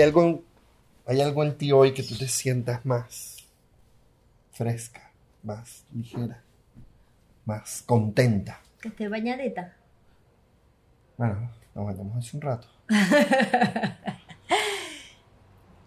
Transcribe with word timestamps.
hay 0.00 0.06
algo, 0.06 0.22
en- 0.24 0.42
hay 1.06 1.20
algo 1.20 1.44
en 1.44 1.56
ti 1.56 1.72
hoy 1.72 1.92
que 1.94 2.02
tú 2.02 2.16
te 2.16 2.28
sientas 2.28 2.84
más 2.86 3.36
fresca, 4.52 5.10
más 5.42 5.84
ligera, 5.94 6.42
más 7.44 7.82
contenta. 7.86 8.60
Que 8.80 8.88
estoy 8.88 9.08
bañadita. 9.08 9.74
Bueno, 11.16 11.50
nos 11.74 11.86
bañamos 11.86 12.16
hace 12.16 12.36
un 12.36 12.40
rato. 12.42 12.66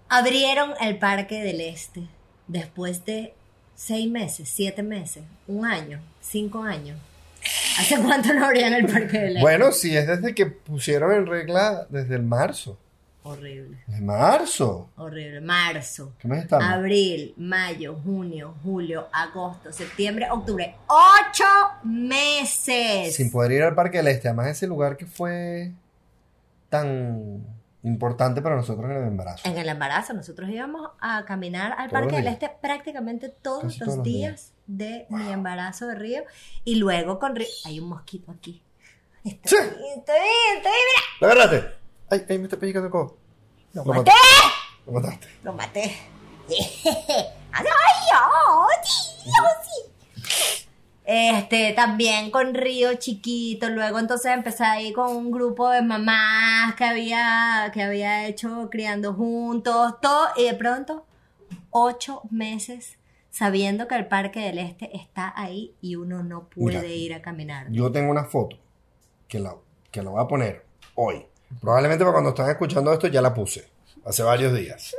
Abrieron 0.09 0.73
el 0.79 0.97
Parque 0.99 1.41
del 1.43 1.61
Este 1.61 2.07
después 2.47 3.03
de 3.05 3.33
seis 3.75 4.09
meses, 4.09 4.49
siete 4.49 4.83
meses, 4.83 5.23
un 5.47 5.65
año, 5.65 5.99
cinco 6.21 6.61
años. 6.61 6.99
¿Hace 7.79 7.99
cuánto 8.01 8.31
no 8.33 8.45
abrían 8.45 8.73
el 8.73 8.85
Parque 8.85 9.17
del 9.17 9.29
Este? 9.37 9.41
Bueno, 9.41 9.71
sí, 9.71 9.95
es 9.97 10.07
desde 10.07 10.35
que 10.35 10.45
pusieron 10.45 11.11
en 11.13 11.25
regla 11.25 11.87
desde 11.89 12.15
el 12.15 12.23
marzo. 12.23 12.77
Horrible, 13.25 13.83
¿De 13.87 14.01
marzo? 14.01 14.89
horrible. 14.97 15.39
Marzo, 15.41 16.13
¿Qué 16.19 16.27
mes 16.27 16.43
estamos? 16.43 16.67
abril, 16.67 17.33
mayo, 17.37 17.97
junio, 18.03 18.55
julio, 18.63 19.07
agosto, 19.13 19.71
septiembre, 19.71 20.27
octubre. 20.29 20.75
¡Ocho 20.87 21.45
meses! 21.83 23.15
Sin 23.15 23.31
poder 23.31 23.51
ir 23.53 23.63
al 23.63 23.75
Parque 23.75 23.97
del 23.97 24.07
Este. 24.07 24.27
Además, 24.27 24.47
ese 24.47 24.67
lugar 24.67 24.97
que 24.97 25.05
fue 25.05 25.71
tan 26.69 27.45
importante 27.83 28.41
para 28.41 28.55
nosotros 28.55 28.89
en 28.89 28.97
el 28.97 29.03
embarazo. 29.07 29.47
En 29.47 29.57
el 29.57 29.67
embarazo 29.69 30.13
nosotros 30.13 30.49
íbamos 30.49 30.89
a 30.99 31.23
caminar 31.25 31.73
al 31.77 31.89
Todos 31.89 31.91
Parque 32.01 32.15
del 32.15 32.23
días. 32.25 32.33
Este 32.33 32.49
prácticamente 32.61 33.29
todos 33.29 33.63
Casi 33.63 33.79
los, 33.79 33.85
todos 33.87 33.97
los 33.97 34.03
días, 34.05 34.53
de 34.67 35.05
mi 35.09 35.31
embarazo 35.31 35.87
de 35.87 35.95
Río. 35.95 36.23
Y 36.63 36.75
luego 36.75 37.19
con 37.19 37.35
Río... 37.35 37.47
Hay 37.65 37.79
un 37.79 37.89
mosquito 37.89 38.31
aquí. 38.31 38.61
Estoy 39.23 39.49
Sí. 39.51 39.55
estoy 39.57 40.15
estoy 40.55 40.71
bien. 40.71 41.03
¿Lo 41.21 41.27
agarraste? 41.27 41.82
Ay, 42.09 42.25
ay, 42.29 42.37
me 42.37 42.45
está 42.45 42.57
pellizcando 42.57 42.87
el 42.87 42.91
codo. 42.91 43.17
Lo 43.73 43.83
Lo 43.83 43.93
maté. 43.93 44.11
Lo 44.85 44.91
mataste. 44.93 45.27
Lo 45.43 45.53
maté. 45.53 45.97
¡Ay, 47.51 47.65
ay, 47.65 48.77
sí! 48.85 49.93
Este, 51.05 51.73
también 51.73 52.31
con 52.31 52.53
Río 52.53 52.93
chiquito, 52.95 53.69
luego 53.69 53.99
entonces 53.99 54.31
empecé 54.31 54.63
ahí 54.63 54.93
con 54.93 55.15
un 55.15 55.31
grupo 55.31 55.69
de 55.69 55.81
mamás 55.81 56.75
que 56.75 56.85
había, 56.85 57.71
que 57.73 57.83
había 57.83 58.25
hecho 58.25 58.69
criando 58.71 59.13
juntos, 59.13 59.99
todo, 60.01 60.29
y 60.37 60.45
de 60.45 60.53
pronto, 60.53 61.05
ocho 61.71 62.21
meses 62.29 62.97
sabiendo 63.29 63.87
que 63.87 63.95
el 63.95 64.07
Parque 64.07 64.39
del 64.39 64.59
Este 64.59 64.95
está 64.95 65.33
ahí 65.35 65.75
y 65.81 65.95
uno 65.95 66.23
no 66.23 66.47
puede 66.47 66.81
Mira, 66.81 66.87
ir 66.87 67.13
a 67.15 67.21
caminar. 67.21 67.69
Yo 67.71 67.91
tengo 67.91 68.11
una 68.11 68.23
foto 68.23 68.57
que 69.27 69.39
la, 69.39 69.55
que 69.91 70.03
la 70.03 70.11
voy 70.11 70.21
a 70.23 70.27
poner 70.27 70.65
hoy. 70.95 71.25
Probablemente 71.61 72.03
para 72.03 72.13
cuando 72.13 72.29
están 72.31 72.49
escuchando 72.49 72.91
esto 72.93 73.07
ya 73.07 73.21
la 73.21 73.33
puse. 73.33 73.67
Hace 74.05 74.23
varios 74.23 74.53
días. 74.53 74.95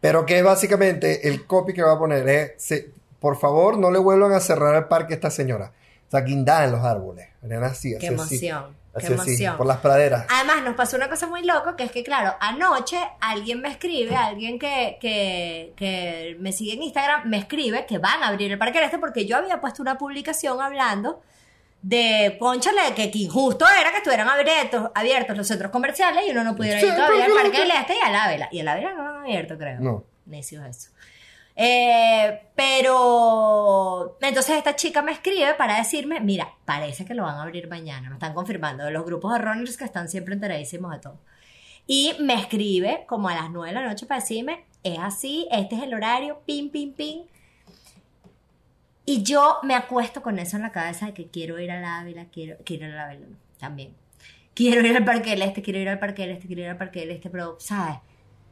Pero 0.00 0.24
que 0.24 0.42
básicamente 0.42 1.28
el 1.28 1.46
copy 1.46 1.72
que 1.74 1.82
va 1.82 1.92
a 1.92 1.98
poner 1.98 2.28
es, 2.28 2.52
se- 2.56 2.90
por 3.18 3.38
favor, 3.38 3.76
no 3.78 3.90
le 3.90 3.98
vuelvan 3.98 4.32
a 4.32 4.40
cerrar 4.40 4.74
el 4.74 4.84
parque 4.84 5.12
a 5.12 5.16
esta 5.16 5.30
señora. 5.30 5.72
O 6.08 6.10
sea, 6.10 6.20
guindada 6.22 6.64
en 6.64 6.72
los 6.72 6.84
árboles. 6.84 7.28
Eran 7.42 7.64
así, 7.64 7.90
Qué 7.98 8.06
así. 8.08 8.14
emoción, 8.14 8.76
Así, 8.94 9.06
qué 9.06 9.14
así, 9.14 9.30
emoción. 9.30 9.56
por 9.58 9.66
las 9.66 9.76
praderas. 9.78 10.26
Además, 10.30 10.62
nos 10.64 10.74
pasó 10.74 10.96
una 10.96 11.08
cosa 11.10 11.26
muy 11.26 11.44
loca, 11.44 11.76
que 11.76 11.84
es 11.84 11.92
que, 11.92 12.02
claro, 12.02 12.34
anoche 12.40 12.96
alguien 13.20 13.60
me 13.60 13.68
escribe, 13.68 14.16
alguien 14.16 14.58
que, 14.58 14.96
que, 15.00 15.72
que 15.76 16.36
me 16.40 16.52
sigue 16.52 16.72
en 16.74 16.82
Instagram, 16.82 17.28
me 17.28 17.36
escribe 17.38 17.84
que 17.86 17.98
van 17.98 18.22
a 18.22 18.28
abrir 18.28 18.50
el 18.50 18.58
Parque 18.58 18.82
Este 18.82 18.98
porque 18.98 19.26
yo 19.26 19.36
había 19.36 19.60
puesto 19.60 19.82
una 19.82 19.98
publicación 19.98 20.60
hablando 20.60 21.22
de, 21.82 22.36
ponchale, 22.38 22.94
que, 22.94 23.10
injusto 23.14 23.64
era 23.68 23.90
que 23.90 23.98
estuvieran 23.98 24.28
abiertos, 24.28 24.90
abiertos 24.94 25.36
los 25.36 25.46
centros 25.46 25.70
comerciales 25.70 26.24
y 26.26 26.30
uno 26.30 26.44
no 26.44 26.56
pudiera 26.56 26.80
Sí, 26.80 26.86
ir 26.86 26.94
todavía 26.94 27.24
al 27.24 27.32
Parque 27.32 27.60
del 27.60 27.70
Este 27.70 27.94
y 27.94 28.06
al 28.06 28.14
Ávila. 28.14 28.48
Y 28.52 28.60
el 28.60 28.68
Ávila 28.68 28.92
no 28.92 29.02
lo 29.02 29.08
han 29.10 29.22
abierto, 29.22 29.56
creo. 29.56 29.80
No. 29.80 30.04
Necios 30.26 30.64
eso. 30.64 30.90
Eh, 31.56 32.48
pero 32.54 34.16
entonces 34.20 34.56
esta 34.56 34.76
chica 34.76 35.02
me 35.02 35.12
escribe 35.12 35.54
para 35.54 35.76
decirme, 35.76 36.20
mira, 36.20 36.54
parece 36.64 37.04
que 37.04 37.14
lo 37.14 37.24
van 37.24 37.36
a 37.36 37.42
abrir 37.42 37.68
mañana, 37.68 38.08
me 38.08 38.14
están 38.14 38.32
confirmando 38.32 38.84
de 38.84 38.90
los 38.90 39.04
grupos 39.04 39.32
de 39.32 39.40
runners 39.40 39.76
que 39.76 39.84
están 39.84 40.08
siempre 40.08 40.34
enteradísimos 40.34 40.92
de 40.92 40.98
todo. 41.00 41.18
Y 41.86 42.14
me 42.20 42.34
escribe 42.34 43.04
como 43.06 43.28
a 43.28 43.34
las 43.34 43.50
9 43.50 43.68
de 43.68 43.74
la 43.74 43.88
noche 43.88 44.06
para 44.06 44.20
decirme, 44.20 44.64
es 44.82 44.98
así, 44.98 45.48
este 45.50 45.74
es 45.76 45.82
el 45.82 45.92
horario, 45.92 46.40
pim, 46.46 46.70
pim, 46.70 46.92
pim. 46.94 47.22
Y 49.10 49.24
yo 49.24 49.58
me 49.64 49.74
acuesto 49.74 50.22
con 50.22 50.38
eso 50.38 50.56
en 50.56 50.62
la 50.62 50.70
cabeza 50.70 51.06
de 51.06 51.14
que 51.14 51.26
quiero 51.26 51.58
ir 51.58 51.72
al 51.72 51.84
Ávila, 51.84 52.26
quiero, 52.26 52.56
quiero 52.64 52.86
ir 52.86 52.92
al 52.92 53.10
Ávila 53.10 53.26
también. 53.58 53.92
Quiero 54.54 54.86
ir 54.86 54.96
al 54.96 55.04
Parque 55.04 55.30
del 55.30 55.42
Este, 55.42 55.62
quiero 55.62 55.80
ir 55.80 55.88
al 55.88 55.98
Parque 55.98 56.22
del 56.22 56.30
Este, 56.36 56.46
quiero 56.46 56.62
ir 56.62 56.68
al 56.68 56.76
Parque 56.76 57.00
del 57.00 57.10
Este, 57.10 57.28
pero, 57.28 57.56
¿sabes? 57.58 57.96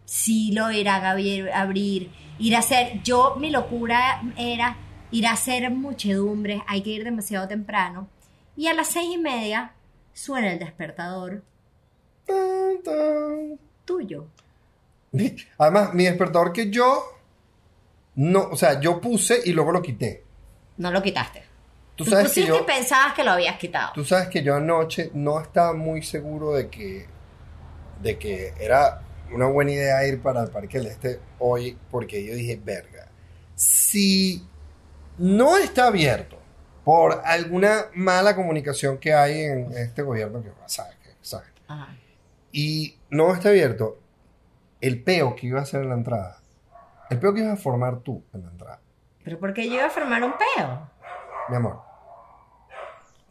sí 0.05 0.51
lo 0.51 0.73
irán 0.73 1.05
a 1.05 1.11
abrir, 1.11 2.11
ir 2.41 2.57
a 2.57 2.59
hacer, 2.59 3.01
yo 3.05 3.37
mi 3.37 3.51
locura 3.51 4.21
era 4.37 4.77
ir 5.13 5.27
a 5.27 5.33
hacer 5.33 5.71
muchedumbres, 5.71 6.61
hay 6.67 6.83
que 6.83 6.91
ir 6.91 7.05
demasiado 7.05 7.47
temprano, 7.47 8.09
y 8.57 8.67
a 8.67 8.75
las 8.75 8.89
seis 8.89 9.15
y 9.15 9.19
media 9.19 9.75
suena 10.13 10.51
el 10.51 10.59
despertador 10.59 11.45
tuyo. 13.85 14.27
Además, 15.59 15.95
mi 15.95 16.03
despertador 16.03 16.53
que 16.53 16.69
yo 16.69 17.05
no, 18.17 18.49
o 18.51 18.57
sea, 18.57 18.81
yo 18.81 19.01
puse 19.01 19.41
y 19.45 19.53
luego 19.53 19.71
lo 19.71 19.83
quité. 19.83 20.27
No 20.79 20.91
lo 20.91 21.03
quitaste. 21.03 21.43
Tú 21.95 22.05
Tú, 22.05 22.11
sabes 22.13 22.33
que 22.33 22.47
yo, 22.47 22.61
y 22.61 22.63
pensabas 22.63 23.13
que 23.15 23.25
lo 23.25 23.33
habías 23.33 23.59
quitado. 23.59 23.91
tú 23.93 24.05
sabes 24.05 24.29
que 24.29 24.43
yo 24.43 24.55
anoche 24.55 25.11
no 25.15 25.41
estaba 25.41 25.73
muy 25.75 26.03
seguro 26.03 26.53
de 26.53 26.69
que 26.69 27.07
de 28.01 28.17
que 28.19 28.55
era 28.61 29.03
una 29.33 29.47
buena 29.47 29.73
idea 29.73 30.07
ir 30.07 30.23
para 30.23 30.43
el 30.43 30.51
Parque 30.51 30.79
del 30.79 30.87
Este 30.87 31.21
hoy 31.41 31.77
porque 31.91 32.25
yo 32.25 32.35
dije, 32.35 32.61
verga, 32.63 33.09
si 33.57 34.47
no 35.19 35.59
está 35.59 35.89
abierto 35.89 36.39
por 36.85 37.21
alguna 37.25 37.87
mala 37.95 38.35
comunicación 38.35 38.99
que 38.99 39.13
hay 39.13 39.41
en 39.41 39.73
este 39.77 40.03
gobierno 40.03 40.43
que 40.43 40.51
sabes 40.67 40.97
sabes 41.21 41.49
Ajá. 41.67 41.95
y 42.53 42.97
no 43.11 43.35
está 43.35 43.51
abierto, 43.51 43.99
el 44.81 45.03
peo 45.03 45.35
que 45.35 45.49
iba 45.49 45.59
a 45.59 45.63
hacer 45.65 45.83
en 45.83 45.89
la 45.89 45.97
entrada, 45.97 46.41
el 47.11 47.19
peo 47.19 47.35
que 47.35 47.41
ibas 47.41 47.59
a 47.59 47.63
formar 47.63 47.99
tú 47.99 48.23
en 48.33 48.45
la 48.45 48.51
entrada, 48.51 48.81
Pero 49.29 49.39
porque 49.41 49.69
yo 49.69 49.75
iba 49.75 49.85
a 49.85 49.91
formar 49.91 50.25
un 50.25 50.33
peo. 50.39 50.89
mi 51.51 51.57
amor. 51.57 51.83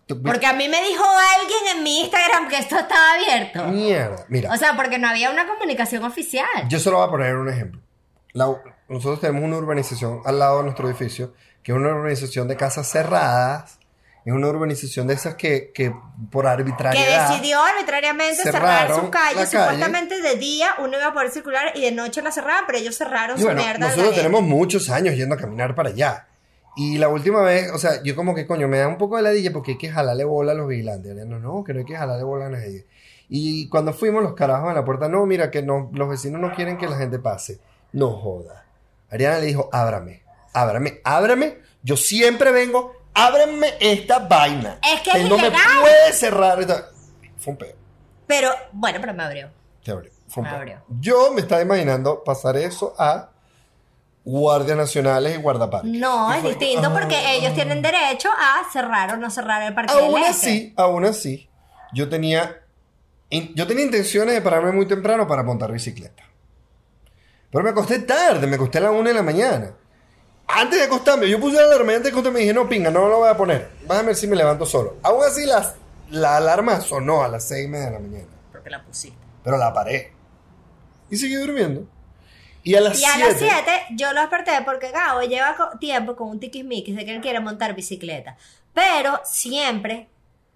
Tú- 0.05 0.21
Porque 0.21 0.45
a 0.45 0.53
mí 0.53 0.69
me 0.69 0.79
dijo 0.83 1.03
alguien 1.39 1.75
en 1.77 1.83
mi 1.83 2.01
Instagram 2.01 2.47
que 2.49 2.57
esto 2.59 2.77
estaba 2.77 3.13
abierto. 3.15 3.65
Mierda, 3.65 4.25
mira. 4.29 4.53
O 4.53 4.57
sea, 4.57 4.75
porque 4.75 4.99
no 4.99 5.09
había 5.09 5.31
una 5.31 5.47
comunicación 5.47 6.03
oficial. 6.03 6.45
Yo 6.69 6.79
solo 6.79 6.97
voy 6.97 7.07
a 7.07 7.09
poner 7.09 7.35
un 7.35 7.49
ejemplo. 7.49 7.81
La- 8.33 8.55
nosotros 8.87 9.19
tenemos 9.19 9.41
una 9.43 9.57
urbanización 9.57 10.21
al 10.23 10.37
lado 10.37 10.57
de 10.59 10.63
nuestro 10.65 10.87
edificio, 10.87 11.33
que 11.63 11.71
es 11.71 11.77
una 11.77 11.89
urbanización 11.89 12.47
de 12.47 12.55
casas 12.57 12.87
cerradas, 12.89 13.79
es 14.27 14.33
una 14.33 14.47
urbanización 14.47 15.07
de 15.07 15.13
esas 15.13 15.35
que, 15.35 15.71
que 15.73 15.93
por 16.31 16.43
que 16.43 16.49
arbitrariedad... 16.49 17.29
decidió 17.29 17.61
arbitrariamente 17.61 18.43
cerrar 18.43 18.87
cerraron 18.87 19.05
su 19.05 19.09
calle. 19.09 19.35
la 19.35 19.45
calle. 19.45 19.57
Supuestamente 19.57 20.21
de 20.21 20.35
día 20.35 20.71
uno 20.79 20.97
iba 20.97 21.07
a 21.07 21.13
poder 21.13 21.31
circular 21.31 21.71
y 21.75 21.81
de 21.81 21.91
noche 21.91 22.21
la 22.21 22.31
cerraban, 22.31 22.65
pero 22.67 22.77
ellos 22.77 22.97
cerraron 22.97 23.37
Y 23.37 23.41
su 23.41 23.49
mierda. 23.49 23.87
nosotros 23.87 24.15
tenemos 24.15 24.41
muchos 24.41 24.89
años 24.89 25.15
yendo 25.15 25.35
a 25.35 25.37
caminar 25.37 25.75
para 25.75 25.89
allá. 25.89 26.27
Y 26.75 26.97
la 26.97 27.07
última 27.07 27.41
vez, 27.41 27.71
o 27.71 27.77
sea, 27.77 28.03
yo 28.03 28.15
como 28.15 28.35
que 28.35 28.45
coño, 28.45 28.67
me 28.67 28.79
da 28.79 28.87
un 28.87 28.97
poco 28.97 29.15
de 29.15 29.23
ladilla 29.23 29.51
porque 29.51 29.71
hay 29.71 29.77
que 29.77 29.89
jalarle 29.89 30.25
bola 30.25 30.51
a 30.51 30.55
los 30.55 30.67
vigilantes. 30.67 31.15
No, 31.25 31.39
no, 31.39 31.63
que 31.63 31.73
no 31.73 31.79
hay 31.79 31.85
que 31.85 31.95
jalarle 31.95 32.23
bola 32.23 32.47
a 32.47 32.49
nadie. 32.49 32.85
Y 33.29 33.67
cuando 33.69 33.93
fuimos 33.93 34.21
los 34.21 34.33
carajos 34.33 34.69
en 34.69 34.75
la 34.75 34.85
puerta, 34.85 35.07
no, 35.07 35.25
mira, 35.25 35.49
que 35.49 35.63
no, 35.63 35.89
los 35.93 36.09
vecinos 36.09 36.39
no 36.41 36.53
quieren 36.53 36.77
que 36.77 36.87
la 36.87 36.97
gente 36.97 37.17
pase. 37.17 37.59
No 37.93 38.11
joda. 38.11 38.65
Ariana 39.09 39.39
le 39.39 39.47
dijo, 39.47 39.69
ábrame, 39.71 40.21
ábrame, 40.53 40.99
ábrame. 41.03 41.57
Yo 41.81 41.95
siempre 41.95 42.51
vengo, 42.51 42.93
ábrame 43.17 43.73
esta 43.79 44.19
vaina. 44.19 44.79
Es 44.83 45.01
que 45.01 45.11
es 45.11 45.29
no 45.29 45.37
me 45.37 45.47
ilegal. 45.47 45.61
puede 45.81 46.13
cerrar. 46.13 46.59
esta-". 46.61 46.89
Fue 47.37 47.51
un 47.53 47.57
pedo. 47.57 47.75
Pero, 48.25 48.49
bueno, 48.71 48.97
pero 49.01 49.13
me 49.13 49.23
abrió. 49.23 49.49
Te 49.83 49.91
abrió. 49.91 50.11
Fue 50.27 50.41
un 50.41 50.45
Me 50.45 50.49
pedo. 50.49 50.59
abrió. 50.61 50.81
Yo 50.99 51.31
me 51.33 51.41
estaba 51.41 51.61
imaginando 51.61 52.23
pasar 52.23 52.57
eso 52.57 52.93
a 52.97 53.29
guardias 54.25 54.77
nacionales 54.77 55.37
y 55.37 55.41
guardaparques. 55.41 55.89
No, 55.91 56.33
Y 56.33 56.37
es 56.39 56.43
distinto 56.43 56.89
ah, 56.89 56.93
porque 56.93 57.35
ellos 57.37 57.53
tienen 57.53 57.81
derecho 57.81 58.29
a 58.29 58.69
cerrar 58.73 59.13
o 59.13 59.17
no 59.17 59.29
cerrar 59.31 59.61
el 59.63 59.73
parque 59.73 59.93
Aún 59.93 60.15
del 60.15 60.23
Este. 60.23 60.29
así, 60.49 60.73
aún 60.75 61.05
así, 61.05 61.49
yo 61.93 62.09
tenía, 62.09 62.61
in- 63.29 63.53
yo 63.55 63.65
tenía 63.65 63.85
intenciones 63.85 64.33
de 64.35 64.41
pararme 64.41 64.73
muy 64.73 64.85
temprano 64.85 65.25
para 65.25 65.43
montar 65.43 65.71
bicicleta. 65.71 66.23
Pero 67.49 67.63
me 67.63 67.69
acosté 67.69 67.99
tarde, 67.99 68.45
me 68.47 68.55
acosté 68.57 68.79
a 68.79 68.81
las 68.81 68.91
1 68.91 69.03
de 69.07 69.13
la 69.13 69.23
mañana. 69.23 69.71
Antes 70.47 70.79
de 70.79 70.85
acostarme, 70.85 71.29
yo 71.29 71.39
puse 71.39 71.57
la 71.57 71.63
alarma 71.63 71.91
y 71.91 71.95
antes 71.95 72.05
de 72.05 72.09
acostarme 72.11 72.39
dije, 72.39 72.53
no, 72.53 72.67
pinga, 72.69 72.89
no 72.89 73.07
lo 73.09 73.17
voy 73.19 73.29
a 73.29 73.37
poner. 73.37 73.69
Vas 73.85 73.99
a 73.99 74.01
ver 74.03 74.15
si 74.15 74.27
me 74.27 74.35
levanto 74.35 74.65
solo. 74.65 74.97
Aún 75.03 75.23
así, 75.23 75.45
las, 75.45 75.75
la 76.09 76.37
alarma 76.37 76.79
sonó 76.81 77.23
a 77.23 77.27
las 77.27 77.47
6 77.47 77.65
y 77.65 77.67
media 77.67 77.85
de 77.87 77.91
la 77.91 77.99
mañana. 77.99 78.25
Porque 78.51 78.69
la 78.69 78.83
pusiste. 78.83 79.17
Pero 79.43 79.57
la 79.57 79.73
paré. 79.73 80.13
Y 81.09 81.17
seguí 81.17 81.35
durmiendo. 81.35 81.85
Y 82.63 82.75
a 82.75 82.81
las 82.81 82.99
Y 82.99 83.05
a 83.05 83.17
las 83.17 83.37
7... 83.37 83.45
7 83.65 83.71
yo 83.91 84.11
lo 84.13 84.21
desperté 84.21 84.51
porque 84.65 84.91
Gabo 84.91 85.21
lleva 85.21 85.55
co- 85.55 85.77
tiempo 85.79 86.15
con 86.15 86.29
un 86.29 86.39
tiquismiquis 86.39 86.95
de 86.95 87.05
que 87.05 87.15
él 87.15 87.21
quiere 87.21 87.39
montar 87.39 87.73
bicicleta. 87.75 88.37
Pero 88.73 89.19
siempre 89.23 90.09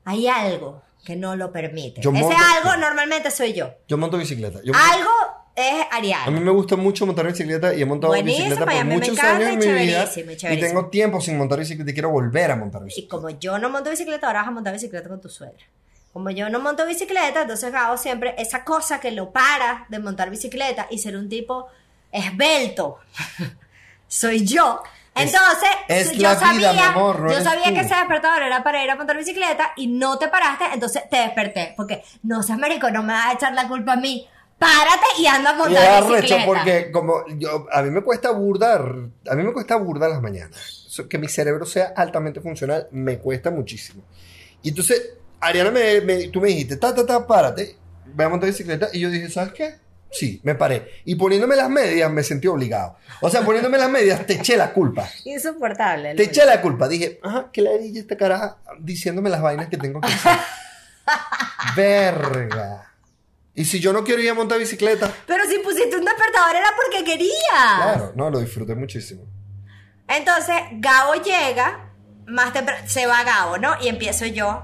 hay 0.04 0.28
algo 0.28 0.82
que 1.06 1.16
no 1.16 1.36
lo 1.36 1.52
permite. 1.52 2.02
Yo 2.02 2.12
Ese 2.12 2.22
monto- 2.24 2.36
algo 2.58 2.78
normalmente 2.78 3.32
soy 3.32 3.54
yo. 3.54 3.72
Yo 3.88 3.98
monto 3.98 4.18
bicicleta. 4.18 4.60
Yo 4.64 4.74
Algo 4.76 5.10
es 5.56 5.74
A 5.92 6.00
mí 6.02 6.08
Ariana. 6.12 6.32
me 6.40 6.52
gusta 6.52 6.76
mucho 6.76 7.06
montar 7.06 7.26
bicicleta 7.28 7.74
y 7.74 7.82
he 7.82 7.86
montado 7.86 8.14
Buenísimo, 8.14 8.50
bicicleta 8.50 8.74
y 8.74 8.78
por 8.78 8.86
muchos 8.86 9.20
años 9.20 9.50
y 9.50 9.54
en 9.54 9.60
mi 9.60 9.66
vida. 9.86 10.10
y 10.16 10.54
Y 10.54 10.60
tengo 10.60 10.86
tiempo 10.88 11.20
sin 11.22 11.38
montar 11.38 11.60
bicicleta 11.60 11.92
y 11.92 11.94
quiero 11.94 12.10
volver 12.10 12.52
a 12.52 12.56
montar 12.56 12.82
Y 12.82 12.86
bicicleta. 12.86 13.10
como 13.16 13.30
yo 13.30 13.58
no 13.60 13.70
monto 13.70 13.90
bicicleta, 13.90 14.28
ahora 14.28 14.40
vas 14.42 14.48
a 14.48 14.52
montar 14.52 14.74
bicicleta 14.74 15.10
con 15.10 15.20
tu 15.22 15.30
suegra. 15.30 15.64
Como 16.14 16.30
yo 16.30 16.50
no 16.50 16.60
monto 16.60 16.86
bicicleta, 16.86 17.42
entonces 17.44 17.74
hago 17.74 17.96
siempre 17.98 18.36
esa 18.38 18.64
cosa 18.66 19.00
que 19.00 19.12
lo 19.12 19.32
para 19.32 19.86
de 19.90 20.00
montar 20.00 20.30
bicicleta 20.30 20.88
y 20.90 20.98
ser 20.98 21.16
un 21.16 21.30
tipo 21.30 21.68
esbelto. 22.12 22.98
Soy 24.08 24.46
yo. 24.46 24.82
Es- 25.14 25.34
Entonces, 25.34 25.70
es 25.90 26.12
yo 26.14 26.22
la 26.24 26.36
sabía, 26.40 26.72
vida, 26.72 26.90
amor, 26.90 27.20
no 27.20 27.32
yo 27.34 27.42
sabía 27.42 27.66
tú. 27.66 27.74
que 27.74 27.80
ese 27.82 27.96
despertador 27.96 28.44
era 28.44 28.64
para 28.64 28.82
ir 28.84 28.90
a 28.90 28.96
montar 28.96 29.18
bicicleta 29.18 29.72
y 29.76 29.88
no 29.88 30.18
te 30.18 30.30
paraste, 30.30 30.66
entonces 30.74 31.04
te 31.10 31.18
desperté. 31.18 31.74
Porque 31.76 32.02
no 32.24 32.42
seas 32.44 32.58
marico, 32.58 32.90
no 32.92 33.04
me 33.04 33.12
vas 33.14 33.26
a 33.28 33.34
echar 33.34 33.54
la 33.54 33.68
culpa 33.68 33.94
a 33.94 33.98
mí. 33.98 34.28
Párate 34.62 35.06
y 35.20 35.26
anda 35.26 35.50
a 35.50 35.54
montar 35.56 36.04
bicicleta. 36.08 36.46
porque 36.46 36.92
como 36.92 37.26
yo, 37.40 37.66
a 37.72 37.82
mí 37.82 37.90
me 37.90 38.02
cuesta 38.04 38.30
burdar, 38.30 38.82
a 39.28 39.36
mí 39.36 39.44
me 39.44 39.52
cuesta 39.54 39.76
burdar 39.78 40.12
las 40.12 40.22
mañanas. 40.22 40.88
Que 41.10 41.18
mi 41.18 41.28
cerebro 41.28 41.66
sea 41.66 41.94
altamente 41.96 42.42
funcional 42.42 42.88
me 42.92 43.18
cuesta 43.18 43.50
muchísimo. 43.50 44.04
Y 44.62 44.70
entonces, 44.70 45.14
Ariana, 45.40 45.72
me, 45.72 46.02
me- 46.02 46.28
tú 46.28 46.40
me 46.42 46.50
dijiste, 46.50 46.78
ta, 46.78 46.94
ta, 46.94 47.04
ta, 47.06 47.26
párate, 47.26 47.76
voy 48.14 48.26
a 48.26 48.30
montar 48.30 48.50
bicicleta. 48.50 48.90
Y 48.94 49.00
yo 49.00 49.10
dije, 49.10 49.30
¿sabes 49.30 49.54
qué? 49.54 49.76
Sí, 50.12 50.40
me 50.44 50.54
paré. 50.54 51.02
Y 51.06 51.16
poniéndome 51.16 51.56
las 51.56 51.70
medias 51.70 52.12
me 52.12 52.22
sentí 52.22 52.48
obligado. 52.48 52.98
O 53.22 53.30
sea, 53.32 53.42
poniéndome 53.42 53.78
las 53.80 53.90
medias 53.90 54.26
te 54.28 54.34
eché 54.34 54.58
la 54.58 54.74
culpa. 54.74 55.10
Insoportable. 55.26 56.14
Te 56.16 56.24
eché 56.24 56.46
la 56.46 56.62
culpa. 56.62 56.88
Dije, 56.88 57.20
ajá, 57.24 57.50
que 57.52 57.62
ladilla 57.62 58.00
esta 58.02 58.16
caraja 58.18 58.58
diciéndome 58.80 59.30
las 59.32 59.42
vainas 59.42 59.70
que 59.70 59.78
tengo 59.78 60.02
que 60.02 60.08
hacer. 60.14 60.38
Verga. 61.76 62.91
Y 63.54 63.66
si 63.66 63.80
yo 63.80 63.92
no 63.92 64.04
quiero 64.04 64.22
ir 64.22 64.30
a 64.30 64.34
montar 64.34 64.58
bicicleta, 64.60 65.14
Pero 65.28 65.44
si 65.46 65.60
pusiste 65.60 65.98
un 65.98 66.06
despertador 66.06 66.56
era 66.56 66.68
porque 66.76 67.04
querías. 67.04 67.32
claro, 67.52 68.14
no, 68.16 68.30
lo 68.30 68.40
disfruté 68.40 68.76
muchísimo. 68.76 69.24
Entonces, 70.08 70.56
Gabo 70.74 71.16
llega, 71.16 71.92
más 72.28 72.54
temprano, 72.54 72.82
se 72.88 73.06
va 73.08 73.24
Gabo, 73.24 73.58
¿no? 73.58 73.76
Y 73.82 73.88
empiezo 73.90 74.26
yo. 74.26 74.64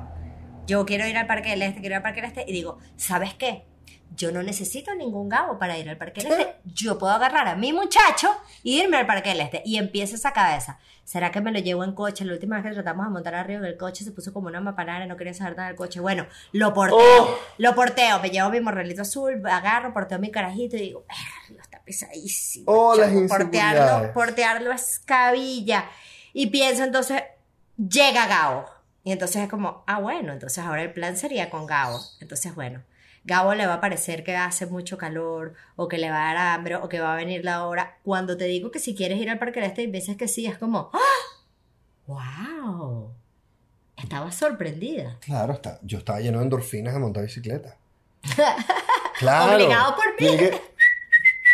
Yo 0.66 0.86
quiero 0.86 1.06
ir 1.08 1.18
al 1.18 1.28
Parque 1.28 1.50
del 1.50 1.62
Este, 1.62 1.80
quiero 1.80 1.94
ir 1.94 1.98
al 1.98 2.04
Parque 2.04 2.22
del 2.22 2.30
Este. 2.30 2.46
Y 2.48 2.54
digo, 2.54 2.80
¿sabes 2.98 3.34
qué? 3.34 3.67
Yo 4.16 4.32
no 4.32 4.42
necesito 4.42 4.96
ningún 4.96 5.30
Gabo 5.30 5.60
para 5.60 5.78
ir 5.78 5.90
al 5.90 5.98
Parque 5.98 6.22
del 6.22 6.32
Este. 6.32 6.56
Yo 6.66 6.98
puedo 6.98 7.14
agarrar 7.14 7.48
a 7.48 7.56
mi 7.56 7.74
muchacho 7.74 8.36
y 8.64 8.82
irme 8.82 8.98
al 8.98 9.06
Parque 9.06 9.30
del 9.30 9.42
Este. 9.42 9.62
Y 9.66 9.78
empieza 9.78 10.16
esa 10.16 10.34
cabeza. 10.34 10.80
¿Será 11.04 11.32
que 11.32 11.40
me 11.40 11.52
lo 11.52 11.60
llevo 11.60 11.84
en 11.84 11.94
coche? 11.94 12.26
La 12.26 12.34
última 12.34 12.58
vez 12.58 12.66
que 12.66 12.72
tratamos 12.74 13.06
de 13.06 13.12
montar 13.12 13.36
arriba 13.36 13.62
del 13.62 13.78
coche 13.78 14.04
se 14.04 14.12
puso 14.12 14.34
como 14.34 14.48
una 14.48 14.60
mapanara, 14.60 15.06
no 15.06 15.16
quería 15.16 15.34
saber 15.34 15.56
nada 15.56 15.70
del 15.70 15.78
coche. 15.78 16.00
Bueno, 16.00 16.26
lo 16.52 16.74
porteo. 16.74 16.98
Oh. 17.00 17.40
Lo 17.58 17.76
porteo. 17.76 18.20
Me 18.20 18.30
llevo 18.30 18.50
mi 18.50 18.60
morralito 18.60 19.04
azul, 19.04 19.42
agarro, 19.48 19.94
porteo 19.94 20.20
mi 20.20 20.32
carajito 20.32 20.76
y 20.76 20.82
digo, 20.82 21.06
"Verga, 21.08 21.62
está 21.64 21.82
pesadísimo. 21.82 22.66
Oh, 22.68 22.96
las 22.96 23.12
portearlo, 23.30 24.12
portearlo 24.14 24.72
es 24.72 25.00
cabilla. 25.06 25.86
Y 26.34 26.48
pienso 26.48 26.84
entonces, 26.84 27.24
llega 27.78 28.28
Gabo. 28.28 28.66
Y 29.04 29.14
entonces 29.14 29.44
es 29.44 29.50
como, 29.50 29.86
ah, 29.88 30.00
bueno, 30.00 30.34
entonces 30.34 30.62
ahora 30.64 30.82
el 30.82 30.92
plan 30.92 31.16
sería 31.16 31.50
con 31.50 31.66
Gabo. 31.66 32.02
Entonces, 32.20 32.54
bueno, 32.54 32.84
Gabo 33.28 33.54
le 33.54 33.68
va 33.68 33.76
a 33.76 33.82
parecer 33.82 34.24
que 34.24 34.38
hace 34.38 34.66
mucho 34.68 34.98
calor, 34.98 35.54
o 35.76 35.90
que 35.90 35.98
le 35.98 36.10
va 36.10 36.32
a 36.32 36.34
dar 36.34 36.38
hambre, 36.56 36.78
o 36.78 36.88
que 36.88 37.02
va 37.02 37.12
a 37.12 37.18
venir 37.18 37.44
la 37.44 37.66
hora. 37.66 37.98
Cuando 38.04 38.38
te 38.38 38.46
digo 38.46 38.72
que 38.72 38.80
si 38.80 38.96
quieres 38.96 39.20
ir 39.20 39.30
al 39.30 39.38
Parque 39.38 39.60
del 39.60 39.70
Este 39.70 39.84
y 39.84 39.88
dices 39.88 40.16
que 40.16 40.30
sí, 40.30 40.46
es 40.46 40.58
como, 40.58 40.90
¡ah! 40.94 41.38
¡Wow! 42.08 43.12
Estaba 43.98 44.32
sorprendida. 44.32 45.18
Claro, 45.20 45.54
está. 45.54 45.78
Yo 45.84 45.98
estaba 45.98 46.22
lleno 46.22 46.38
de 46.38 46.46
endorfinas 46.46 46.94
de 46.94 47.00
montar 47.02 47.24
bicicleta. 47.24 47.78
Claro. 49.20 49.56
Obligado 49.56 49.96
por 49.96 50.06
mí. 50.22 50.28
Llegué, 50.28 50.62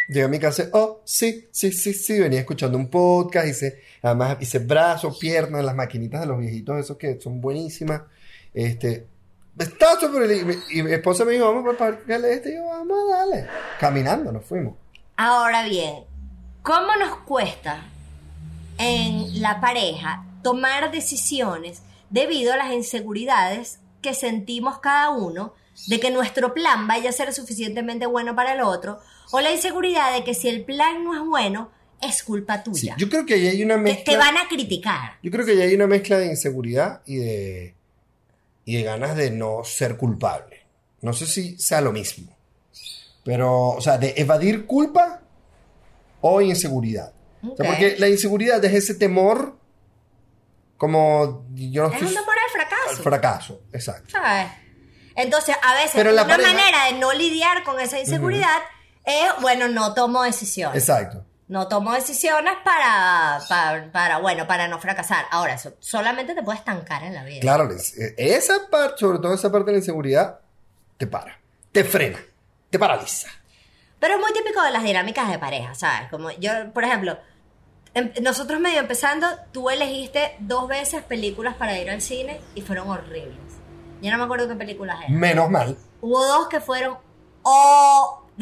llegué 0.09 0.23
a 0.23 0.27
mi 0.27 0.37
casa, 0.37 0.67
oh, 0.73 0.99
sí, 1.05 1.47
sí, 1.49 1.71
sí, 1.71 1.93
sí. 1.93 2.19
Venía 2.19 2.41
escuchando 2.41 2.77
un 2.77 2.89
podcast, 2.89 3.47
hice, 3.47 3.81
además 4.01 4.35
hice 4.41 4.59
brazos, 4.59 5.17
piernas, 5.17 5.63
las 5.63 5.73
maquinitas 5.73 6.19
de 6.19 6.27
los 6.27 6.39
viejitos, 6.39 6.77
esos 6.77 6.97
que 6.97 7.21
son 7.21 7.39
buenísimas. 7.39 8.01
Este, 8.53 9.05
estaba 9.59 9.99
súper 9.99 10.31
y 10.31 10.43
mi- 10.45 10.55
Y 10.71 10.83
mi 10.83 10.91
esposa 10.93 11.25
me 11.25 11.33
dijo, 11.33 11.45
vamos 11.53 11.75
para 11.77 11.91
el 11.91 11.97
parque 11.99 12.33
este. 12.33 12.51
Y 12.51 12.55
yo, 12.55 12.65
vamos 12.65 12.97
a 13.13 13.17
darle. 13.17 13.47
Caminando 13.79 14.31
nos 14.31 14.45
fuimos. 14.45 14.75
Ahora 15.17 15.63
bien, 15.63 16.05
¿cómo 16.63 16.95
nos 16.99 17.17
cuesta 17.19 17.83
en 18.77 19.41
la 19.41 19.61
pareja 19.61 20.25
tomar 20.43 20.91
decisiones 20.91 21.81
debido 22.09 22.53
a 22.53 22.57
las 22.57 22.71
inseguridades 22.73 23.79
que 24.01 24.13
sentimos 24.13 24.79
cada 24.79 25.09
uno 25.11 25.53
de 25.87 25.99
que 25.99 26.11
nuestro 26.11 26.53
plan 26.53 26.87
vaya 26.87 27.09
a 27.09 27.13
ser 27.13 27.33
suficientemente 27.33 28.05
bueno 28.05 28.35
para 28.35 28.53
el 28.53 28.61
otro 28.61 28.99
o 29.31 29.39
la 29.41 29.51
inseguridad 29.51 30.13
de 30.13 30.23
que 30.23 30.33
si 30.33 30.47
el 30.49 30.63
plan 30.63 31.03
no 31.03 31.15
es 31.15 31.21
bueno 31.27 31.71
es 32.01 32.21
culpa 32.23 32.57
Sí, 32.57 32.63
tuya? 32.65 32.95
yo 32.97 33.09
creo 33.09 33.25
que 33.25 33.35
ahí 33.35 33.47
hay 33.47 33.63
una 33.63 33.77
mezcla. 33.77 34.03
te 34.03 34.17
van 34.17 34.35
a 34.37 34.47
criticar. 34.49 35.13
Yo 35.23 35.31
creo 35.31 35.45
que 35.45 35.55
ya 35.55 35.63
hay 35.63 35.73
una 35.73 35.87
mezcla 35.87 36.17
de 36.17 36.27
inseguridad 36.27 37.01
y 37.05 37.15
de, 37.15 37.75
y 38.65 38.77
de 38.77 38.83
ganas 38.83 39.15
de 39.15 39.31
no 39.31 39.63
ser 39.63 39.97
culpable. 39.97 40.65
No 41.01 41.13
sé 41.13 41.25
si 41.27 41.57
sea 41.59 41.81
lo 41.81 41.91
mismo. 41.91 42.35
Pero, 43.23 43.69
o 43.69 43.81
sea, 43.81 43.97
de 43.97 44.13
evadir 44.17 44.65
culpa 44.65 45.21
o 46.21 46.41
inseguridad. 46.41 47.13
O 47.41 47.55
sea, 47.57 47.65
porque 47.69 47.95
la 47.99 48.07
inseguridad 48.07 48.63
es 48.63 48.73
ese 48.73 48.95
temor 48.95 49.57
como 50.77 51.45
yo 51.53 51.83
no 51.87 51.93
Es 51.93 52.01
un 52.01 52.07
temor 52.09 52.35
al 52.37 52.43
al 52.43 52.49
fracaso. 52.69 53.03
fracaso, 53.03 53.61
exacto. 53.71 54.09
¿sabes? 54.11 54.47
Entonces, 55.15 55.55
a 55.61 55.73
veces 55.75 55.91
Pero 55.93 56.11
una 56.11 56.27
pareja- 56.27 56.51
manera 56.53 56.85
de 56.85 56.93
no 56.93 57.13
lidiar 57.13 57.63
con 57.63 57.79
esa 57.79 57.99
inseguridad 57.99 58.57
es, 59.05 59.29
bueno, 59.41 59.67
no 59.69 59.93
tomo 59.93 60.23
decisiones. 60.23 60.77
Exacto. 60.81 61.25
No 61.53 61.67
tomo 61.67 61.93
decisiones 61.93 62.55
para, 62.65 63.39
para, 63.47 63.91
para, 63.91 64.17
bueno, 64.17 64.47
para 64.47 64.67
no 64.67 64.79
fracasar. 64.79 65.25
Ahora, 65.29 65.53
eso 65.53 65.73
solamente 65.79 66.33
te 66.33 66.41
puede 66.41 66.57
estancar 66.57 67.03
en 67.03 67.13
la 67.13 67.23
vida. 67.23 67.41
Claro, 67.41 67.71
es- 67.71 67.93
esa 68.17 68.55
parte, 68.71 68.97
sobre 68.97 69.19
todo 69.19 69.35
esa 69.35 69.51
parte 69.51 69.67
de 69.67 69.73
la 69.73 69.77
inseguridad, 69.77 70.39
te 70.97 71.05
para, 71.05 71.37
te 71.71 71.83
frena, 71.83 72.17
te 72.71 72.79
paraliza. 72.79 73.27
Pero 73.99 74.15
es 74.15 74.19
muy 74.19 74.33
típico 74.33 74.63
de 74.63 74.71
las 74.71 74.83
dinámicas 74.83 75.29
de 75.29 75.37
pareja, 75.37 75.75
¿sabes? 75.75 76.09
Como 76.09 76.31
yo, 76.31 76.49
por 76.73 76.85
ejemplo, 76.85 77.19
em- 77.93 78.11
nosotros 78.23 78.59
medio 78.59 78.79
empezando, 78.79 79.27
tú 79.51 79.69
elegiste 79.69 80.35
dos 80.39 80.67
veces 80.67 81.03
películas 81.03 81.53
para 81.55 81.77
ir 81.77 81.87
al 81.91 82.01
cine 82.01 82.41
y 82.55 82.63
fueron 82.63 82.89
horribles. 82.89 83.37
Yo 84.01 84.09
no 84.11 84.17
me 84.17 84.23
acuerdo 84.23 84.47
qué 84.47 84.55
películas 84.55 84.97
eran. 85.01 85.19
Menos 85.19 85.51
mal. 85.51 85.77
Hubo 86.01 86.25
dos 86.25 86.47
que 86.47 86.59
fueron 86.61 86.97
horribles. 87.43 88.39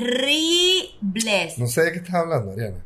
No 1.57 1.67
sé 1.67 1.81
de 1.83 1.91
qué 1.91 1.97
estás 1.97 2.15
hablando, 2.15 2.53
Ariana. 2.53 2.85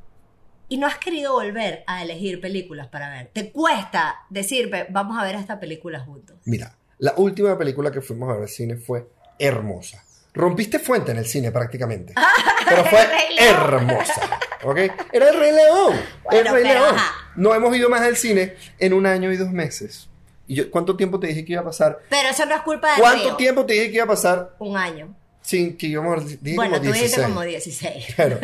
Y 0.75 0.77
no 0.77 0.87
has 0.87 0.97
querido 0.97 1.31
volver 1.31 1.85
a 1.87 2.03
elegir 2.03 2.41
películas 2.41 2.89
para 2.89 3.09
ver. 3.09 3.29
Te 3.31 3.49
cuesta 3.49 4.25
decirme, 4.29 4.87
vamos 4.89 5.17
a 5.17 5.23
ver 5.23 5.35
esta 5.35 5.57
película 5.57 6.01
juntos. 6.01 6.35
Mira, 6.43 6.75
la 6.97 7.13
última 7.15 7.57
película 7.57 7.91
que 7.91 8.01
fuimos 8.01 8.29
a 8.29 8.33
ver 8.33 8.41
al 8.41 8.49
cine 8.49 8.75
fue 8.75 9.07
hermosa. 9.39 10.03
Rompiste 10.33 10.79
fuente 10.79 11.13
en 11.13 11.17
el 11.19 11.25
cine 11.27 11.49
prácticamente. 11.53 12.13
Pero 12.67 12.83
fue 12.83 13.07
hermosa. 13.39 14.37
¿Ok? 14.65 14.77
Era 15.13 15.29
el 15.29 15.39
Rey 15.39 15.53
León. 15.53 15.95
el 16.31 16.45
Rey 16.45 16.63
pero 16.63 16.79
León. 16.81 16.95
ajá. 16.95 17.31
No 17.37 17.55
hemos 17.55 17.73
ido 17.73 17.87
más 17.87 18.01
al 18.01 18.17
cine 18.17 18.55
en 18.77 18.91
un 18.91 19.05
año 19.05 19.31
y 19.31 19.37
dos 19.37 19.51
meses. 19.51 20.09
¿Y 20.45 20.55
yo, 20.55 20.69
cuánto 20.69 20.97
tiempo 20.97 21.21
te 21.21 21.27
dije 21.27 21.45
que 21.45 21.53
iba 21.53 21.61
a 21.61 21.65
pasar? 21.65 21.99
Pero 22.09 22.27
eso 22.27 22.45
no 22.45 22.53
es 22.53 22.61
culpa 22.63 22.95
de 22.95 23.01
¿Cuánto 23.01 23.37
tiempo 23.37 23.65
te 23.65 23.75
dije 23.75 23.91
que 23.91 23.95
iba 23.95 24.03
a 24.03 24.07
pasar 24.07 24.55
Un 24.59 24.75
año. 24.75 25.15
Sin 25.45 25.77
que 25.77 25.87
íbamos 25.87 26.23
a... 26.23 26.25
Dije 26.25 26.55
bueno, 26.55 26.77
como 26.77 26.89
tú 26.89 26.93
dijiste 26.93 27.21
16. 27.21 27.27
como 27.27 27.41
16. 27.41 28.15
Claro, 28.15 28.39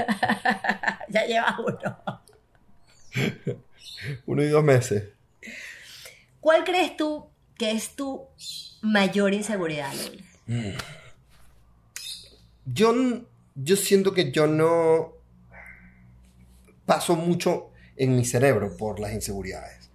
ya 1.10 1.26
llevas 1.26 1.56
uno. 1.60 2.22
uno 4.28 4.44
y 4.44 4.48
dos 4.48 4.64
meses. 4.64 5.06
¿Cuál 6.40 6.64
crees 6.64 6.96
tú 6.96 7.28
que 7.58 7.72
es 7.72 7.96
tu 7.96 8.28
mayor 8.82 9.34
inseguridad, 9.34 9.92
Luli? 9.94 10.76
Yo, 12.66 12.94
yo 13.56 13.76
siento 13.76 14.14
que 14.14 14.32
yo 14.32 14.46
no 14.46 15.14
paso 16.86 17.16
mucho 17.16 17.72
en 17.96 18.16
mi 18.16 18.26
cerebro 18.26 18.78
por 18.78 19.00
las 19.00 19.12
inseguridades. 19.12 19.90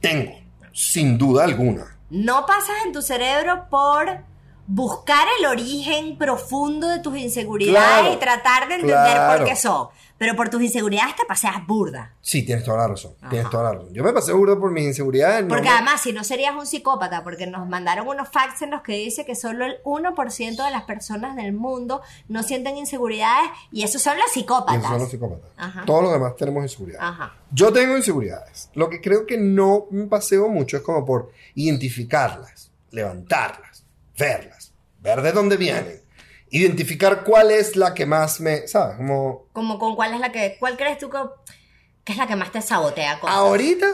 Tengo, 0.00 0.32
sin 0.72 1.16
duda 1.16 1.44
alguna. 1.44 1.96
No 2.10 2.44
pasas 2.44 2.76
en 2.86 2.92
tu 2.92 3.02
cerebro 3.02 3.68
por 3.68 4.24
buscar 4.70 5.26
el 5.40 5.46
origen 5.46 6.16
profundo 6.18 6.88
de 6.88 7.00
tus 7.00 7.16
inseguridades 7.18 8.00
Claro, 8.00 8.12
y 8.14 8.16
tratar 8.18 8.68
de 8.68 8.74
entender 8.74 8.96
claro. 8.96 9.38
por 9.40 9.48
qué 9.48 9.56
son. 9.56 9.88
Pero 10.18 10.34
por 10.34 10.48
tus 10.48 10.60
inseguridades 10.60 11.14
te 11.14 11.24
paseas 11.26 11.64
burda. 11.64 12.12
Sí, 12.20 12.42
tienes 12.42 12.64
toda 12.64 12.78
la 12.78 12.88
razón. 12.88 13.14
Tienes 13.30 13.48
toda 13.50 13.62
la 13.62 13.72
razón. 13.74 13.94
Yo 13.94 14.02
me 14.02 14.12
pasé 14.12 14.32
burdo 14.32 14.58
por 14.58 14.72
mis 14.72 14.82
inseguridades. 14.84 15.42
no 15.44 15.48
Porque 15.48 15.68
me- 15.68 15.74
además, 15.76 16.00
si 16.02 16.12
no 16.12 16.24
serías 16.24 16.56
un 16.56 16.66
psicópata, 16.66 17.22
porque 17.22 17.46
nos 17.46 17.68
mandaron 17.68 18.08
unos 18.08 18.28
facts 18.28 18.62
en 18.62 18.72
los 18.72 18.82
que 18.82 18.94
dice 18.94 19.24
que 19.24 19.36
solo 19.36 19.64
el 19.64 19.76
1% 19.84 20.64
de 20.64 20.70
las 20.72 20.82
personas 20.82 21.36
del 21.36 21.52
mundo 21.52 22.02
no 22.26 22.42
sienten 22.42 22.76
inseguridades 22.76 23.48
y 23.70 23.84
esos 23.84 24.02
son 24.02 24.14
los 24.16 24.24
Y 24.26 24.30
esos 24.30 24.34
psicópatas. 24.34 24.82
son 24.82 24.98
los 24.98 25.08
psicópatas. 25.10 25.50
Ajá. 25.56 25.84
Todos 25.86 26.02
los 26.02 26.12
demás 26.12 26.34
tenemos 26.36 26.64
inseguridades. 26.64 27.08
Ajá. 27.08 27.34
Yo 27.52 27.72
tengo 27.72 27.96
inseguridades. 27.96 28.70
Lo 28.74 28.90
que 28.90 29.00
creo 29.00 29.24
que 29.24 29.38
no 29.38 29.86
me 29.92 30.06
paseo 30.08 30.48
mucho 30.48 30.76
es 30.78 30.82
como 30.82 31.06
por 31.06 31.30
identificarlas, 31.54 32.72
levantarlas, 32.90 33.84
verlas, 34.18 34.57
ver 35.00 35.22
de 35.22 35.32
dónde 35.32 35.56
vienen 35.56 36.00
identificar 36.50 37.24
cuál 37.24 37.50
es 37.50 37.76
la 37.76 37.92
que 37.92 38.06
más 38.06 38.40
me, 38.40 38.66
¿sabes? 38.68 38.96
Como 38.96 39.48
Como 39.52 39.78
con 39.78 39.94
cuál 39.96 40.14
es 40.14 40.20
la 40.20 40.32
que, 40.32 40.56
cuál 40.58 40.78
crees 40.78 40.96
tú 40.96 41.10
que, 41.10 41.18
que 42.04 42.12
es 42.12 42.18
la 42.18 42.26
que 42.26 42.36
más 42.36 42.50
te 42.50 42.62
sabotea 42.62 43.20
cosas. 43.20 43.36
ahorita, 43.36 43.86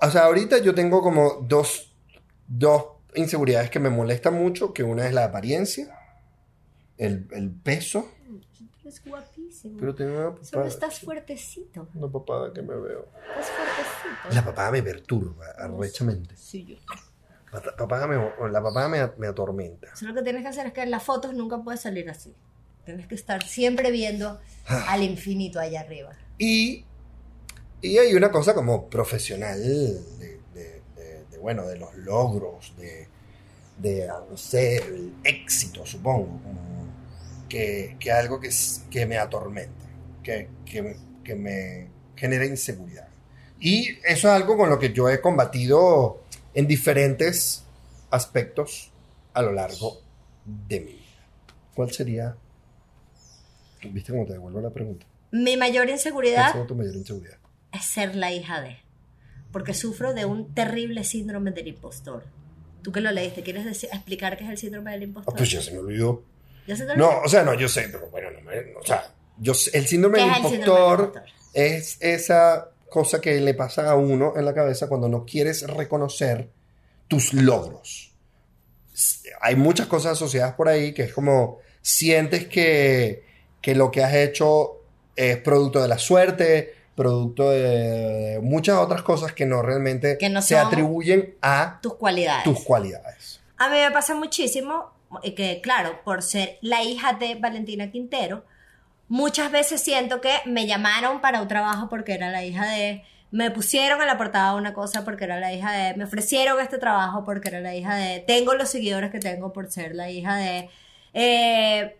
o 0.00 0.10
sea, 0.10 0.26
ahorita 0.26 0.58
yo 0.58 0.74
tengo 0.76 1.02
como 1.02 1.40
dos, 1.42 1.92
dos 2.46 2.84
inseguridades 3.16 3.68
que 3.70 3.80
me 3.80 3.90
molestan 3.90 4.34
mucho, 4.34 4.72
que 4.72 4.84
una 4.84 5.06
es 5.08 5.12
la 5.12 5.24
apariencia, 5.24 5.88
el, 6.98 7.26
el 7.32 7.50
peso, 7.50 8.08
Es 8.84 9.04
guapísimo. 9.04 9.78
pero 9.80 9.92
tengo 9.96 10.12
una 10.12 10.36
Solo 10.36 10.44
papada, 10.50 10.68
estás 10.68 11.00
fuertecito. 11.00 11.88
una 11.94 12.12
papada 12.12 12.52
que 12.52 12.62
me 12.62 12.76
veo. 12.76 13.06
Estás 13.40 13.50
fuertecito. 13.50 14.34
La 14.34 14.44
papada 14.44 14.70
me 14.70 14.82
perturba, 14.84 15.46
arrechamente. 15.58 16.36
Sí, 16.36 16.64
yo. 16.64 16.76
La 17.64 17.76
papada 17.76 18.06
me, 18.06 18.16
la 18.50 18.62
papada 18.62 18.88
me, 18.88 18.98
me 19.18 19.26
atormenta. 19.28 19.88
Lo 20.02 20.14
que 20.14 20.22
tienes 20.22 20.42
que 20.42 20.48
hacer 20.48 20.66
es 20.66 20.72
que 20.72 20.82
en 20.82 20.90
las 20.90 21.02
fotos 21.02 21.32
nunca 21.34 21.58
puedes 21.58 21.80
salir 21.80 22.08
así. 22.10 22.34
Tienes 22.84 23.06
que 23.06 23.14
estar 23.16 23.42
siempre 23.42 23.90
viendo 23.90 24.38
al 24.66 25.02
infinito 25.02 25.58
allá 25.58 25.80
arriba. 25.80 26.10
Y, 26.38 26.84
y 27.80 27.98
hay 27.98 28.14
una 28.14 28.30
cosa 28.30 28.54
como 28.54 28.88
profesional 28.88 29.60
de, 29.60 30.38
de- 30.54 30.82
de- 30.94 31.24
de, 31.30 31.38
bueno, 31.38 31.66
de 31.66 31.76
los 31.78 31.94
logros, 31.96 32.74
de, 32.76 33.08
de, 33.78 34.08
ah, 34.08 34.20
no 34.30 34.36
sé, 34.36 34.76
el 34.76 35.12
éxito, 35.24 35.84
supongo, 35.84 36.28
que, 37.48 37.96
que 37.98 38.10
algo 38.12 38.40
que, 38.40 38.50
que 38.90 39.06
me 39.06 39.18
atormenta, 39.18 39.84
que, 40.22 40.48
que, 40.64 40.96
que 41.24 41.34
me 41.34 41.88
genera 42.16 42.44
inseguridad. 42.46 43.08
Y 43.60 43.90
eso 44.04 44.04
es 44.08 44.24
algo 44.26 44.56
con 44.56 44.68
lo 44.70 44.78
que 44.78 44.92
yo 44.92 45.08
he 45.08 45.20
combatido 45.20 46.22
en 46.56 46.66
diferentes 46.66 47.64
aspectos 48.10 48.90
a 49.34 49.42
lo 49.42 49.52
largo 49.52 50.00
de 50.44 50.80
mi 50.80 50.92
vida. 50.94 51.02
¿Cuál 51.74 51.92
sería? 51.92 52.36
¿Viste 53.82 54.12
cómo 54.12 54.26
te 54.26 54.32
devuelvo 54.32 54.60
la 54.60 54.70
pregunta? 54.70 55.06
Mi 55.30 55.56
mayor 55.56 55.84
¿Cuál 55.84 55.90
inseguridad 55.90 56.50
sería 56.52 56.66
tu 56.66 56.74
mayor 56.74 56.94
inseguridad? 56.96 57.36
es 57.72 57.84
ser 57.84 58.16
la 58.16 58.32
hija 58.32 58.60
de. 58.60 58.78
Porque 59.52 59.74
sufro 59.74 60.14
de 60.14 60.24
un 60.24 60.54
terrible 60.54 61.04
síndrome 61.04 61.50
del 61.50 61.68
impostor. 61.68 62.24
Tú 62.82 62.90
que 62.92 63.00
lo 63.00 63.10
leíste, 63.12 63.42
¿quieres 63.42 63.64
decir- 63.64 63.90
explicar 63.92 64.36
qué 64.36 64.44
es 64.44 64.50
el 64.50 64.58
síndrome 64.58 64.92
del 64.92 65.02
Ah, 65.02 65.04
impostor? 65.04 65.34
pues 65.36 65.50
ya 65.50 65.60
se 65.60 65.72
me 65.72 65.78
olvidó. 65.78 66.24
¿Ya 66.66 66.76
se 66.76 66.84
te 66.86 66.92
olvidó? 66.92 67.10
No, 67.12 67.20
o 67.22 67.28
sea, 67.28 67.42
no, 67.42 67.54
yo 67.54 67.68
sé, 67.68 67.88
pero 67.90 68.08
bueno, 68.10 68.30
no 68.30 68.40
me- 68.42 68.74
o 68.74 68.84
sea, 68.84 69.12
yo 69.38 69.52
el 69.72 69.86
síndrome 69.86 70.18
¿Qué 70.18 70.24
del 70.24 70.30
el 70.30 70.36
síndrome 70.36 70.58
del 70.58 70.58
impostor 70.58 71.00
impostor? 71.00 71.22
es 71.54 71.98
esa 72.00 72.70
cosa 72.96 73.20
que 73.20 73.38
le 73.42 73.52
pasa 73.52 73.90
a 73.90 73.94
uno 73.94 74.32
en 74.38 74.46
la 74.46 74.54
cabeza 74.54 74.88
cuando 74.88 75.06
no 75.06 75.26
quieres 75.26 75.66
reconocer 75.66 76.48
tus 77.08 77.34
logros. 77.34 78.10
Hay 79.42 79.54
muchas 79.54 79.86
cosas 79.86 80.12
asociadas 80.12 80.54
por 80.54 80.66
ahí 80.66 80.94
que 80.94 81.02
es 81.02 81.12
como 81.12 81.58
sientes 81.82 82.46
que, 82.48 83.22
que 83.60 83.74
lo 83.74 83.90
que 83.90 84.02
has 84.02 84.14
hecho 84.14 84.80
es 85.14 85.36
producto 85.36 85.82
de 85.82 85.88
la 85.88 85.98
suerte, 85.98 86.74
producto 86.94 87.50
de 87.50 88.40
muchas 88.42 88.78
otras 88.78 89.02
cosas 89.02 89.34
que 89.34 89.44
no 89.44 89.60
realmente 89.60 90.16
Que 90.16 90.30
no 90.30 90.40
se 90.40 90.56
atribuyen 90.56 91.34
a 91.42 91.78
Tus 91.82 91.96
cualidades. 91.96 92.44
tus 92.44 92.64
cualidades. 92.64 93.40
A 93.58 93.68
mí 93.68 93.76
me 93.76 93.90
pasa 93.90 94.14
muchísimo 94.14 94.90
eh, 95.22 95.34
que, 95.34 95.60
claro, 95.60 96.00
por 96.02 96.22
ser 96.22 96.56
la 96.62 96.82
hija 96.82 97.12
de 97.12 97.34
Valentina 97.34 97.90
Quintero, 97.90 98.46
muchas 99.08 99.50
veces 99.52 99.80
siento 99.82 100.20
que 100.20 100.32
me 100.46 100.66
llamaron 100.66 101.20
para 101.20 101.40
un 101.42 101.48
trabajo 101.48 101.88
porque 101.88 102.14
era 102.14 102.30
la 102.30 102.44
hija 102.44 102.66
de, 102.66 103.02
me 103.30 103.50
pusieron 103.50 104.00
en 104.00 104.06
la 104.06 104.18
portada 104.18 104.54
una 104.54 104.72
cosa 104.72 105.04
porque 105.04 105.24
era 105.24 105.38
la 105.40 105.52
hija 105.52 105.72
de, 105.72 105.94
me 105.94 106.04
ofrecieron 106.04 106.60
este 106.60 106.78
trabajo 106.78 107.24
porque 107.24 107.48
era 107.48 107.60
la 107.60 107.74
hija 107.74 107.94
de, 107.96 108.20
tengo 108.26 108.54
los 108.54 108.68
seguidores 108.68 109.10
que 109.10 109.18
tengo 109.20 109.52
por 109.52 109.70
ser 109.70 109.94
la 109.94 110.10
hija 110.10 110.36
de. 110.36 110.68
eh, 111.14 111.96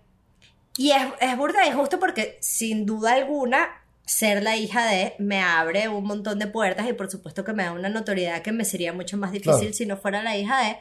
y 0.78 0.90
es, 0.90 1.02
es 1.20 1.36
burda 1.38 1.66
y 1.66 1.72
justo 1.72 1.98
porque, 1.98 2.36
sin 2.40 2.84
duda 2.84 3.14
alguna, 3.14 3.66
ser 4.04 4.42
la 4.42 4.56
hija 4.56 4.84
de 4.86 5.14
me 5.18 5.40
abre 5.40 5.88
un 5.88 6.04
montón 6.04 6.38
de 6.38 6.46
puertas 6.46 6.86
y 6.88 6.92
por 6.92 7.10
supuesto 7.10 7.44
que 7.44 7.54
me 7.54 7.64
da 7.64 7.72
una 7.72 7.88
notoriedad 7.88 8.42
que 8.42 8.52
me 8.52 8.64
sería 8.64 8.92
mucho 8.92 9.16
más 9.16 9.32
difícil 9.32 9.58
Claro. 9.60 9.72
si 9.74 9.86
no 9.86 9.96
fuera 9.96 10.22
la 10.22 10.36
hija 10.36 10.60
de. 10.62 10.76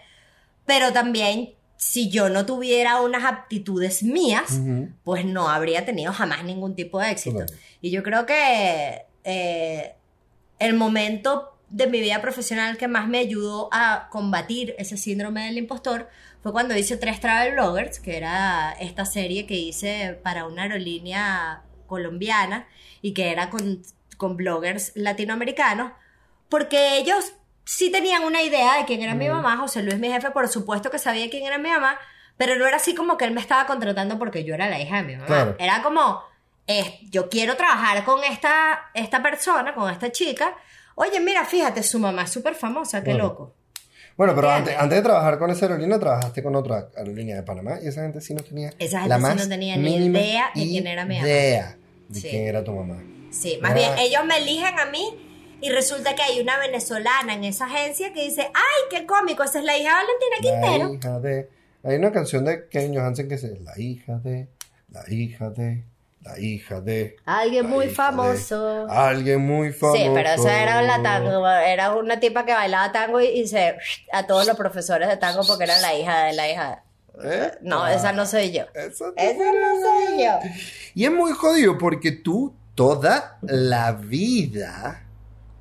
Pero 0.66 0.92
también, 0.92 1.54
si 1.78 2.10
yo 2.10 2.30
no 2.30 2.46
tuviera 2.46 3.02
unas 3.02 3.26
aptitudes 3.26 4.04
mías, 4.04 4.60
pues 5.04 5.26
no 5.26 5.50
habría 5.50 5.86
tenido 5.86 6.14
jamás 6.14 6.44
ningún 6.44 6.76
tipo 6.76 7.00
de 7.00 7.12
éxito. 7.12 7.46
Y 7.82 7.92
yo 7.92 8.04
creo 8.04 8.26
que 8.26 9.06
eh, 9.24 9.96
el 10.60 10.74
momento 10.76 11.58
de 11.70 11.88
mi 11.88 12.00
vida 12.00 12.22
profesional 12.22 12.78
que 12.78 12.88
más 12.88 13.08
me 13.08 13.20
ayudó 13.20 13.70
a 13.72 14.08
combatir 14.10 14.76
ese 14.78 14.98
síndrome 14.98 15.46
del 15.46 15.58
impostor 15.58 16.10
fue 16.42 16.52
cuando 16.52 16.78
hice 16.78 16.96
Tres 16.96 17.20
Travel 17.20 17.54
Bloggers, 17.54 18.00
que 18.00 18.18
era 18.18 18.72
esta 18.80 19.06
serie 19.06 19.46
que 19.46 19.56
hice 19.56 20.20
para 20.24 20.46
una 20.46 20.64
aerolínea 20.64 21.64
colombiana 21.88 22.68
y 23.02 23.14
que 23.14 23.32
era 23.32 23.50
con, 23.50 23.82
con 24.18 24.38
bloggers 24.38 24.92
latinoamericanos, 24.96 25.92
porque 26.50 26.98
ellos 26.98 27.34
sí 27.66 27.92
tenían 27.92 28.24
una 28.24 28.42
idea 28.44 28.78
de 28.78 28.86
quién 28.86 29.02
era 29.02 29.16
mi 29.16 29.28
mamá, 29.28 29.58
José 29.58 29.84
Luis, 29.84 30.00
mi 30.00 30.10
jefe, 30.12 30.32
por 30.32 30.48
supuesto 30.48 30.90
que 30.90 31.00
sabía 31.00 31.30
quién 31.30 31.46
era 31.46 31.58
mi 31.58 31.70
mamá, 31.70 31.98
pero 32.38 32.56
no 32.56 32.66
era 32.68 32.78
así 32.78 32.94
como 32.96 33.18
que 33.18 33.26
él 33.26 33.32
me 33.32 33.42
estaba 33.42 33.66
contratando 33.66 34.18
porque 34.20 34.44
yo 34.44 34.54
era 34.56 34.70
la 34.70 34.80
hija 34.80 34.98
de 34.98 35.04
mi 35.04 35.14
mamá. 35.16 35.26
Claro. 35.28 35.56
Era 35.60 35.82
como, 35.82 36.22
es- 36.68 36.94
yo 37.10 37.30
quiero 37.30 37.56
trabajar 37.56 38.04
con 38.06 38.24
esta, 38.24 38.92
esta 38.94 39.22
persona, 39.24 39.74
con 39.74 39.92
esta 39.92 40.12
chica. 40.12 40.56
Oye, 40.96 41.20
mira, 41.20 41.44
fíjate, 41.46 41.82
su 41.84 42.00
mamá 42.00 42.24
es 42.24 42.32
súper 42.32 42.56
famosa, 42.56 43.00
qué 43.04 43.12
Claro. 43.12 43.24
loco. 43.30 43.54
Bueno, 44.18 44.34
pero 44.34 44.50
antes, 44.50 44.74
antes 44.78 44.98
de 44.98 45.02
trabajar 45.04 45.38
con 45.38 45.50
esa 45.52 45.66
aerolínea, 45.66 46.00
trabajaste 46.00 46.42
con 46.42 46.56
otra 46.56 46.88
aerolínea 46.96 47.36
de 47.36 47.44
Panamá 47.44 47.80
y 47.84 47.88
esa 47.88 48.02
gente 48.04 48.22
sí 48.22 48.34
no 48.34 48.42
tenía 48.44 48.70
Esa 48.80 49.00
gente 49.00 49.10
la 49.10 49.16
sí 49.18 49.22
más 49.24 49.36
no 49.36 49.50
tenía 49.50 49.76
ni 49.76 49.96
idea 50.06 50.52
de 50.56 50.62
quién 50.64 50.88
era 50.88 51.04
mi 51.04 51.16
mamá. 51.16 51.28
idea 51.28 51.78
de 52.08 52.20
Sí. 52.22 52.30
quién 52.30 52.48
era 52.48 52.64
tu 52.64 52.72
mamá. 52.72 53.04
Sí, 53.32 53.60
más 53.62 53.72
Ah. 53.72 53.74
bien 53.74 53.92
ellos 53.98 54.24
me 54.24 54.38
eligen 54.38 54.80
a 54.80 54.86
mí 54.86 55.25
y 55.66 55.70
resulta 55.70 56.14
que 56.14 56.22
hay 56.22 56.40
una 56.40 56.60
venezolana 56.60 57.34
en 57.34 57.44
esa 57.44 57.66
agencia 57.66 58.14
que 58.14 58.24
dice, 58.24 58.44
ay, 58.54 58.84
qué 58.92 59.08
cómico, 59.08 59.44
esa 59.44 59.58
es 59.58 59.66
la 59.66 59.76
hija 59.76 59.90
de 59.90 59.96
Valentina 59.96 60.36
Quintero. 60.62 60.90
La 60.90 60.94
hija 60.94 61.20
de... 61.20 61.50
Hay 61.84 61.96
una 61.96 62.12
canción 62.12 62.46
de 62.46 62.68
Kevin 62.70 62.96
Johansen 62.96 63.28
que 63.28 63.36
dice, 63.36 63.60
la 63.64 63.74
hija 63.80 64.18
de, 64.20 64.48
la 64.92 65.04
hija 65.12 65.50
de, 65.50 65.84
la 66.22 66.40
hija 66.40 66.82
de... 66.82 67.16
Alguien 67.26 67.68
muy 67.68 67.88
de 67.88 67.94
famoso. 67.94 68.86
Alguien 68.92 69.42
muy 69.42 69.74
famoso. 69.74 70.04
Sí, 70.04 70.08
pero 70.14 70.30
esa 70.30 70.62
era 70.62 70.84
la 70.84 71.02
tango, 71.02 71.48
era 71.48 71.96
una 71.96 72.20
tipa 72.20 72.46
que 72.46 72.54
bailaba 72.54 72.92
tango 72.92 73.20
y, 73.20 73.26
y 73.26 73.48
se 73.48 73.76
a 74.12 74.28
todos 74.28 74.46
los 74.46 74.56
profesores 74.56 75.10
de 75.10 75.18
tango 75.18 75.42
porque 75.48 75.64
era 75.64 75.80
la 75.80 75.96
hija 75.96 76.26
de 76.26 76.34
la 76.34 76.48
hija. 76.48 76.84
¿Eh? 77.24 77.54
No, 77.62 77.82
Ah, 77.82 77.94
esa 77.96 78.12
no 78.12 78.28
soy 78.28 78.52
yo. 78.52 78.66
Esa 78.76 79.06
no 79.16 79.82
soy 79.82 80.24
yo. 80.24 80.40
Y 80.94 81.06
es 81.06 81.12
muy 81.12 81.32
jodido 81.32 81.76
porque 81.80 82.12
tú 82.12 82.54
toda 82.76 83.40
la 83.42 83.94
vida 83.94 85.05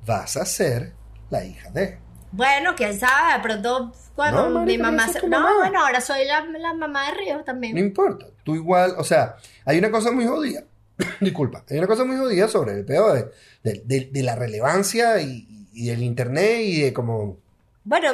vas 0.05 0.37
a 0.37 0.45
ser 0.45 0.93
la 1.29 1.43
hija 1.43 1.69
de... 1.71 1.99
Bueno, 2.31 2.73
quién 2.75 2.99
sabe, 2.99 3.33
de 3.33 3.39
pronto 3.39 3.93
cuando 4.15 4.49
No, 4.49 4.61
mi 4.65 4.77
mamá 4.77 5.07
se... 5.07 5.21
No, 5.27 5.39
mamá. 5.39 5.53
bueno, 5.59 5.85
ahora 5.85 6.01
soy 6.01 6.25
la, 6.25 6.41
la 6.45 6.73
mamá 6.73 7.05
de 7.11 7.17
Río 7.17 7.37
No 7.37 7.43
también. 7.43 7.77
importa, 7.77 8.25
tú 8.43 8.55
igual, 8.55 8.93
o 8.97 9.03
sea, 9.03 9.35
hay 9.65 9.77
una 9.77 9.89
cosa 9.91 10.11
muy 10.11 10.25
jodida, 10.25 10.63
disculpa, 11.21 11.63
hay 11.69 11.77
una 11.77 11.87
cosa 11.87 12.03
muy 12.03 12.17
jodida 12.17 12.47
sobre 12.47 12.73
el 12.73 12.85
pedo 12.85 13.13
de, 13.13 13.25
de- 13.63 13.81
de- 13.85 14.09
de 14.11 14.23
la 14.23 14.35
relevancia 14.35 15.19
y, 15.21 15.47
y 15.73 15.87
del 15.87 16.03
internet 16.03 16.59
y 16.61 16.81
de 16.81 16.93
como... 16.93 17.37
Bueno, 17.83 18.11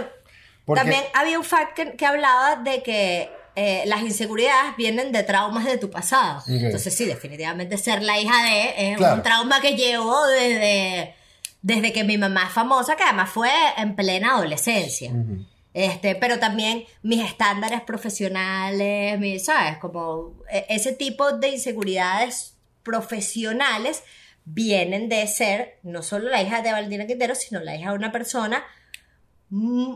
porque- 0.66 0.82
también 0.82 1.04
había 1.16 1.38
un 1.40 1.46
fact 1.46 1.74
que, 1.76 1.96
que 1.96 2.06
hablaba 2.06 2.58
de 2.58 2.84
que 2.84 3.30
eh, 3.56 3.84
las 3.88 4.02
inseguridades 4.02 4.76
vienen 4.78 5.12
de 5.12 5.24
traumas 5.24 5.66
de 5.66 5.78
tu 5.78 5.90
pasado. 5.90 6.42
Entonces 6.48 6.94
sí, 6.96 7.06
definitivamente 7.06 7.78
ser 7.78 8.02
la 8.04 8.20
hija 8.20 8.44
de 8.44 8.92
es 8.92 8.98
Claro. 8.98 9.16
un 9.16 9.24
trauma 9.24 9.60
que 9.62 9.76
llevo 9.76 10.26
desde, 10.28 11.16
desde 11.62 11.94
que 11.94 12.04
mi 12.04 12.18
mamá 12.18 12.46
es 12.48 12.54
famosa, 12.54 12.96
que 12.96 13.04
además 13.04 13.30
fue 13.30 13.50
en 13.78 13.96
plena 13.96 14.36
adolescencia. 14.36 15.12
Este, 15.74 16.16
pero 16.16 16.38
también 16.40 16.84
mis 17.02 17.24
estándares 17.24 17.82
profesionales, 17.82 19.18
mi- 19.20 19.40
¿sabes? 19.40 19.78
Como 19.78 20.36
e- 20.52 20.66
ese 20.70 20.92
tipo 20.94 21.32
de 21.34 21.50
inseguridades 21.50 22.56
profesionales 22.84 24.04
vienen 24.44 25.08
de 25.08 25.26
ser 25.28 25.78
no 25.84 26.02
solo 26.04 26.30
la 26.30 26.42
hija 26.42 26.62
de 26.62 26.72
Valentina 26.72 27.06
Quintero, 27.08 27.36
sino 27.36 27.60
la 27.62 27.76
hija 27.76 27.92
de 27.92 27.96
una 27.96 28.12
persona 28.12 28.64
mm, 29.50 29.94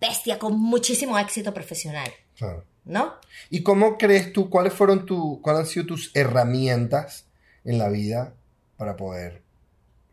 bestia 0.00 0.38
con 0.38 0.58
muchísimo 0.58 1.18
éxito 1.18 1.52
profesional, 1.54 2.10
Claro. 2.36 2.64
¿no? 2.84 3.14
¿Y 3.50 3.62
cómo 3.62 3.96
crees 3.98 4.32
tú, 4.32 4.48
cuáles 4.50 4.72
fueron 4.72 5.06
tu, 5.06 5.40
cuáles 5.42 5.60
han 5.60 5.66
sido 5.66 5.86
tus 5.86 6.10
herramientas 6.16 7.26
en 7.64 7.78
la 7.78 7.88
vida 7.88 8.34
para 8.76 8.96
poder 8.96 9.42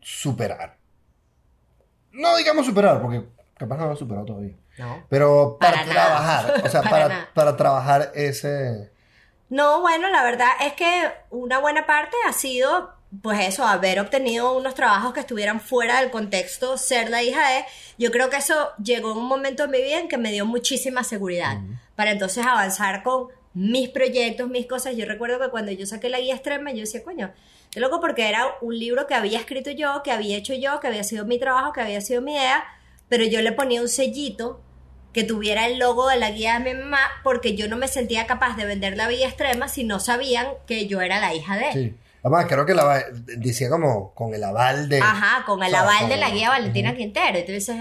superar? 0.00 0.76
No 2.12 2.36
digamos 2.36 2.66
superar, 2.66 3.00
porque 3.00 3.22
capaz 3.56 3.76
no 3.78 3.86
lo 3.86 3.92
he 3.94 3.96
superado 3.96 4.26
todavía. 4.26 4.54
No. 4.78 5.04
Pero 5.08 5.56
para, 5.60 5.78
Para 5.78 5.86
nada. 5.86 6.06
trabajar, 6.06 6.62
o 6.64 6.68
sea, 6.68 6.80
Para 6.82 6.90
para, 6.90 7.08
nada. 7.08 7.28
para 7.34 7.56
trabajar 7.56 8.12
ese... 8.14 8.90
No, 9.48 9.82
bueno, 9.82 10.08
la 10.08 10.22
verdad 10.22 10.48
es 10.62 10.72
que 10.72 11.10
una 11.30 11.58
buena 11.58 11.84
parte 11.84 12.16
ha 12.26 12.32
sido, 12.32 12.90
pues 13.20 13.40
eso, 13.46 13.66
haber 13.66 14.00
obtenido 14.00 14.56
unos 14.56 14.74
trabajos 14.74 15.12
que 15.12 15.20
estuvieran 15.20 15.60
fuera 15.60 16.00
del 16.00 16.10
contexto, 16.10 16.78
ser 16.78 17.10
la 17.10 17.22
hija 17.22 17.46
de. 17.50 17.64
Yo 17.98 18.10
creo 18.10 18.30
que 18.30 18.36
eso 18.38 18.70
llegó 18.82 19.12
en 19.12 19.18
un 19.18 19.26
momento 19.26 19.64
de 19.64 19.68
mi 19.68 19.84
vida 19.84 19.98
en 19.98 20.08
que 20.08 20.16
me 20.16 20.32
dio 20.32 20.46
muchísima 20.46 21.04
seguridad 21.04 21.58
para 21.96 22.12
entonces 22.12 22.46
avanzar 22.46 23.02
con 23.02 23.28
mis 23.52 23.90
proyectos, 23.90 24.48
mis 24.48 24.64
cosas. 24.66 24.96
Yo 24.96 25.04
recuerdo 25.04 25.38
que 25.38 25.50
cuando 25.50 25.70
yo 25.70 25.84
saqué 25.84 26.08
la 26.08 26.18
guía 26.20 26.34
extrema, 26.34 26.70
yo 26.72 26.80
decía, 26.80 27.04
coño, 27.04 27.30
qué 27.72 27.80
loco 27.80 28.00
porque 28.00 28.28
era 28.28 28.46
un 28.60 28.78
libro 28.78 29.06
que 29.06 29.14
había 29.14 29.38
escrito 29.40 29.70
yo, 29.70 30.02
que 30.04 30.12
había 30.12 30.36
hecho 30.36 30.54
yo, 30.54 30.78
que 30.80 30.86
había 30.86 31.02
sido 31.04 31.24
mi 31.24 31.38
trabajo, 31.38 31.72
que 31.72 31.80
había 31.80 32.00
sido 32.00 32.22
mi 32.22 32.34
idea, 32.34 32.64
pero 33.08 33.24
yo 33.24 33.40
le 33.42 33.52
ponía 33.52 33.80
un 33.82 33.88
sellito 33.88 34.60
que 35.12 35.24
tuviera 35.24 35.66
el 35.66 35.78
logo 35.78 36.08
de 36.08 36.16
la 36.18 36.30
guía 36.30 36.58
de 36.58 36.72
mi 36.74 36.80
mamá 36.80 37.00
porque 37.22 37.54
yo 37.54 37.68
no 37.68 37.76
me 37.76 37.88
sentía 37.88 38.26
capaz 38.26 38.56
de 38.56 38.64
vender 38.64 38.96
la 38.96 39.08
guía 39.10 39.26
extrema 39.28 39.68
si 39.68 39.84
no 39.84 40.00
sabían 40.00 40.46
que 40.66 40.86
yo 40.86 41.00
era 41.02 41.20
la 41.20 41.34
hija 41.34 41.56
de 41.56 41.66
él. 41.68 41.72
Sí. 41.72 41.96
Además, 42.24 42.46
creo 42.48 42.64
que 42.64 42.74
la 42.74 43.04
decía 43.36 43.68
como 43.68 44.14
con 44.14 44.32
el 44.32 44.44
aval 44.44 44.88
de. 44.88 45.00
Ajá, 45.00 45.44
con 45.44 45.60
el 45.62 45.68
o 45.68 45.70
sea, 45.70 45.80
aval 45.82 45.98
con- 46.02 46.08
de 46.10 46.16
la 46.18 46.30
guía 46.30 46.50
Valentina 46.50 46.94
Quintero. 46.96 47.36
Entonces, 47.36 47.76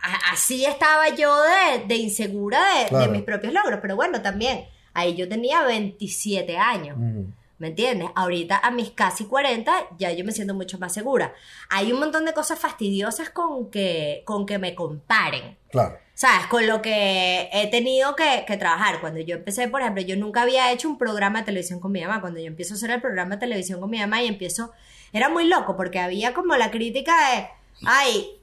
a- 0.00 0.32
así 0.32 0.64
estaba 0.64 1.08
yo 1.08 1.34
de, 1.42 1.84
de 1.86 1.96
insegura 1.96 2.60
de, 2.90 2.96
de 2.96 3.08
mis 3.08 3.22
propios 3.22 3.52
logros. 3.52 3.80
Pero 3.82 3.96
bueno, 3.96 4.22
también, 4.22 4.64
ahí 4.94 5.16
yo 5.16 5.28
tenía 5.28 5.64
27 5.64 6.56
años. 6.56 6.96
Ujú. 6.96 7.32
¿Me 7.58 7.68
entiendes? 7.68 8.10
Ahorita 8.14 8.58
a 8.58 8.70
mis 8.70 8.92
casi 8.92 9.24
40 9.24 9.72
ya 9.98 10.12
yo 10.12 10.24
me 10.24 10.30
siento 10.30 10.54
mucho 10.54 10.78
más 10.78 10.94
segura. 10.94 11.34
Hay 11.68 11.92
un 11.92 11.98
montón 11.98 12.24
de 12.24 12.32
cosas 12.32 12.58
fastidiosas 12.58 13.30
con 13.30 13.70
que, 13.70 14.22
con 14.24 14.46
que 14.46 14.58
me 14.58 14.76
comparen. 14.76 15.58
Claro. 15.70 15.98
¿Sabes? 16.14 16.46
Con 16.46 16.66
lo 16.66 16.80
que 16.82 17.48
he 17.52 17.66
tenido 17.68 18.14
que, 18.14 18.44
que 18.46 18.56
trabajar. 18.56 19.00
Cuando 19.00 19.20
yo 19.20 19.36
empecé, 19.36 19.68
por 19.68 19.80
ejemplo, 19.80 20.02
yo 20.02 20.16
nunca 20.16 20.42
había 20.42 20.70
hecho 20.72 20.88
un 20.88 20.98
programa 20.98 21.40
de 21.40 21.46
televisión 21.46 21.80
con 21.80 21.90
mi 21.90 22.00
mamá. 22.00 22.20
Cuando 22.20 22.38
yo 22.38 22.46
empiezo 22.46 22.74
a 22.74 22.76
hacer 22.76 22.90
el 22.90 23.00
programa 23.00 23.36
de 23.36 23.40
televisión 23.40 23.80
con 23.80 23.90
mi 23.90 23.98
mamá 23.98 24.22
y 24.22 24.28
empiezo... 24.28 24.72
Era 25.12 25.28
muy 25.28 25.48
loco 25.48 25.76
porque 25.76 25.98
había 25.98 26.34
como 26.34 26.56
la 26.56 26.70
crítica 26.70 27.14
de... 27.30 27.48
Ay, 27.86 28.38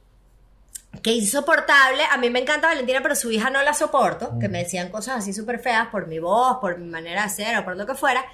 qué 1.01 1.11
insoportable. 1.11 2.03
A 2.11 2.17
mí 2.17 2.29
me 2.29 2.39
encanta 2.39 2.67
Valentina, 2.67 2.99
pero 3.01 3.15
su 3.15 3.31
hija 3.31 3.49
no 3.49 3.61
la 3.61 3.73
soporto. 3.73 4.37
Que 4.39 4.49
me 4.49 4.59
decían 4.59 4.89
cosas 4.89 5.17
así 5.19 5.33
súper 5.33 5.59
feas 5.59 5.87
por 5.87 6.07
mi 6.07 6.19
voz, 6.19 6.57
por 6.59 6.77
mi 6.77 6.87
manera 6.87 7.23
de 7.23 7.29
ser 7.29 7.57
o 7.57 7.63
por 7.63 7.77
lo 7.77 7.85
que 7.85 7.95
fuera. 7.95 8.25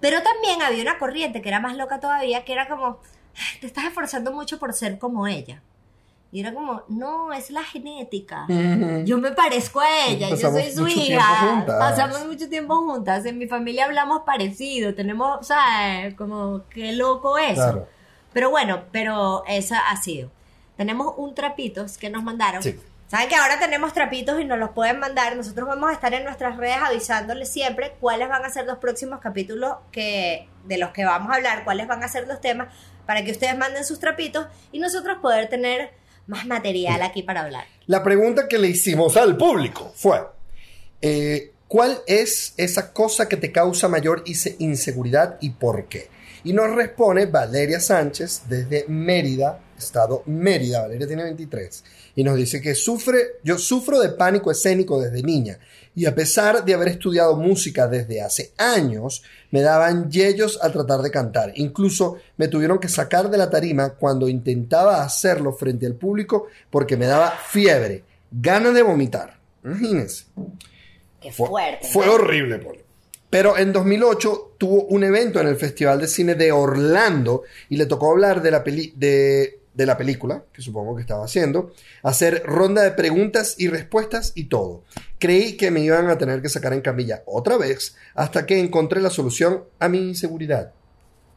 Pero 0.00 0.22
también 0.22 0.62
había 0.62 0.82
una 0.82 0.98
corriente 0.98 1.42
que 1.42 1.48
era 1.48 1.60
más 1.60 1.76
loca 1.76 1.98
todavía, 2.00 2.44
que 2.44 2.52
era 2.52 2.68
como, 2.68 2.98
"Ay, 3.36 3.60
te 3.60 3.66
estás 3.66 3.84
esforzando 3.84 4.32
mucho 4.32 4.58
por 4.58 4.72
ser 4.72 4.98
como 4.98 5.26
ella. 5.26 5.62
Y 6.30 6.40
era 6.40 6.52
como, 6.52 6.82
no, 6.88 7.32
es 7.32 7.50
la 7.50 7.62
genética. 7.64 8.44
Yo 9.06 9.16
me 9.16 9.32
parezco 9.32 9.80
a 9.80 10.06
ella, 10.08 10.28
yo 10.28 10.36
soy 10.36 10.70
su 10.70 10.86
hija. 10.86 11.64
Pasamos 11.66 12.26
mucho 12.26 12.50
tiempo 12.50 12.76
juntas. 12.76 13.24
En 13.24 13.38
mi 13.38 13.46
familia 13.46 13.86
hablamos 13.86 14.22
parecido. 14.26 14.94
Tenemos, 14.94 15.46
¿sabes? 15.46 16.14
Como, 16.16 16.64
qué 16.68 16.92
loco 16.92 17.38
eso. 17.38 17.54
Claro. 17.54 17.88
Pero 18.34 18.50
bueno, 18.50 18.82
pero 18.92 19.42
esa 19.48 19.88
ha 19.88 19.96
sido. 19.96 20.30
Tenemos 20.76 21.14
un 21.16 21.34
trapitos 21.34 21.96
que 21.96 22.10
nos 22.10 22.22
mandaron. 22.22 22.62
Sí. 22.62 22.78
Saben 23.10 23.28
que 23.30 23.36
ahora 23.36 23.58
tenemos 23.58 23.94
trapitos 23.94 24.38
y 24.38 24.44
nos 24.44 24.58
los 24.58 24.70
pueden 24.70 24.98
mandar. 24.98 25.34
Nosotros 25.34 25.66
vamos 25.66 25.88
a 25.88 25.94
estar 25.94 26.12
en 26.12 26.24
nuestras 26.24 26.58
redes 26.58 26.76
avisándoles 26.76 27.50
siempre 27.50 27.94
cuáles 28.00 28.28
van 28.28 28.44
a 28.44 28.50
ser 28.50 28.66
los 28.66 28.76
próximos 28.78 29.20
capítulos 29.20 29.76
que, 29.90 30.46
de 30.66 30.76
los 30.76 30.90
que 30.90 31.06
vamos 31.06 31.32
a 31.32 31.36
hablar, 31.36 31.64
cuáles 31.64 31.86
van 31.86 32.02
a 32.02 32.08
ser 32.08 32.28
los 32.28 32.40
temas, 32.40 32.68
para 33.06 33.24
que 33.24 33.30
ustedes 33.30 33.56
manden 33.56 33.86
sus 33.86 33.98
trapitos 33.98 34.46
y 34.72 34.78
nosotros 34.78 35.18
poder 35.22 35.48
tener 35.48 35.90
más 36.26 36.44
material 36.44 37.00
aquí 37.00 37.22
para 37.22 37.40
hablar. 37.40 37.64
La 37.86 38.02
pregunta 38.02 38.46
que 38.46 38.58
le 38.58 38.68
hicimos 38.68 39.16
al 39.16 39.38
público 39.38 39.90
fue: 39.96 40.20
eh, 41.00 41.52
¿Cuál 41.66 42.00
es 42.06 42.52
esa 42.58 42.92
cosa 42.92 43.26
que 43.26 43.38
te 43.38 43.50
causa 43.50 43.88
mayor 43.88 44.22
inse- 44.24 44.56
inseguridad 44.58 45.38
y 45.40 45.50
por 45.50 45.86
qué? 45.86 46.10
Y 46.44 46.52
nos 46.52 46.74
responde 46.74 47.24
Valeria 47.24 47.80
Sánchez 47.80 48.42
desde 48.48 48.84
Mérida, 48.86 49.60
estado 49.78 50.22
Mérida. 50.26 50.82
Valeria 50.82 51.06
tiene 51.06 51.22
23. 51.24 51.84
Y 52.16 52.24
nos 52.24 52.36
dice 52.36 52.60
que 52.60 52.74
sufre, 52.74 53.18
yo 53.44 53.58
sufro 53.58 54.00
de 54.00 54.10
pánico 54.10 54.50
escénico 54.50 55.00
desde 55.00 55.22
niña. 55.22 55.58
Y 55.94 56.06
a 56.06 56.14
pesar 56.14 56.64
de 56.64 56.74
haber 56.74 56.88
estudiado 56.88 57.36
música 57.36 57.88
desde 57.88 58.20
hace 58.20 58.52
años, 58.56 59.22
me 59.50 59.62
daban 59.62 60.10
yellos 60.10 60.58
al 60.62 60.72
tratar 60.72 61.00
de 61.02 61.10
cantar. 61.10 61.52
Incluso 61.56 62.18
me 62.36 62.46
tuvieron 62.48 62.78
que 62.78 62.88
sacar 62.88 63.30
de 63.30 63.38
la 63.38 63.50
tarima 63.50 63.90
cuando 63.90 64.28
intentaba 64.28 65.02
hacerlo 65.02 65.52
frente 65.52 65.86
al 65.86 65.94
público 65.94 66.46
porque 66.70 66.96
me 66.96 67.06
daba 67.06 67.30
fiebre, 67.30 68.04
ganas 68.30 68.74
de 68.74 68.82
vomitar. 68.82 69.38
Imagínense. 69.64 70.24
Qué 71.20 71.32
Fue, 71.32 71.48
fuerte. 71.48 71.88
fue 71.88 72.08
horrible, 72.08 72.58
Poli. 72.58 72.80
Pero 73.30 73.58
en 73.58 73.72
2008 73.72 74.54
tuvo 74.56 74.84
un 74.84 75.02
evento 75.04 75.40
en 75.40 75.48
el 75.48 75.56
Festival 75.56 76.00
de 76.00 76.06
Cine 76.06 76.34
de 76.34 76.52
Orlando 76.52 77.42
y 77.68 77.76
le 77.76 77.86
tocó 77.86 78.12
hablar 78.12 78.40
de 78.40 78.50
la, 78.52 78.62
peli- 78.64 78.94
de, 78.96 79.58
de 79.78 79.86
la 79.86 79.96
película, 79.96 80.42
que 80.52 80.60
supongo 80.60 80.96
que 80.96 81.02
estaba 81.02 81.24
haciendo, 81.24 81.72
hacer 82.02 82.42
ronda 82.44 82.82
de 82.82 82.90
preguntas 82.90 83.54
y 83.58 83.68
respuestas 83.68 84.32
y 84.34 84.46
todo. 84.46 84.82
Creí 85.20 85.56
que 85.56 85.70
me 85.70 85.78
iban 85.78 86.10
a 86.10 86.18
tener 86.18 86.42
que 86.42 86.48
sacar 86.48 86.72
en 86.72 86.80
camilla 86.80 87.22
otra 87.26 87.56
vez 87.56 87.94
hasta 88.16 88.44
que 88.44 88.58
encontré 88.58 89.00
la 89.00 89.08
solución 89.08 89.62
a 89.78 89.88
mi 89.88 89.98
inseguridad. 89.98 90.72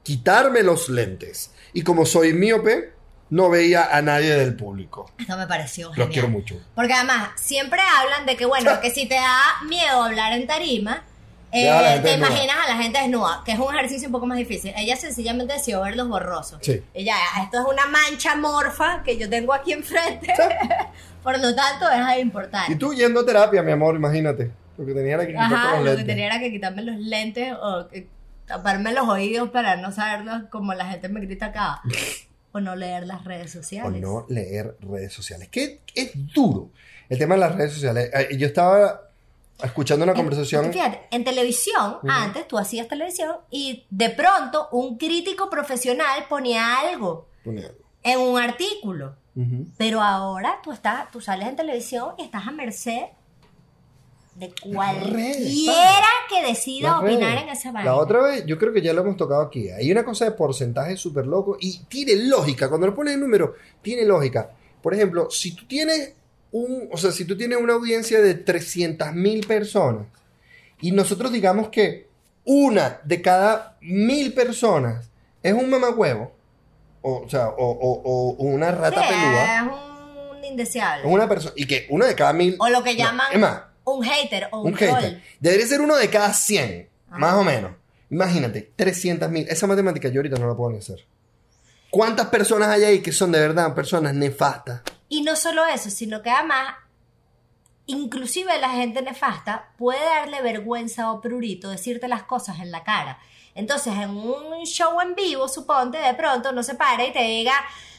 Quitarme 0.01 0.63
los 0.63 0.89
lentes. 0.89 1.51
Y 1.71 1.84
como 1.84 2.08
soy 2.08 2.34
míope, 2.34 2.93
no 3.30 3.51
veía 3.51 3.95
a 3.95 4.01
nadie 4.01 4.34
del 4.36 4.56
público. 4.56 5.12
Esto 5.19 5.38
me 5.38 5.45
pareció 5.45 5.89
Los 5.89 5.95
genial. 5.95 6.12
quiero 6.12 6.30
mucho. 6.30 6.60
Porque 6.73 6.93
además, 6.93 7.30
siempre 7.39 7.80
hablan 7.80 8.25
de 8.25 8.36
que, 8.38 8.45
bueno, 8.45 8.71
que 8.82 8.89
si 8.89 9.08
te 9.08 9.15
da 9.15 9.38
miedo 9.69 10.01
hablar 10.01 10.34
en 10.34 10.47
tarima, 10.47 11.04
eh, 11.52 11.64
Deja 11.64 11.94
a 11.94 12.02
te 12.02 12.14
imaginas 12.14 12.56
a 12.66 12.70
la 12.76 12.82
gente 12.82 13.00
desnuda, 13.00 13.42
que 13.46 13.52
es 13.52 13.60
un 13.60 13.74
ejercicio 13.76 14.08
un 14.08 14.12
poco 14.14 14.26
más 14.26 14.38
difícil. 14.38 14.74
Ella 14.78 14.96
sencillamente 14.96 15.54
decidió 15.54 15.82
verlos 15.82 16.08
borrosos. 16.08 16.60
Sí. 16.62 16.82
Ella, 16.94 17.16
esto 17.44 17.60
es 17.60 17.66
una 17.66 17.86
mancha 17.88 18.36
morfa 18.36 19.04
que 19.04 19.18
yo 19.18 19.30
tengo 19.30 19.54
aquí 19.54 19.74
enfrente. 19.74 20.34
Por 21.24 21.40
lo 21.40 21.54
tanto, 21.54 21.90
es 21.90 22.18
Y 22.18 22.22
importante. 22.22 22.76
tú 22.78 22.94
yendo 22.94 23.20
a 23.20 23.26
terapia, 23.26 23.62
mi 23.62 23.72
amor, 23.72 23.96
imagínate. 23.96 24.52
Lo 24.78 24.86
que 24.86 24.94
tenía 24.94 25.14
era 25.16 25.26
que 25.28 25.34
quitarte 25.34 25.56
Ajá, 25.56 25.70
los 25.76 25.78
lo 25.80 25.84
que 25.84 25.90
lentes. 25.98 26.06
tenía 26.08 26.26
era 26.28 26.40
que 26.40 26.52
quitarme 26.52 26.82
los 26.82 26.98
lentes 26.98 27.54
o 27.62 27.88
taparme 28.48 28.92
los 28.94 29.08
oídos 29.08 29.50
para 29.50 29.76
no 29.78 29.92
saberlos 29.92 30.44
como 30.50 30.74
la 30.74 30.86
gente 30.86 31.10
me 31.10 31.22
grita 31.22 31.48
acá. 31.48 31.82
o 32.54 32.60
no 32.60 32.76
leer 32.76 33.06
las 33.08 33.24
redes 33.24 33.56
o 33.56 33.60
sociales. 33.60 34.02
no 34.02 34.26
leer 34.30 34.76
redes 34.82 35.14
sociales. 35.14 35.48
Que 35.50 35.82
es 35.96 36.12
duro 36.34 36.72
el 37.10 37.18
tema 37.18 37.36
de 37.36 37.42
las 37.42 37.56
redes 37.56 37.74
sociales. 37.74 38.10
Eh, 38.14 38.36
Yo 38.38 38.48
estaba 38.48 39.02
escuchando 39.63 40.04
una 40.04 40.12
En- 40.13 40.17
conversación. 40.17 40.71
Fíjate, 40.71 41.02
en 41.12 41.24
televisión, 41.24 41.97
antes 42.08 42.47
tú 42.47 42.58
hacías 42.58 42.88
televisión 42.88 43.38
y 43.50 43.86
de 43.89 44.10
pronto 44.10 44.67
un 44.71 44.97
crítico 44.97 45.50
profesional 45.50 46.26
ponía 46.30 46.80
algo 46.80 47.28
en 48.04 48.19
un 48.19 48.39
artículo. 48.39 49.15
Pero 49.78 50.02
ahora 50.02 50.60
tú 50.63 50.71
estás, 50.71 51.10
tú 51.12 51.21
sales 51.21 51.47
en 51.47 51.56
televisión 51.56 52.15
y 52.17 52.24
estás 52.24 52.47
a 52.47 52.52
merced 52.52 53.04
de 54.36 54.54
cualquiera 54.63 56.08
que 56.30 56.45
decida 56.47 57.00
opinar 57.00 57.38
en 57.38 57.50
esa 57.50 57.71
vaina. 57.71 57.91
La 57.91 57.97
otra 57.97 58.21
vez, 58.21 58.45
yo 58.45 58.58
creo 58.58 58.74
que 58.74 58.82
ya 58.82 58.93
lo 58.93 59.02
hemos 59.02 59.17
tocado 59.17 59.41
aquí. 59.41 59.69
Hay 59.69 59.91
una 59.91 60.04
cosa 60.06 60.26
de 60.26 60.32
porcentaje 60.32 60.95
súper 60.97 61.28
loco 61.28 61.58
y 61.60 61.80
tiene 61.89 62.15
lógica. 62.15 62.69
Cuando 62.69 62.88
lo 62.88 62.95
pones 62.95 63.13
en 63.15 63.19
número, 63.21 63.56
tiene 63.82 64.06
lógica. 64.06 64.52
Por 64.82 64.93
ejemplo, 64.93 65.30
si 65.30 65.54
tú 65.56 65.65
tienes 65.67 66.13
un, 66.52 66.90
o 66.92 66.98
sea, 66.98 67.12
si 67.12 67.26
tú 67.26 67.38
tienes 67.38 67.58
una 67.60 67.74
audiencia 67.74 68.20
de 68.22 68.34
300 68.36 69.14
mil 69.14 69.46
personas 69.48 70.06
y 70.82 70.92
nosotros 70.92 71.32
digamos 71.32 71.70
que 71.70 72.08
una 72.44 73.00
de 73.04 73.22
cada 73.22 73.78
mil 73.82 74.34
personas 74.34 75.10
es 75.44 75.54
un 75.54 75.70
mamagüevo, 75.70 76.32
o, 77.02 77.24
o 77.26 77.30
sea, 77.30 77.50
o, 77.50 77.56
o- 77.58 78.32
una 78.44 78.72
rata 78.72 79.02
Sí, 79.02 79.08
pelúa, 79.10 79.56
es 79.56 79.62
un 80.38 80.44
indeseable. 80.44 81.08
una 81.08 81.28
persona, 81.30 81.54
y 81.56 81.66
que 81.66 81.88
una 81.90 82.06
de 82.08 82.16
cada 82.16 82.34
mil. 82.34 82.56
o 82.60 82.70
lo 82.70 82.84
que 82.84 82.92
No, 82.94 82.98
llaman 83.00 83.28
es 83.34 83.40
más, 83.40 83.62
un 83.86 84.04
hater 84.04 84.48
o 84.52 84.62
un, 84.62 84.68
un 84.68 84.76
hater. 84.76 85.22
Debería 85.40 85.66
ser 85.68 85.82
uno 85.82 85.96
de 85.96 86.10
cada 86.10 86.34
100, 86.34 86.90
Ajá. 87.10 87.18
más 87.20 87.34
o 87.36 87.44
menos. 87.44 87.72
Imagínate, 88.10 88.72
300 88.76 89.30
mil. 89.32 89.48
Esa 89.48 89.68
matemática 89.68 90.10
yo 90.10 90.20
ahorita 90.20 90.38
no 90.38 90.48
la 90.48 90.54
puedo 90.56 90.72
ni 90.72 90.80
hacer. 90.80 91.06
¿Cuántas 91.90 92.28
personas 92.28 92.68
hay 92.70 92.84
ahí 92.84 93.00
que 93.02 93.12
son 93.12 93.32
de 93.32 93.40
verdad 93.40 93.74
personas 93.74 94.14
nefastas? 94.14 94.82
Y 95.12 95.24
no 95.24 95.36
solo 95.36 95.65
eso, 95.65 95.89
sino 95.89 96.21
que 96.21 96.30
además, 96.30 96.74
inclusive 97.86 98.58
la 98.62 98.69
gente 98.69 99.02
nefasta 99.02 99.74
puede 99.78 100.00
darle 100.00 100.41
vergüenza 100.41 101.12
o 101.12 101.19
prurito 101.19 101.69
decirte 101.69 102.08
las 102.08 102.24
cosas 102.24 102.62
en 102.62 102.71
la 102.71 102.86
cara. 102.86 103.19
Entonces, 103.54 103.93
en 103.93 104.12
un 104.12 104.63
show 104.63 105.02
en 105.02 105.13
vivo, 105.13 105.50
suponte, 105.50 105.97
de 105.97 106.13
pronto 106.13 106.54
no 106.54 106.63
se 106.63 106.76
para 106.76 107.06
y 107.06 107.12
te 107.12 107.24
diga, 107.24 107.52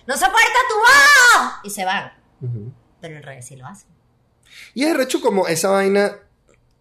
¡No 0.07 0.15
soporta 0.15 0.59
tu 0.71 0.75
voz! 0.75 1.53
Y 1.65 1.69
se 1.69 1.85
van. 1.85 2.13
Pero 3.03 3.17
en 3.19 3.23
redes 3.23 3.47
sí 3.47 3.57
lo 3.57 3.67
hacen. 3.67 3.91
Y 4.73 4.85
es 4.85 4.97
recho 4.97 5.21
como 5.21 5.47
esa 5.47 5.69
vaina 5.69 6.17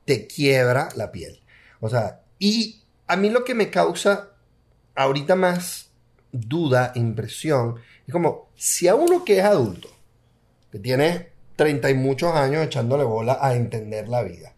te 0.06 0.28
quiebra 0.28 0.88
la 0.96 1.12
piel. 1.12 1.44
O 1.82 1.90
sea, 1.90 2.22
y 2.40 2.86
a 3.06 3.18
mí 3.18 3.30
lo 3.30 3.44
que 3.44 3.54
me 3.54 3.70
causa 3.70 4.30
ahorita 4.96 5.36
más 5.36 5.92
duda, 6.32 6.94
impresión, 6.96 7.82
es 8.08 8.14
como 8.14 8.50
si 8.56 8.88
a 8.88 8.96
uno 8.96 9.26
que 9.26 9.40
es 9.40 9.44
adulto, 9.44 9.90
que 10.72 10.80
tiene 10.80 11.30
treinta 11.56 11.90
y 11.90 11.94
muchos 11.94 12.34
años 12.34 12.66
echándole 12.66 13.04
bola 13.04 13.38
a 13.42 13.54
entender 13.56 14.08
la 14.08 14.24
vida, 14.24 14.54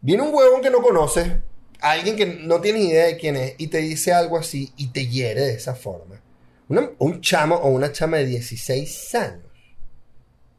viene 0.00 0.22
un 0.22 0.34
huevón 0.34 0.62
que 0.62 0.70
no 0.70 0.80
conoces, 0.82 1.32
alguien 1.80 2.16
que 2.16 2.26
no 2.26 2.60
tienes 2.60 2.82
idea 2.84 3.06
de 3.06 3.16
quién 3.16 3.36
es, 3.36 3.54
y 3.58 3.68
te 3.68 3.78
dice 3.78 4.12
algo 4.12 4.36
así 4.38 4.72
y 4.76 4.88
te 4.88 5.06
hiere 5.06 5.42
de 5.42 5.54
esa 5.54 5.74
forma. 5.74 6.20
Una- 6.68 6.90
un 6.98 7.20
chamo 7.20 7.54
o 7.56 7.68
una 7.68 7.92
chama 7.92 8.16
de 8.18 8.26
16 8.26 9.14
años, 9.14 9.44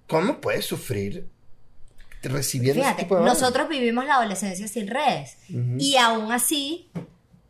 ¿cómo 0.07 0.39
puede 0.39 0.61
sufrir 0.61 1.27
recibiendo 2.21 2.81
ese 2.81 2.89
Fíjate, 2.89 3.03
tipo 3.03 3.15
de 3.15 3.21
vainas. 3.21 3.39
nosotros 3.41 3.69
vivimos 3.69 4.05
la 4.05 4.15
adolescencia 4.15 4.67
sin 4.67 4.87
redes 4.87 5.37
y 5.47 5.95
aún 5.97 6.31
así 6.31 6.89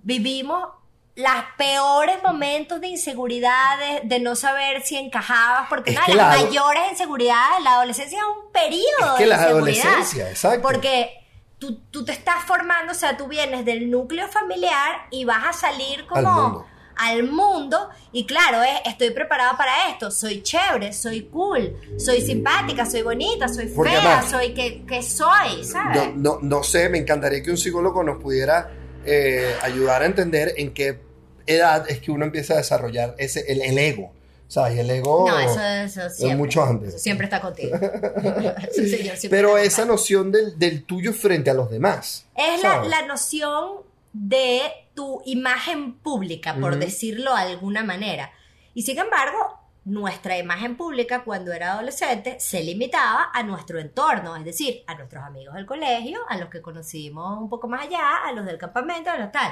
vivimos 0.03 0.67
los 1.15 1.27
peores 1.57 2.15
momentos 2.23 2.79
de 2.79 2.87
inseguridad, 2.87 3.77
de, 4.03 4.19
no 4.19 4.35
saber 4.35 4.81
si 4.83 4.95
encajabas, 4.95 5.67
porque 5.69 5.91
una 5.91 6.05
de 6.07 6.15
las 6.15 6.37
la 6.37 6.43
mayores 6.45 6.83
inseguridades, 6.91 7.63
la 7.63 7.73
adolescencia 7.73 8.17
es 8.19 8.23
un 8.23 8.51
periodo 8.51 9.13
Es 9.13 9.17
que 9.17 9.23
de 9.23 9.29
la 9.29 9.35
inseguridad. 9.41 9.85
adolescencia, 9.87 10.29
exacto. 10.29 10.61
Porque 10.61 11.11
tú, 11.57 11.79
tú 11.91 12.05
te 12.05 12.13
estás 12.13 12.45
formando, 12.45 12.93
o 12.93 12.95
sea, 12.95 13.17
tú 13.17 13.27
vienes 13.27 13.65
del 13.65 13.91
núcleo 13.91 14.29
familiar 14.29 15.07
y 15.11 15.25
vas 15.25 15.45
a 15.45 15.51
salir 15.53 16.05
como 16.07 16.19
Al 16.29 16.35
mundo. 16.35 16.65
al 16.95 17.23
mundo 17.23 17.89
y 18.13 18.25
claro, 18.25 18.63
es, 18.63 18.79
estoy 18.85 19.09
preparado 19.09 19.57
para 19.57 19.89
esto, 19.89 20.11
soy 20.11 20.41
chévere, 20.41 20.93
soy 20.93 21.23
cool, 21.23 21.75
soy 21.97 22.21
simpática, 22.21 22.85
soy 22.85 23.01
bonita, 23.01 23.49
soy 23.49 23.65
Porque 23.67 23.91
fea, 23.91 23.99
además- 24.19 24.31
soy 24.31 24.53
que, 24.53 24.85
que 24.85 25.03
soy, 25.03 25.65
¿sabes? 25.65 26.15
No, 26.15 26.37
no, 26.37 26.39
no 26.41 26.63
sé, 26.63 26.87
me 26.87 26.97
encantaría 26.97 27.43
que 27.43 27.51
un 27.51 27.57
psicólogo 27.57 28.03
nos 28.03 28.21
pudiera 28.21 28.71
eh, 29.05 29.53
ayudar 29.61 30.01
a 30.03 30.05
entender 30.05 30.53
en 30.57 30.73
qué 30.73 30.99
edad 31.45 31.89
es 31.89 31.99
que 31.99 32.11
uno 32.11 32.25
empieza 32.25 32.53
a 32.53 32.57
desarrollar 32.57 33.15
ese, 33.17 33.51
el, 33.51 33.61
el 33.61 33.77
ego. 33.77 34.13
¿Sabes? 34.47 34.77
Y 34.77 34.79
el 34.79 34.89
ego 34.89 35.25
No, 35.29 35.37
eso, 35.39 35.61
eso 35.63 36.09
siempre. 36.09 36.37
mucho 36.37 36.63
antes. 36.63 36.89
Eso 36.89 36.97
siempre 36.97 37.25
está 37.25 37.39
contigo. 37.39 37.77
Ese 38.71 38.89
señor 38.89 39.15
siempre 39.15 39.29
Pero 39.29 39.57
está 39.57 39.67
esa 39.67 39.77
contigo. 39.83 39.93
noción 39.93 40.31
del, 40.31 40.57
del 40.57 40.83
tuyo 40.85 41.13
frente 41.13 41.51
a 41.51 41.53
los 41.53 41.69
demás. 41.69 42.25
Es 42.35 42.63
la, 42.63 42.83
la 42.85 43.05
noción 43.05 43.73
de 44.11 44.61
tu 44.95 45.21
imagen 45.25 45.93
pública, 45.99 46.55
por 46.59 46.79
decirlo 46.79 47.35
de 47.35 47.41
alguna 47.41 47.83
manera. 47.83 48.31
Y 48.73 48.81
sin 48.81 48.97
embargo, 48.97 49.37
nuestra 49.85 50.37
imagen 50.37 50.75
pública 50.75 51.23
cuando 51.23 51.51
era 51.51 51.73
adolescente 51.73 52.39
se 52.39 52.61
limitaba 52.63 53.29
a 53.33 53.41
nuestro 53.43 53.79
entorno, 53.79 54.35
es 54.35 54.45
decir, 54.45 54.83
a 54.87 54.95
nuestros 54.95 55.23
amigos 55.23 55.55
del 55.55 55.65
colegio, 55.65 56.19
a 56.29 56.37
los 56.37 56.49
que 56.49 56.61
conocimos 56.61 57.39
un 57.41 57.49
poco 57.49 57.67
más 57.67 57.87
allá, 57.87 58.25
a 58.27 58.31
los 58.33 58.45
del 58.45 58.57
campamento, 58.57 59.09
a 59.09 59.17
los 59.17 59.31
tal. 59.31 59.51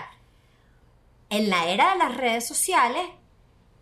En 1.29 1.49
la 1.49 1.67
era 1.69 1.93
de 1.93 1.97
las 1.99 2.15
redes 2.15 2.45
sociales, 2.47 3.03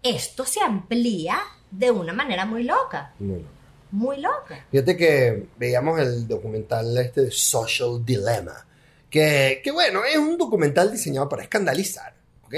esto 0.02 0.46
se 0.46 0.62
amplía 0.62 1.40
de 1.72 1.92
una 1.92 2.14
manera 2.14 2.46
muy 2.46 2.64
loca, 2.64 3.14
No, 3.20 3.36
no. 3.36 3.42
muy 3.92 4.18
loca. 4.22 4.66
Fíjate 4.72 4.96
que 4.96 5.48
veíamos 5.58 6.00
el 6.00 6.28
documental 6.28 6.98
este 6.98 7.22
de 7.22 7.32
Social 7.32 8.04
Dilemma. 8.06 8.66
Que, 9.10 9.62
que 9.64 9.72
bueno, 9.72 10.04
es 10.04 10.18
un 10.18 10.38
documental 10.38 10.92
diseñado 10.92 11.28
para 11.30 11.44
escandalizar. 11.44 12.14
¿Ok? 12.44 12.56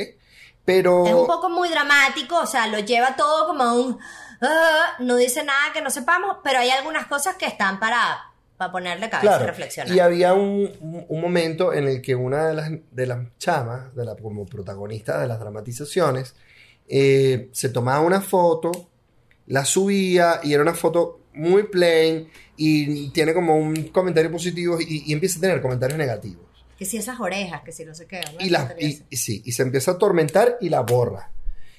Pero. 0.67 1.07
Es 1.07 1.13
un 1.13 1.25
poco 1.27 1.49
muy 1.49 1.69
dramático, 1.69 2.37
o 2.41 2.45
sea, 2.45 2.67
lo 2.67 2.79
lleva 2.79 3.15
todo 3.15 3.47
como 3.47 3.63
a 3.63 3.73
un... 3.73 3.97
ah, 4.41 4.95
no 4.99 5.15
dice 5.15 5.41
nada 5.45 5.71
que 5.73 5.81
no 5.81 5.89
sepamos, 5.89 6.39
pero 6.43 6.59
hay 6.59 6.69
algunas 6.71 7.07
cosas 7.07 7.37
que 7.37 7.45
están 7.45 7.79
para, 7.79 8.17
para 8.57 8.69
ponerle 8.73 9.09
cabeza 9.09 9.39
y 9.41 9.45
reflexionar. 9.45 9.95
y 9.95 9.99
había 10.01 10.33
un, 10.33 10.69
un- 10.81 11.05
un 11.07 11.21
momento 11.21 11.71
en 11.73 11.87
el 11.87 12.01
que 12.01 12.15
una 12.15 12.47
de 12.49 12.53
las, 12.53 12.69
de 12.91 13.07
las 13.07 13.19
chamas, 13.39 13.95
de 13.95 14.03
la, 14.03 14.17
como 14.17 14.45
protagonista 14.45 15.21
de 15.21 15.27
las 15.27 15.39
dramatizaciones, 15.39 16.35
eh, 16.89 17.47
se 17.53 17.69
tomaba 17.69 18.01
una 18.01 18.19
foto, 18.19 18.89
la 19.45 19.63
subía 19.63 20.41
y 20.43 20.51
era 20.53 20.63
una 20.63 20.73
foto 20.73 21.21
muy 21.33 21.63
plain 21.63 22.29
y 22.57 23.09
tiene 23.11 23.33
como 23.33 23.55
un 23.55 23.89
comentario 23.89 24.29
positivo 24.31 24.81
y, 24.81 25.03
y 25.05 25.13
empieza 25.13 25.37
a 25.37 25.41
tener 25.41 25.61
comentarios 25.61 25.97
negativos. 25.97 26.45
Que 26.77 26.85
si 26.85 26.97
esas 26.97 27.19
orejas, 27.19 27.61
que 27.63 27.71
si 27.71 27.85
no 27.85 27.95
sé 27.95 28.05
qué. 28.05 28.21
¿no? 28.33 28.45
Y, 28.45 28.49
la, 28.49 28.75
y, 28.79 29.01
y 29.09 29.17
sí, 29.17 29.41
y 29.45 29.51
se 29.51 29.63
empieza 29.63 29.91
a 29.91 29.93
atormentar 29.95 30.57
y 30.61 30.69
la 30.69 30.81
borra. 30.81 31.31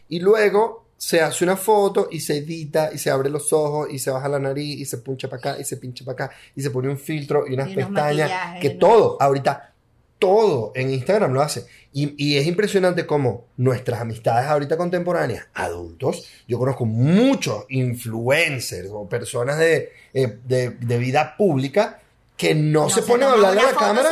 Y 0.08 0.20
luego 0.20 0.88
se 0.98 1.20
hace 1.20 1.44
una 1.44 1.56
foto 1.56 2.08
y 2.10 2.18
se 2.20 2.38
edita 2.38 2.90
y 2.92 2.98
se 2.98 3.08
abre 3.08 3.30
los 3.30 3.52
ojos 3.52 3.88
y 3.90 4.00
se 4.00 4.10
baja 4.10 4.28
la 4.28 4.40
nariz 4.40 4.80
y 4.80 4.84
se 4.84 4.98
puncha 4.98 5.28
para 5.28 5.52
acá 5.52 5.60
y 5.60 5.64
se 5.64 5.76
pincha 5.76 6.04
para 6.04 6.26
acá 6.26 6.36
y 6.56 6.60
se 6.60 6.70
pone 6.70 6.88
un 6.88 6.98
filtro 6.98 7.46
y 7.46 7.54
unas 7.54 7.70
Y 7.70 7.76
pestañas. 7.76 8.60
Que 8.60 8.74
¿no? 8.74 8.80
todo, 8.80 9.16
ahorita, 9.20 9.74
todo 10.18 10.72
en 10.74 10.90
Instagram 10.90 11.32
lo 11.32 11.40
hace. 11.40 11.66
Y, 11.92 12.14
y 12.22 12.36
es 12.36 12.46
impresionante 12.48 13.06
cómo 13.06 13.46
nuestras 13.56 14.00
amistades 14.00 14.48
ahorita 14.48 14.76
contemporáneas, 14.76 15.46
adultos, 15.54 16.28
yo 16.48 16.58
conozco 16.58 16.84
muchos 16.84 17.64
influencers 17.68 18.88
o 18.90 19.08
personas 19.08 19.56
de, 19.58 19.92
eh, 20.12 20.38
de, 20.44 20.70
de 20.70 20.98
vida 20.98 21.36
pública 21.36 22.02
que 22.38 22.54
no, 22.54 22.84
No 22.84 22.88
se 22.88 23.02
se 23.02 23.06
ponen 23.06 23.28
a 23.28 23.32
hablarle 23.32 23.60
a 23.60 23.64
la 23.64 23.70
cámara. 23.80 24.10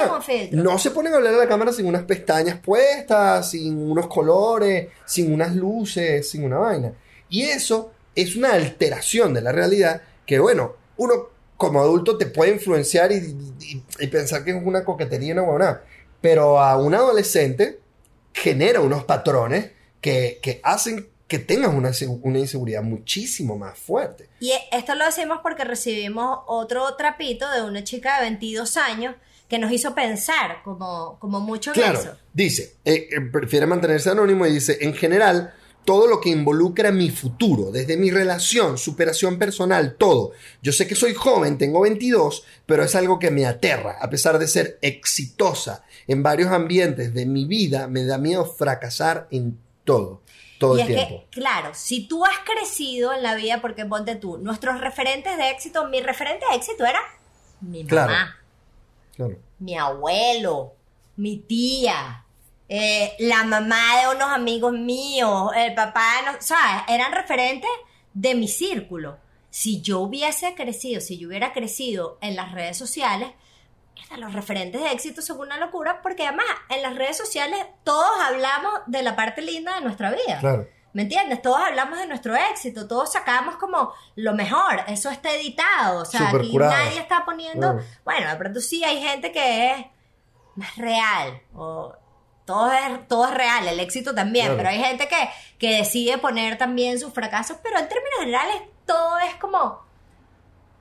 No 0.52 0.78
se 0.78 0.90
ponen 0.90 1.12
a 1.14 1.16
hablarle 1.16 1.38
a 1.38 1.42
la 1.44 1.48
cámara 1.48 1.72
sin 1.72 1.86
unas 1.86 2.02
pestañas 2.02 2.58
puestas, 2.58 3.48
sin 3.50 3.78
unos 3.90 4.08
colores, 4.08 4.88
sin 5.06 5.32
unas 5.32 5.54
luces, 5.56 6.28
sin 6.28 6.44
una 6.44 6.58
vaina. 6.58 6.92
Y 7.30 7.44
eso 7.44 7.92
es 8.14 8.34
una 8.36 8.52
alteración 8.52 9.32
de 9.32 9.40
la 9.42 9.52
realidad 9.52 10.02
que, 10.26 10.38
bueno, 10.40 10.74
uno 10.98 11.28
como 11.56 11.80
adulto 11.80 12.18
te 12.18 12.26
puede 12.26 12.52
influenciar 12.52 13.12
y, 13.12 13.16
y- 13.60 13.82
y 14.00 14.06
pensar 14.08 14.44
que 14.44 14.50
es 14.50 14.62
una 14.62 14.84
coquetería 14.84 15.32
una 15.32 15.42
huevonada. 15.44 15.84
Pero 16.20 16.58
a 16.60 16.76
un 16.78 16.94
adolescente 16.94 17.78
genera 18.34 18.80
unos 18.80 19.04
patrones 19.04 19.70
que, 20.00 20.40
que 20.42 20.60
hacen 20.64 21.08
que 21.28 21.38
tengas 21.38 21.74
una, 21.74 21.92
se- 21.92 22.06
una 22.06 22.38
inseguridad 22.38 22.82
muchísimo 22.82 23.58
más 23.58 23.78
fuerte. 23.78 24.28
Y 24.40 24.52
esto 24.72 24.94
lo 24.94 25.04
decimos 25.04 25.38
porque 25.42 25.64
recibimos 25.64 26.40
otro 26.46 26.94
trapito 26.96 27.50
de 27.50 27.62
una 27.62 27.82
chica 27.84 28.16
de 28.16 28.22
22 28.30 28.76
años 28.76 29.14
que 29.48 29.58
nos 29.58 29.70
hizo 29.72 29.94
pensar 29.94 30.62
como, 30.64 31.18
como 31.20 31.40
mucho 31.40 31.70
en 31.70 31.74
Claro, 31.74 32.00
eso. 32.00 32.16
dice, 32.32 32.76
eh, 32.84 33.08
eh, 33.10 33.20
prefiere 33.32 33.66
mantenerse 33.66 34.10
anónimo 34.10 34.44
y 34.46 34.52
dice, 34.52 34.78
en 34.80 34.92
general, 34.94 35.54
todo 35.84 36.08
lo 36.08 36.20
que 36.20 36.30
involucra 36.30 36.90
mi 36.90 37.10
futuro, 37.10 37.70
desde 37.70 37.96
mi 37.96 38.10
relación, 38.10 38.76
superación 38.76 39.38
personal, 39.38 39.94
todo. 39.96 40.32
Yo 40.60 40.72
sé 40.72 40.88
que 40.88 40.96
soy 40.96 41.14
joven, 41.14 41.58
tengo 41.58 41.80
22, 41.82 42.42
pero 42.66 42.82
es 42.82 42.96
algo 42.96 43.20
que 43.20 43.30
me 43.30 43.46
aterra. 43.46 43.96
A 44.00 44.10
pesar 44.10 44.40
de 44.40 44.48
ser 44.48 44.78
exitosa 44.82 45.84
en 46.08 46.24
varios 46.24 46.50
ambientes 46.50 47.14
de 47.14 47.24
mi 47.26 47.44
vida, 47.44 47.86
me 47.86 48.04
da 48.04 48.18
miedo 48.18 48.44
fracasar 48.44 49.28
en 49.30 49.58
todo, 49.84 50.22
todo 50.58 50.78
y 50.78 50.82
el 50.82 50.88
es 50.90 50.94
tiempo. 50.94 51.24
que, 51.30 51.40
claro, 51.40 51.70
si 51.74 52.06
tú 52.08 52.24
has 52.24 52.38
crecido 52.40 53.12
en 53.12 53.22
la 53.22 53.34
vida, 53.34 53.60
porque 53.60 53.84
ponte 53.86 54.16
tú, 54.16 54.38
nuestros 54.38 54.80
referentes 54.80 55.36
de 55.36 55.50
éxito, 55.50 55.86
mi 55.88 56.00
referente 56.00 56.44
de 56.50 56.56
éxito 56.56 56.84
era 56.84 57.00
mi 57.60 57.84
mamá, 57.84 57.86
Claro. 57.86 58.16
Claro. 59.14 59.36
mi 59.58 59.76
abuelo, 59.76 60.74
mi 61.16 61.38
tía, 61.38 62.24
eh, 62.68 63.14
la 63.20 63.44
mamá 63.44 64.00
de 64.02 64.14
unos 64.16 64.28
amigos 64.28 64.72
míos, 64.72 65.50
el 65.56 65.74
papá, 65.74 66.02
de 66.24 66.32
no, 66.32 66.38
¿sabes? 66.40 66.82
Eran 66.88 67.12
referentes 67.12 67.70
de 68.12 68.34
mi 68.34 68.48
círculo. 68.48 69.18
Si 69.50 69.80
yo 69.80 70.00
hubiese 70.00 70.54
crecido, 70.54 71.00
si 71.00 71.16
yo 71.18 71.28
hubiera 71.28 71.52
crecido 71.54 72.18
en 72.20 72.36
las 72.36 72.52
redes 72.52 72.76
sociales, 72.76 73.30
los 74.18 74.32
referentes 74.32 74.80
de 74.80 74.92
éxito 74.92 75.20
son 75.22 75.40
una 75.40 75.58
locura 75.58 76.00
porque 76.02 76.26
además 76.26 76.46
en 76.68 76.82
las 76.82 76.94
redes 76.96 77.16
sociales 77.16 77.64
todos 77.84 78.18
hablamos 78.20 78.72
de 78.86 79.02
la 79.02 79.14
parte 79.16 79.42
linda 79.42 79.74
de 79.74 79.80
nuestra 79.82 80.10
vida. 80.10 80.38
Claro. 80.40 80.68
¿Me 80.92 81.02
entiendes? 81.02 81.42
Todos 81.42 81.60
hablamos 81.60 81.98
de 81.98 82.06
nuestro 82.06 82.34
éxito, 82.34 82.88
todos 82.88 83.12
sacamos 83.12 83.56
como 83.56 83.92
lo 84.14 84.32
mejor, 84.34 84.80
eso 84.86 85.10
está 85.10 85.30
editado, 85.34 86.02
o 86.02 86.04
sea, 86.06 86.20
Súper 86.30 86.40
aquí 86.40 86.50
curado. 86.52 86.72
nadie 86.72 86.98
está 87.00 87.24
poniendo, 87.26 87.78
bueno, 88.04 88.30
de 88.30 88.36
pronto 88.36 88.60
sí 88.60 88.82
hay 88.82 89.02
gente 89.02 89.30
que 89.30 89.72
es 89.72 89.86
más 90.54 90.74
real, 90.76 91.42
o 91.54 91.94
todo 92.46 92.72
es, 92.72 93.08
todo 93.08 93.26
es 93.28 93.34
real, 93.34 93.68
el 93.68 93.78
éxito 93.80 94.14
también, 94.14 94.46
Claro. 94.46 94.56
pero 94.56 94.68
hay 94.70 94.78
gente 94.82 95.06
que, 95.06 95.28
que 95.58 95.76
decide 95.76 96.16
poner 96.16 96.56
también 96.56 96.98
sus 96.98 97.12
fracasos, 97.12 97.58
pero 97.62 97.78
en 97.78 97.88
términos 97.90 98.18
generales 98.20 98.62
todo 98.86 99.18
es 99.18 99.34
como 99.34 99.84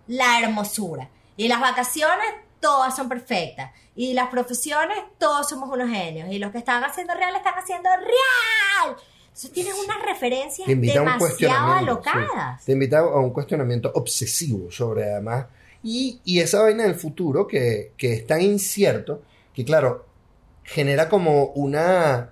la 0.08 0.40
hermosura. 0.40 1.10
Y 1.36 1.50
las 1.50 1.60
vacaciones 1.60 2.28
todas 2.66 2.96
son 2.96 3.08
perfectas. 3.08 3.72
Y 3.96 4.14
las 4.14 4.30
profesiones 4.30 4.98
todos 5.20 5.48
somos 5.48 5.70
unos 5.70 5.88
genios. 5.88 6.32
Y 6.32 6.40
los 6.40 6.52
que 6.52 6.58
están 6.58 6.84
haciendo 6.84 7.14
real 7.14 7.36
están 7.36 7.54
haciendo 7.54 7.90
real. 7.96 8.98
Entonces 9.26 9.52
tienes 9.52 9.76
unas 9.76 10.02
referencias 10.04 10.68
demasiado 10.68 11.74
sí. 11.74 11.80
alocadas. 11.80 12.66
Te 12.66 12.72
invita 12.72 13.00
a 13.00 13.20
un 13.20 13.30
cuestionamiento 13.30 13.92
obsesivo 13.94 14.72
sobre 14.72 15.04
además. 15.04 15.46
Y, 15.84 16.20
y 16.26 16.40
esa 16.40 16.64
vaina 16.64 16.86
del 16.86 16.96
futuro 16.96 17.46
que, 17.48 17.92
que 17.98 18.14
es 18.14 18.26
tan 18.26 18.42
incierto 18.42 19.22
que, 19.54 19.64
claro, 19.64 20.08
genera 20.64 21.08
como 21.08 21.48
una 21.50 22.32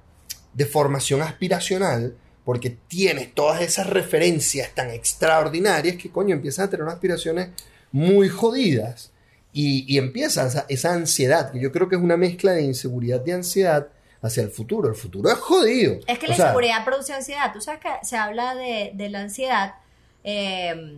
deformación 0.54 1.22
aspiracional 1.22 2.16
porque 2.44 2.72
tienes 2.72 3.36
todas 3.36 3.62
esas 3.62 3.88
referencias 3.88 4.74
tan 4.74 4.90
extraordinarias 4.90 5.98
que, 5.98 6.10
coño, 6.10 6.34
empiezas 6.34 6.66
a 6.66 6.70
tener 6.72 6.84
unas 6.84 6.96
aspiraciones 6.96 7.50
muy 7.92 8.30
jodidas. 8.30 9.13
Y, 9.54 9.86
y 9.88 9.98
empieza 10.00 10.48
esa, 10.48 10.66
esa 10.68 10.94
ansiedad, 10.94 11.52
que 11.52 11.60
yo 11.60 11.72
creo 11.72 11.88
que 11.88 11.96
es 11.96 12.02
una 12.02 12.18
mezcla 12.18 12.54
de 12.54 12.64
inseguridad 12.64 13.24
y 13.26 13.32
ansiedad 13.32 13.88
hacia 14.22 14.42
el 14.44 14.50
futuro. 14.50 14.90
El 14.90 14.96
futuro 14.96 15.30
es 15.30 15.38
jodido. 15.38 16.00
Es 16.08 16.18
que 16.20 16.26
O 16.26 16.30
la 16.30 16.36
sea, 16.36 16.46
inseguridad 16.48 16.84
produce 16.86 17.14
ansiedad. 17.14 17.54
Tú 17.54 17.62
sabes 17.62 17.80
que 17.82 17.90
se 18.04 18.18
habla 18.18 18.56
de, 18.56 18.92
de 18.96 19.10
la 19.10 19.20
ansiedad 19.22 19.76
eh, 20.24 20.98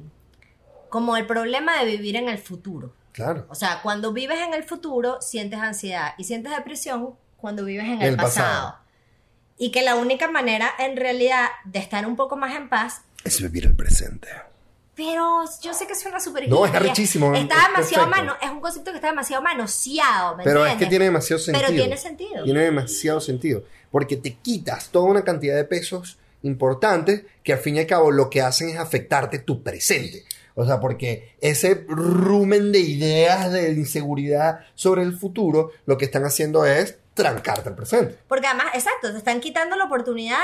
como 0.89 1.18
el 1.18 1.26
problema 1.28 1.78
de 1.80 1.86
vivir 1.86 2.15
en 2.15 2.30
el 2.30 2.38
futuro. 2.38 2.94
Claro. 3.12 3.46
O 3.50 3.56
sea, 3.56 3.82
cuando 3.82 4.13
vives 4.13 4.39
en 4.39 4.54
el 4.54 4.63
futuro, 4.63 5.22
sientes 5.22 5.60
ansiedad 5.60 6.13
y 6.18 6.24
sientes 6.26 6.56
depresión 6.56 7.15
cuando 7.38 7.65
vives 7.65 7.86
en 7.86 8.02
El 8.02 8.10
el, 8.10 8.15
pasado. 8.18 8.46
pasado. 8.72 8.76
Y 9.58 9.72
que 9.72 9.82
la 9.82 9.96
única 9.96 10.30
manera, 10.30 10.70
en 10.80 10.98
realidad, 10.98 11.48
de 11.65 11.80
estar 11.80 12.06
un 12.06 12.15
poco 12.15 12.36
más 12.36 12.56
en 12.56 12.70
paz 12.70 13.02
Es 13.24 13.41
vivir 13.41 13.65
el 13.65 13.76
presente. 13.76 14.28
Pero 14.96 15.44
yo 15.62 15.74
sé 15.74 15.88
que 15.88 15.96
suena 15.96 16.20
súper 16.20 16.48
No, 16.48 16.66
es 16.66 16.70
hippie, 16.70 16.78
arrechísimo, 16.78 17.34
Está 17.36 17.56
es 17.56 17.68
demasiado 17.68 18.06
perfecto. 18.06 18.08
mano, 18.08 18.34
es 18.42 18.50
un 18.50 18.62
concepto 18.62 18.92
que 18.92 18.98
está 18.98 19.08
demasiado 19.08 19.44
manoseado, 19.44 20.38
¿me 20.38 20.44
Pero 20.44 20.66
es 20.66 20.76
que 20.76 20.86
tiene 20.86 21.06
demasiado 21.06 21.40
sentido. 21.40 21.66
Pero 21.68 21.78
tiene 21.78 21.98
sentido. 21.98 22.44
Tiene 22.44 22.62
demasiado 22.62 23.20
sentido. 23.20 23.64
Porque 23.92 24.16
te 24.16 24.36
quitas 24.36 24.90
toda 24.90 25.06
una 25.06 25.24
cantidad 25.24 25.56
de 25.56 25.66
pesos 25.66 26.18
importantes 26.44 27.24
que 27.44 27.54
al 27.54 27.60
fin 27.60 27.76
y 27.76 27.80
al 27.80 27.88
cabo 27.88 28.12
lo 28.12 28.30
que 28.30 28.42
hacen 28.42 28.70
es 28.70 28.78
afectarte 28.78 29.40
tu 29.40 29.64
presente. 29.64 30.24
O 30.54 30.66
sea, 30.66 30.80
porque 30.80 31.36
ese 31.42 31.86
rumen 31.88 32.72
de 32.72 32.80
ideas 32.80 33.52
de 33.52 33.74
inseguridad 33.74 34.62
sobre 34.76 35.04
el 35.04 35.18
futuro, 35.18 35.72
lo 35.86 35.98
que 35.98 36.06
están 36.06 36.24
haciendo 36.24 36.66
es 36.66 36.98
trancarte 37.14 37.70
el 37.70 37.76
presente. 37.76 38.18
Porque 38.28 38.48
además, 38.48 38.68
exacto, 38.74 39.12
te 39.12 39.18
están 39.18 39.42
quitando 39.42 39.76
la 39.76 39.86
oportunidad 39.86 40.40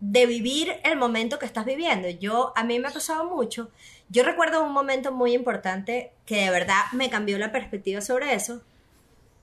de 0.00 0.26
vivir 0.26 0.76
el 0.84 0.96
momento 0.96 1.38
que 1.38 1.46
estás 1.46 1.64
viviendo. 1.64 2.08
Yo, 2.08 2.52
a 2.56 2.64
mí 2.64 2.78
me 2.78 2.88
ha 2.88 2.92
pasado 2.92 3.24
mucho. 3.24 3.70
Yo 4.08 4.22
recuerdo 4.22 4.62
un 4.62 4.72
momento 4.72 5.12
muy 5.12 5.32
importante 5.32 6.12
que 6.24 6.44
de 6.44 6.50
verdad 6.50 6.84
me 6.92 7.10
cambió 7.10 7.38
la 7.38 7.52
perspectiva 7.52 8.00
sobre 8.00 8.34
eso, 8.34 8.62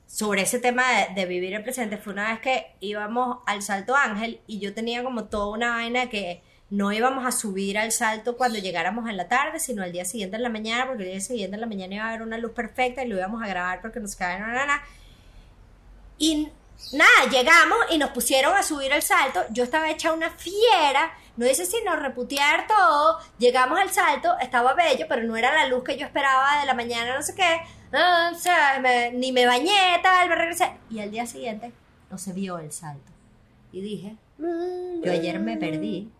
sobre 0.07 0.43
ese 0.43 0.59
tema 0.59 0.83
de, 0.91 1.15
de 1.15 1.25
vivir 1.25 1.53
el 1.53 1.63
presente. 1.63 1.97
Fue 1.97 2.13
una 2.13 2.31
vez 2.31 2.39
que 2.39 2.67
íbamos 2.79 3.39
al 3.45 3.61
Salto 3.61 3.95
Ángel 3.95 4.39
y 4.47 4.59
yo 4.59 4.73
tenía 4.73 5.03
como 5.03 5.25
toda 5.25 5.47
una 5.47 5.71
vaina 5.71 6.09
que 6.09 6.41
no 6.69 6.91
íbamos 6.91 7.25
a 7.25 7.31
subir 7.31 7.77
al 7.77 7.91
salto 7.91 8.37
cuando 8.37 8.57
llegáramos 8.57 9.07
en 9.07 9.17
la 9.17 9.27
tarde, 9.27 9.59
sino 9.59 9.83
al 9.83 9.91
día 9.91 10.03
siguiente 10.03 10.35
en 10.35 10.43
la 10.43 10.49
mañana, 10.49 10.87
porque 10.87 11.03
el 11.03 11.11
día 11.11 11.19
siguiente 11.19 11.55
en 11.55 11.61
la 11.61 11.67
mañana 11.67 11.95
iba 11.95 12.05
a 12.05 12.09
haber 12.09 12.23
una 12.23 12.37
luz 12.37 12.53
perfecta 12.53 13.03
y 13.03 13.07
lo 13.07 13.17
íbamos 13.17 13.43
a 13.43 13.47
grabar 13.47 13.81
porque 13.81 13.99
nos 13.99 14.19
en 14.19 14.43
una 14.43 14.83
y 16.17 16.49
nada, 16.93 17.29
llegamos 17.31 17.77
y 17.91 17.97
nos 17.97 18.11
pusieron 18.11 18.55
a 18.55 18.63
subir 18.63 18.91
el 18.91 19.01
salto. 19.01 19.43
Yo 19.51 19.63
estaba 19.63 19.89
hecha 19.89 20.13
una 20.13 20.29
fiera. 20.29 21.11
No 21.37 21.45
dice 21.45 21.65
sino 21.65 21.95
reputear 21.95 22.67
todo. 22.67 23.19
Llegamos 23.37 23.79
al 23.79 23.91
salto, 23.91 24.37
estaba 24.39 24.73
bello, 24.73 25.05
pero 25.09 25.23
no 25.23 25.35
era 25.35 25.53
la 25.53 25.67
luz 25.67 25.83
que 25.83 25.97
yo 25.97 26.05
esperaba 26.05 26.59
de 26.59 26.65
la 26.65 26.73
mañana, 26.73 27.15
no 27.15 27.21
sé 27.21 27.35
qué. 27.35 27.59
Ah, 27.93 28.31
o 28.33 28.37
sea, 28.37 28.81
ni 29.11 29.31
me 29.31 29.45
bañé, 29.45 29.99
tal, 30.01 30.29
me 30.29 30.35
regresé. 30.35 30.71
Y 30.89 30.99
al 30.99 31.11
día 31.11 31.25
siguiente 31.25 31.71
no 32.09 32.17
se 32.17 32.33
vio 32.33 32.57
el 32.59 32.71
salto. 32.71 33.11
Y 33.71 33.81
dije, 33.81 34.15
yo 34.37 35.11
ayer 35.11 35.39
me 35.39 35.57
perdí. 35.57 36.11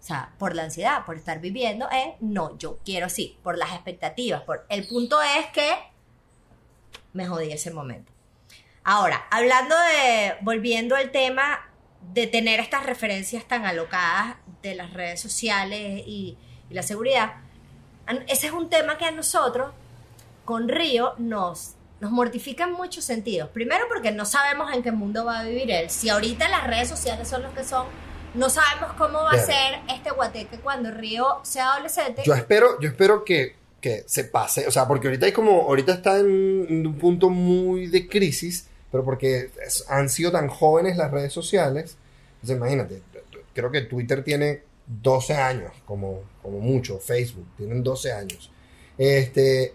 O 0.00 0.02
sea, 0.06 0.32
por 0.38 0.54
la 0.54 0.64
ansiedad, 0.64 1.04
por 1.04 1.16
estar 1.16 1.40
viviendo, 1.40 1.88
eh, 1.90 2.16
no, 2.20 2.56
yo 2.58 2.78
quiero 2.84 3.08
sí, 3.08 3.36
por 3.42 3.58
las 3.58 3.72
expectativas. 3.72 4.42
Por, 4.42 4.64
el 4.68 4.86
punto 4.86 5.20
es 5.20 5.46
que 5.52 5.68
me 7.12 7.26
jodí 7.26 7.50
ese 7.50 7.70
momento. 7.72 8.12
Ahora, 8.88 9.26
hablando 9.32 9.74
de, 9.74 10.34
volviendo 10.42 10.94
al 10.94 11.10
tema 11.10 11.68
de 12.14 12.28
tener 12.28 12.60
estas 12.60 12.86
referencias 12.86 13.44
tan 13.44 13.66
alocadas 13.66 14.36
de 14.62 14.76
las 14.76 14.92
redes 14.92 15.20
sociales 15.20 16.04
y, 16.06 16.38
y 16.70 16.74
la 16.74 16.84
seguridad, 16.84 17.32
ese 18.28 18.46
es 18.46 18.52
un 18.52 18.70
tema 18.70 18.96
que 18.96 19.04
a 19.04 19.10
nosotros, 19.10 19.72
con 20.44 20.68
Río, 20.68 21.14
nos, 21.18 21.72
nos 21.98 22.12
mortifica 22.12 22.62
en 22.62 22.74
muchos 22.74 23.04
sentidos. 23.04 23.48
Primero 23.48 23.86
porque 23.88 24.12
no 24.12 24.24
sabemos 24.24 24.72
en 24.72 24.84
qué 24.84 24.92
mundo 24.92 25.24
va 25.24 25.40
a 25.40 25.42
vivir 25.42 25.68
él. 25.68 25.90
Si 25.90 26.08
ahorita 26.08 26.48
las 26.48 26.68
redes 26.68 26.88
sociales 26.88 27.26
son 27.26 27.42
los 27.42 27.52
que 27.54 27.64
son, 27.64 27.88
no 28.34 28.48
sabemos 28.50 28.92
cómo 28.96 29.18
va 29.18 29.32
a 29.32 29.38
ser 29.38 29.80
este 29.92 30.12
guateque 30.12 30.58
cuando 30.58 30.92
Río 30.92 31.40
sea 31.42 31.72
adolescente. 31.72 32.22
Yo 32.24 32.34
espero, 32.34 32.80
yo 32.80 32.88
espero 32.88 33.24
que, 33.24 33.56
que 33.80 34.04
se 34.06 34.22
pase, 34.22 34.68
o 34.68 34.70
sea, 34.70 34.86
porque 34.86 35.08
ahorita 35.08 35.26
hay 35.26 35.32
como, 35.32 35.62
ahorita 35.62 35.94
está 35.94 36.20
en, 36.20 36.66
en 36.68 36.86
un 36.86 36.96
punto 36.96 37.30
muy 37.30 37.88
de 37.88 38.06
crisis, 38.06 38.68
pero 38.96 39.04
porque 39.04 39.50
es- 39.64 39.84
han 39.88 40.08
sido 40.08 40.32
tan 40.32 40.48
jóvenes 40.48 40.96
las 40.96 41.10
redes 41.10 41.32
sociales, 41.32 41.96
entonces 42.36 42.56
imagínate, 42.56 43.02
creo 43.52 43.70
que 43.70 43.82
Twitter 43.82 44.24
tiene 44.24 44.62
12 44.86 45.34
años, 45.34 45.72
como, 45.84 46.22
como 46.42 46.58
mucho, 46.60 46.98
Facebook, 46.98 47.46
tienen 47.56 47.82
12 47.82 48.12
años. 48.12 48.50
Este, 48.96 49.74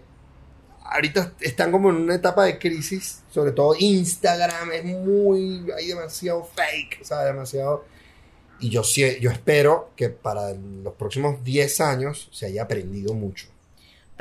ahorita 0.84 1.34
están 1.40 1.70
como 1.70 1.90
en 1.90 1.96
una 1.96 2.14
etapa 2.16 2.44
de 2.44 2.58
crisis, 2.58 3.22
sobre 3.30 3.52
todo 3.52 3.76
Instagram 3.78 4.72
es 4.72 4.84
muy, 4.84 5.66
hay 5.76 5.86
demasiado 5.88 6.44
fake, 6.44 7.00
o 7.02 7.04
sea, 7.04 7.24
demasiado... 7.24 7.84
Y 8.60 8.70
yo, 8.70 8.82
yo 9.20 9.30
espero 9.30 9.90
que 9.96 10.08
para 10.08 10.52
los 10.52 10.94
próximos 10.94 11.42
10 11.42 11.80
años 11.80 12.28
se 12.32 12.46
haya 12.46 12.62
aprendido 12.62 13.12
mucho. 13.12 13.48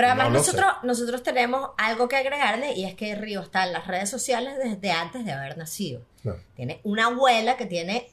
Pero 0.01 0.13
además 0.13 0.31
No 0.33 0.39
sé. 0.43 0.51
nosotros, 0.57 0.83
nosotros 0.83 1.23
tenemos 1.23 1.69
algo 1.77 2.07
que 2.07 2.15
agregarle 2.15 2.73
y 2.73 2.85
es 2.85 2.95
que 2.95 3.13
Río 3.15 3.41
está 3.41 3.65
en 3.67 3.73
las 3.73 3.85
redes 3.85 4.09
sociales 4.09 4.55
desde 4.57 4.91
antes 4.91 5.23
de 5.25 5.31
haber 5.31 5.57
nacido. 5.57 6.01
No. 6.23 6.35
Tiene 6.55 6.81
una 6.83 7.05
abuela 7.05 7.55
que 7.55 7.67
tiene 7.67 8.09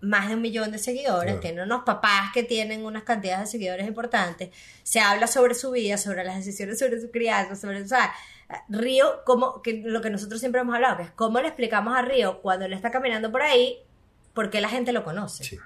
más 0.00 0.28
de 0.28 0.34
un 0.34 0.42
millón 0.42 0.70
de 0.70 0.78
seguidores, 0.78 1.32
Claro. 1.32 1.40
tiene 1.40 1.62
unos 1.62 1.82
papás 1.84 2.30
que 2.32 2.42
tienen 2.42 2.84
unas 2.84 3.02
cantidades 3.04 3.46
de 3.46 3.50
seguidores 3.52 3.86
importantes, 3.88 4.50
se 4.82 5.00
habla 5.00 5.26
sobre 5.26 5.54
su 5.54 5.70
vida, 5.72 5.96
sobre 5.98 6.22
las 6.24 6.36
decisiones 6.36 6.78
sobre 6.78 7.00
su 7.00 7.10
crianza, 7.10 7.56
sobre, 7.56 7.82
o 7.82 7.88
sea, 7.88 8.12
Río, 8.68 9.22
como 9.24 9.62
que 9.62 9.82
lo 9.84 10.02
que 10.02 10.10
nosotros 10.10 10.38
siempre 10.40 10.60
hemos 10.60 10.74
hablado, 10.74 10.98
que 10.98 11.02
es 11.04 11.10
cómo 11.12 11.40
le 11.40 11.48
explicamos 11.48 11.96
a 11.96 12.02
Río 12.02 12.42
cuando 12.42 12.66
él 12.66 12.74
está 12.74 12.90
caminando 12.90 13.32
por 13.32 13.42
ahí, 13.42 13.78
por 14.34 14.50
qué 14.50 14.60
la 14.60 14.68
gente 14.68 14.92
lo 14.92 15.02
conoce. 15.02 15.42
Sí. 15.42 15.58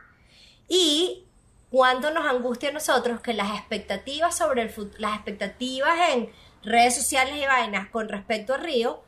Y 0.68 1.26
cuánto 1.70 2.10
nos 2.10 2.26
angustia 2.26 2.70
a 2.70 2.72
nosotros 2.72 3.20
que 3.20 3.34
las 3.34 3.50
expectativas 3.58 4.36
sobre 4.36 4.62
el 4.62 4.70
futuro, 4.70 4.96
las 4.98 5.14
expectativas 5.16 6.10
en 6.10 6.30
redes 6.62 6.96
sociales 6.96 7.34
y 7.36 7.46
vainas 7.46 7.88
con 7.90 8.08
respecto 8.08 8.54
a 8.54 8.58
Río 8.58 9.02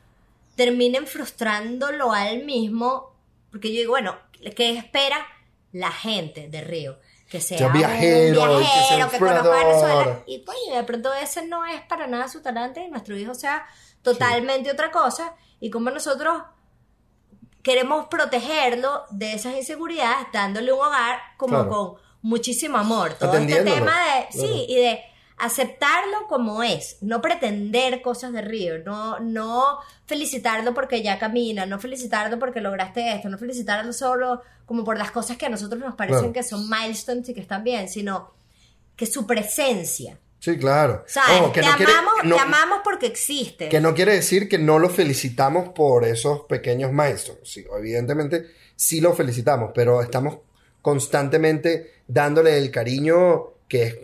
terminen 0.57 1.07
frustrándolo 1.07 2.13
a 2.13 2.29
él 2.31 2.45
mismo, 2.45 3.15
porque 3.51 3.73
yo 3.73 3.81
digo, 3.81 3.93
bueno, 3.93 4.17
¿qué 4.55 4.77
espera 4.77 5.27
la 5.73 5.91
gente 5.91 6.49
de 6.49 6.61
Río? 6.61 6.99
Que 7.31 7.41
sea 7.41 7.59
sea 7.59 7.67
un 7.69 7.73
viajero 7.73 8.41
que 8.41 8.59
viajero, 8.59 9.11
que 9.11 9.19
conozca 9.19 9.51
Venezuela. 9.51 10.23
Y 10.27 10.45
coño, 10.45 10.75
de 10.77 10.83
pronto 10.83 11.15
ese 11.15 11.47
no 11.47 11.65
es 11.65 11.81
para 11.83 12.07
nada 12.09 12.29
su 12.29 12.43
talante 12.43 12.85
y 12.85 12.91
nuestro 12.91 13.17
hijo 13.17 13.35
sea 13.35 13.65
totalmente 14.03 14.71
otra 14.71 14.91
cosa. 14.91 15.35
Y 15.61 15.71
como 15.71 15.91
nosotros 15.91 16.43
queremos 17.63 18.07
protegerlo 18.09 19.05
de 19.11 19.35
esas 19.35 19.55
inseguridades, 19.55 20.27
dándole 20.33 20.73
un 20.73 20.81
hogar 20.81 21.21
como 21.37 21.55
Claro. 21.55 21.69
con 21.69 22.10
muchísimo 22.23 22.77
amor. 22.79 23.15
Todo 23.15 23.35
este 23.37 23.63
tema 23.63 23.75
de, 23.77 23.85
claro. 23.85 24.27
sí, 24.33 24.67
y 24.69 24.77
de 24.77 25.01
aceptarlo 25.39 26.27
como 26.29 26.63
es, 26.63 26.99
no 27.01 27.21
pretender 27.23 28.03
cosas 28.03 28.33
de 28.33 28.43
Río, 28.43 28.79
no, 28.85 29.19
no 29.21 29.79
felicitarlo 30.07 30.75
porque 30.75 31.03
ya 31.03 31.19
camina, 31.19 31.65
no 31.67 31.79
felicitarlo 31.79 32.39
porque 32.39 32.61
lograste 32.61 33.15
esto, 33.15 33.29
no 33.31 33.39
felicitarlo 33.39 33.93
solo 33.93 34.43
como 34.67 34.85
por 34.85 34.99
las 34.99 35.11
cosas 35.11 35.37
que 35.39 35.47
a 35.47 35.49
nosotros 35.49 35.81
nos 35.81 35.95
parecen 35.95 36.19
Claro. 36.21 36.33
que 36.35 36.43
son 36.43 36.69
milestones 36.69 37.29
y 37.29 37.35
que 37.35 37.41
están 37.41 37.65
bien, 37.65 37.89
sino 37.89 38.33
que 38.97 39.07
su 39.07 39.27
presencia. 39.27 40.19
Sí, 40.41 40.57
claro. 40.59 41.05
O 41.07 41.09
sea, 41.09 41.23
Ojo, 41.41 41.53
que 41.53 41.61
te, 41.61 41.67
no 41.69 41.77
quiere- 41.77 41.93
amamos, 41.93 42.13
no- 42.25 42.37
te 42.37 42.43
amamos 42.43 42.79
porque 42.85 43.07
existe. 43.07 43.69
Que 43.69 43.81
no 43.81 43.95
quiere 43.95 44.15
decir 44.15 44.49
que 44.49 44.59
no 44.59 44.79
lo 44.79 44.89
felicitamos 44.91 45.71
por 45.71 46.05
esos 46.05 46.41
pequeños 46.43 46.93
maestros. 46.93 47.39
Sí, 47.45 47.65
evidentemente 47.79 48.47
sí 48.77 49.01
lo 49.01 49.15
felicitamos, 49.15 49.71
pero 49.75 50.01
estamos 50.03 50.37
constantemente 50.83 51.93
dándole 52.09 52.59
el 52.59 52.71
cariño 52.71 53.55
que 53.69 53.83
es 53.85 53.97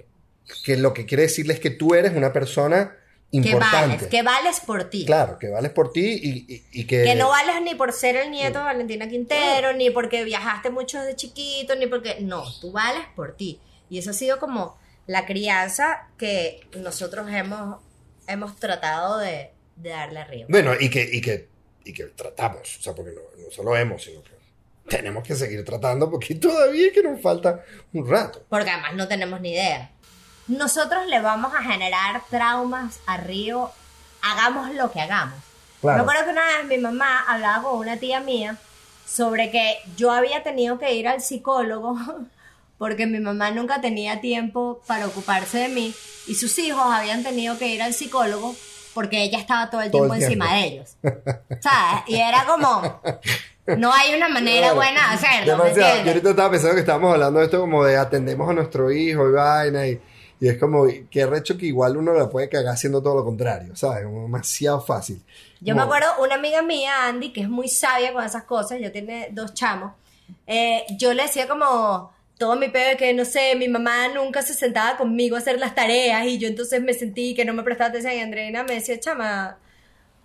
que 0.64 0.76
lo 0.76 0.94
que 0.94 1.06
quiere 1.06 1.24
decirle 1.24 1.54
es 1.54 1.60
que 1.60 1.70
tú 1.70 1.94
eres 1.94 2.12
una 2.14 2.32
persona 2.32 2.96
que 3.32 3.38
importante. 3.38 3.78
vales, 3.96 4.02
que 4.06 4.22
vales 4.22 4.60
por 4.60 4.84
ti. 4.84 5.04
Claro, 5.04 5.38
que 5.40 5.48
vales 5.48 5.72
por 5.72 5.90
ti 5.92 6.20
y, 6.22 6.54
y- 6.54 6.64
y 6.72 6.84
que... 6.86 7.02
Que 7.02 7.16
no 7.16 7.28
vales 7.30 7.56
ni 7.62 7.74
por 7.74 7.92
ser 7.92 8.14
el 8.14 8.30
nieto 8.30 8.58
de 8.60 8.64
Valentina 8.64 9.08
Quintero, 9.08 9.72
ni 9.72 9.90
porque 9.90 10.22
viajaste 10.24 10.70
mucho 10.70 11.00
desde 11.00 11.16
chiquito, 11.16 11.74
ni 11.74 11.88
porque... 11.88 12.18
No, 12.20 12.44
tú 12.60 12.70
vales 12.70 13.02
por 13.16 13.36
ti. 13.36 13.60
Y 13.90 13.98
eso 13.98 14.10
ha 14.10 14.14
sido 14.14 14.38
como 14.38 14.78
la 15.08 15.26
crianza 15.26 16.06
que 16.16 16.60
nosotros 16.78 17.26
hemos, 17.28 17.82
hemos 18.28 18.54
tratado 18.60 19.18
de, 19.18 19.50
de 19.74 19.90
darle 19.90 20.20
a 20.20 20.24
Río. 20.24 20.46
Bueno, 20.48 20.74
y 20.78 20.88
que, 20.88 21.02
y 21.12 21.20
que, 21.20 21.48
y 21.84 21.92
que 21.92 22.04
tratamos, 22.04 22.78
o 22.78 22.82
sea, 22.82 22.94
porque 22.94 23.10
no, 23.12 23.42
no 23.44 23.50
solo 23.50 23.76
hemos, 23.76 24.04
sino 24.04 24.22
que 24.22 24.35
tenemos 24.88 25.22
que 25.24 25.34
seguir 25.34 25.64
tratando 25.64 26.10
porque 26.10 26.34
todavía 26.36 26.88
es 26.88 26.92
que 26.92 27.02
nos 27.02 27.20
falta 27.20 27.60
un 27.92 28.08
rato. 28.08 28.44
Porque 28.48 28.70
además 28.70 28.94
no 28.94 29.08
tenemos 29.08 29.40
ni 29.40 29.50
idea. 29.52 29.90
Nosotros 30.48 31.06
le 31.06 31.20
vamos 31.20 31.52
a 31.54 31.62
generar 31.62 32.22
traumas 32.30 33.00
a 33.06 33.16
Río, 33.16 33.70
hagamos 34.22 34.72
lo 34.74 34.92
que 34.92 35.00
hagamos. 35.00 35.34
Claro. 35.80 35.98
Me 35.98 36.02
acuerdo 36.02 36.24
que 36.24 36.30
una 36.30 36.44
vez 36.46 36.64
mi 36.66 36.78
mamá 36.78 37.24
hablaba 37.28 37.62
con 37.64 37.78
una 37.78 37.96
tía 37.96 38.20
mía 38.20 38.56
sobre 39.06 39.50
que 39.50 39.76
yo 39.96 40.10
había 40.12 40.42
tenido 40.42 40.78
que 40.78 40.94
ir 40.94 41.06
al 41.08 41.20
psicólogo 41.20 41.96
porque 42.78 43.06
mi 43.06 43.18
mamá 43.20 43.50
nunca 43.50 43.80
tenía 43.80 44.20
tiempo 44.20 44.82
para 44.86 45.06
ocuparse 45.06 45.58
de 45.58 45.68
mí 45.68 45.94
y 46.26 46.34
sus 46.34 46.58
hijos 46.58 46.82
habían 46.84 47.22
tenido 47.22 47.58
que 47.58 47.68
ir 47.68 47.82
al 47.82 47.94
psicólogo 47.94 48.54
porque 48.94 49.22
ella 49.22 49.38
estaba 49.38 49.68
todo 49.70 49.82
el 49.82 49.90
Todo 49.90 50.02
tiempo 50.08 50.14
el 50.14 50.20
tiempo. 50.26 50.44
encima 50.46 50.54
de 50.58 50.66
ellos. 50.66 50.96
¿Sabes? 51.60 52.02
Y 52.06 52.16
era 52.16 52.44
como, 52.46 53.00
no 53.78 53.92
hay 53.92 54.14
una 54.14 54.28
manera 54.28 54.68
Claro. 54.72 54.74
buena 54.76 55.08
de 55.08 55.14
hacerlo. 55.14 55.56
¿me 55.58 55.64
Demasiado. 55.64 56.02
Yo 56.04 56.08
ahorita 56.10 56.30
estaba 56.30 56.50
pensando 56.50 56.74
que 56.74 56.80
estábamos 56.80 57.12
hablando 57.14 57.38
de 57.40 57.44
esto 57.46 57.60
como 57.60 57.84
de 57.84 57.96
atendemos 57.96 58.48
a 58.48 58.52
nuestro 58.52 58.90
hijo 58.92 59.28
y 59.28 59.32
vaina 59.32 59.86
y, 59.88 60.00
y 60.40 60.48
es 60.48 60.58
como 60.58 60.86
que 61.10 61.26
recho 61.26 61.56
que 61.58 61.66
igual 61.66 61.96
uno 61.96 62.12
la 62.14 62.28
puede 62.28 62.48
cagar 62.48 62.74
haciendo 62.74 63.02
todo 63.02 63.16
lo 63.16 63.24
contrario, 63.24 63.74
¿sabes? 63.76 64.04
Como 64.04 64.22
demasiado 64.22 64.80
fácil. 64.80 65.20
Yo 65.60 65.74
me 65.74 65.80
Como- 65.80 65.94
acuerdo, 65.94 66.22
una 66.22 66.34
amiga 66.34 66.62
mía, 66.62 67.06
Andy, 67.08 67.32
que 67.32 67.40
es 67.40 67.48
muy 67.48 67.68
sabia 67.68 68.12
con 68.12 68.22
esas 68.24 68.44
cosas, 68.44 68.78
yo 68.80 68.92
tiene 68.92 69.28
dos 69.32 69.54
chamos, 69.54 69.92
eh, 70.46 70.84
yo 70.98 71.14
le 71.14 71.22
decía 71.22 71.48
como, 71.48 72.12
todo 72.38 72.56
mi 72.56 72.68
pedo 72.68 72.90
de 72.90 72.96
que, 72.98 73.14
no 73.14 73.24
sé, 73.24 73.54
mi 73.56 73.66
mamá 73.66 74.08
nunca 74.08 74.42
se 74.42 74.52
sentaba 74.52 74.98
conmigo 74.98 75.36
a 75.36 75.38
hacer 75.38 75.58
las 75.58 75.74
tareas 75.74 76.26
y 76.26 76.36
yo 76.36 76.48
entonces 76.48 76.82
me 76.82 76.92
sentí 76.92 77.34
que 77.34 77.46
no 77.46 77.54
me 77.54 77.62
prestaba 77.62 77.88
atención 77.88 78.12
y 78.14 78.20
Andreina 78.20 78.62
me 78.64 78.74
decía, 78.74 79.00
chama, 79.00 79.56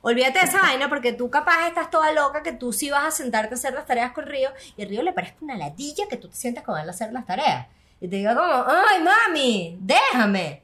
olvídate 0.02 0.40
de 0.40 0.46
esa 0.46 0.62
vaina 0.62 0.90
porque 0.90 1.14
tú 1.14 1.30
capaz 1.30 1.68
estás 1.68 1.90
toda 1.90 2.12
loca 2.12 2.44
que 2.44 2.54
tú 2.54 2.74
sí 2.74 2.90
vas 2.90 3.06
a 3.06 3.12
sentarte 3.12 3.56
a 3.56 3.58
hacer 3.58 3.74
las 3.74 3.86
tareas 3.86 4.12
con 4.12 4.26
Río 4.26 4.50
y 4.78 4.86
Río 4.86 5.04
le 5.04 5.14
parece 5.14 5.36
una 5.42 5.56
ladilla 5.56 6.06
que 6.10 6.18
tú 6.18 6.28
te 6.28 6.36
sientas 6.36 6.64
con 6.64 6.80
él 6.80 6.88
a 6.88 6.92
hacer 6.92 7.12
las 7.12 7.26
tareas. 7.26 7.68
Y 8.00 8.08
te 8.08 8.16
diga 8.16 8.36
como, 8.36 8.66
ay, 8.68 9.04
mami, 9.04 9.78
déjame. 9.80 10.64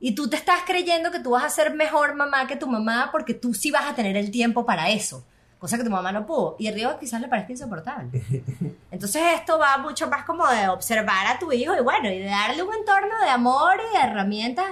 Y 0.00 0.14
tú 0.14 0.30
te 0.30 0.36
estás 0.36 0.60
creyendo 0.64 1.10
que 1.10 1.20
tú 1.20 1.30
vas 1.30 1.44
a 1.44 1.50
ser 1.50 1.74
mejor 1.74 2.14
mamá 2.14 2.46
que 2.46 2.56
tu 2.56 2.66
mamá 2.66 3.10
porque 3.12 3.34
tú 3.34 3.52
sí 3.52 3.70
vas 3.70 3.84
a 3.86 3.94
tener 3.94 4.16
el 4.16 4.30
tiempo 4.30 4.64
para 4.64 4.88
eso. 4.88 5.24
Cosa 5.58 5.76
que 5.76 5.84
tu 5.84 5.90
mamá 5.90 6.12
no 6.12 6.24
pudo. 6.24 6.56
Y 6.58 6.68
el 6.68 6.74
Río 6.74 6.98
quizás 6.98 7.20
le 7.20 7.28
parezca 7.28 7.52
insoportable. 7.52 8.22
Entonces 8.90 9.22
esto 9.34 9.58
va 9.58 9.76
mucho 9.78 10.08
más 10.08 10.24
como 10.24 10.46
de 10.46 10.68
observar 10.68 11.26
a 11.26 11.38
tu 11.38 11.52
hijo 11.52 11.74
y 11.76 11.80
bueno, 11.80 12.08
y 12.10 12.18
de 12.20 12.26
darle 12.26 12.62
un 12.62 12.72
entorno 12.72 13.20
de 13.22 13.28
amor 13.28 13.74
y 13.90 13.96
de 13.96 14.04
herramientas 14.04 14.66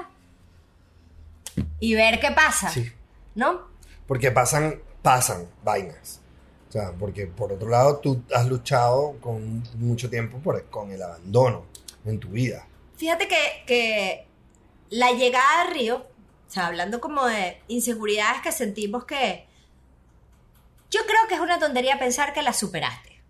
y 1.81 1.94
ver 1.94 2.20
qué 2.20 2.31
pasa. 2.31 2.70
Sí. 2.70 2.92
¿No? 3.35 3.75
Porque 4.06 4.30
pasan, 4.30 4.80
pasan 5.02 5.48
vainas. 5.64 6.20
O 6.68 6.72
sea, 6.72 6.92
porque 6.92 7.26
por 7.26 7.52
otro 7.52 7.68
lado 7.68 7.98
tú 7.98 8.22
has 8.34 8.46
luchado 8.46 9.16
con 9.20 9.62
mucho 9.78 10.10
tiempo 10.10 10.38
por, 10.38 10.64
con 10.66 10.90
el 10.90 11.02
abandono 11.02 11.66
en 12.04 12.18
tu 12.18 12.28
vida. 12.28 12.66
Fíjate 12.96 13.28
que, 13.28 13.36
que 13.66 14.26
la 14.90 15.12
llegada 15.12 15.64
de 15.64 15.74
Río, 15.74 15.96
o 15.96 16.50
sea, 16.50 16.66
hablando 16.66 17.00
como 17.00 17.26
de 17.26 17.60
inseguridades 17.68 18.42
que 18.42 18.52
sentimos 18.52 19.04
que... 19.04 19.46
Yo 20.90 21.00
creo 21.06 21.26
que 21.28 21.34
es 21.34 21.40
una 21.40 21.58
tontería 21.58 21.98
pensar 21.98 22.32
que 22.32 22.42
las 22.42 22.58
superaste, 22.58 23.20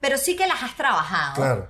pero 0.00 0.16
sí 0.16 0.34
que 0.34 0.46
las 0.46 0.62
has 0.62 0.76
trabajado. 0.76 1.34
Claro. 1.34 1.68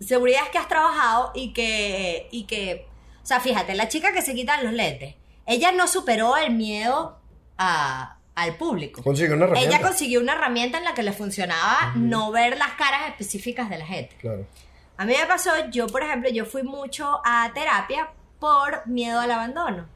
Seguridades 0.00 0.50
que 0.50 0.58
has 0.58 0.68
trabajado 0.68 1.32
y 1.34 1.52
que, 1.52 2.28
y 2.30 2.44
que... 2.44 2.86
O 3.22 3.26
sea, 3.26 3.40
fíjate, 3.40 3.74
la 3.74 3.88
chica 3.88 4.12
que 4.12 4.20
se 4.20 4.34
quita 4.34 4.62
los 4.62 4.72
lentes, 4.74 5.14
ella 5.46 5.72
no 5.72 5.86
superó 5.88 6.36
el 6.36 6.52
miedo 6.52 7.18
a, 7.58 8.18
al 8.34 8.56
público. 8.56 9.02
Consiguió 9.02 9.34
una 9.34 9.44
herramienta. 9.44 9.76
Ella 9.76 9.86
consiguió 9.86 10.20
una 10.20 10.34
herramienta 10.34 10.78
en 10.78 10.84
la 10.84 10.94
que 10.94 11.02
le 11.02 11.12
funcionaba 11.12 11.92
no 11.96 12.30
ver 12.30 12.58
las 12.58 12.72
caras 12.72 13.08
específicas 13.08 13.70
de 13.70 13.78
la 13.78 13.86
gente. 13.86 14.16
Claro. 14.16 14.46
A 14.96 15.04
mí 15.04 15.14
me 15.18 15.26
pasó, 15.26 15.50
yo 15.70 15.86
por 15.88 16.02
ejemplo, 16.02 16.30
yo 16.30 16.44
fui 16.44 16.62
mucho 16.62 17.20
a 17.24 17.50
terapia 17.52 18.10
por 18.38 18.86
miedo 18.86 19.20
al 19.20 19.30
abandono. 19.30 19.88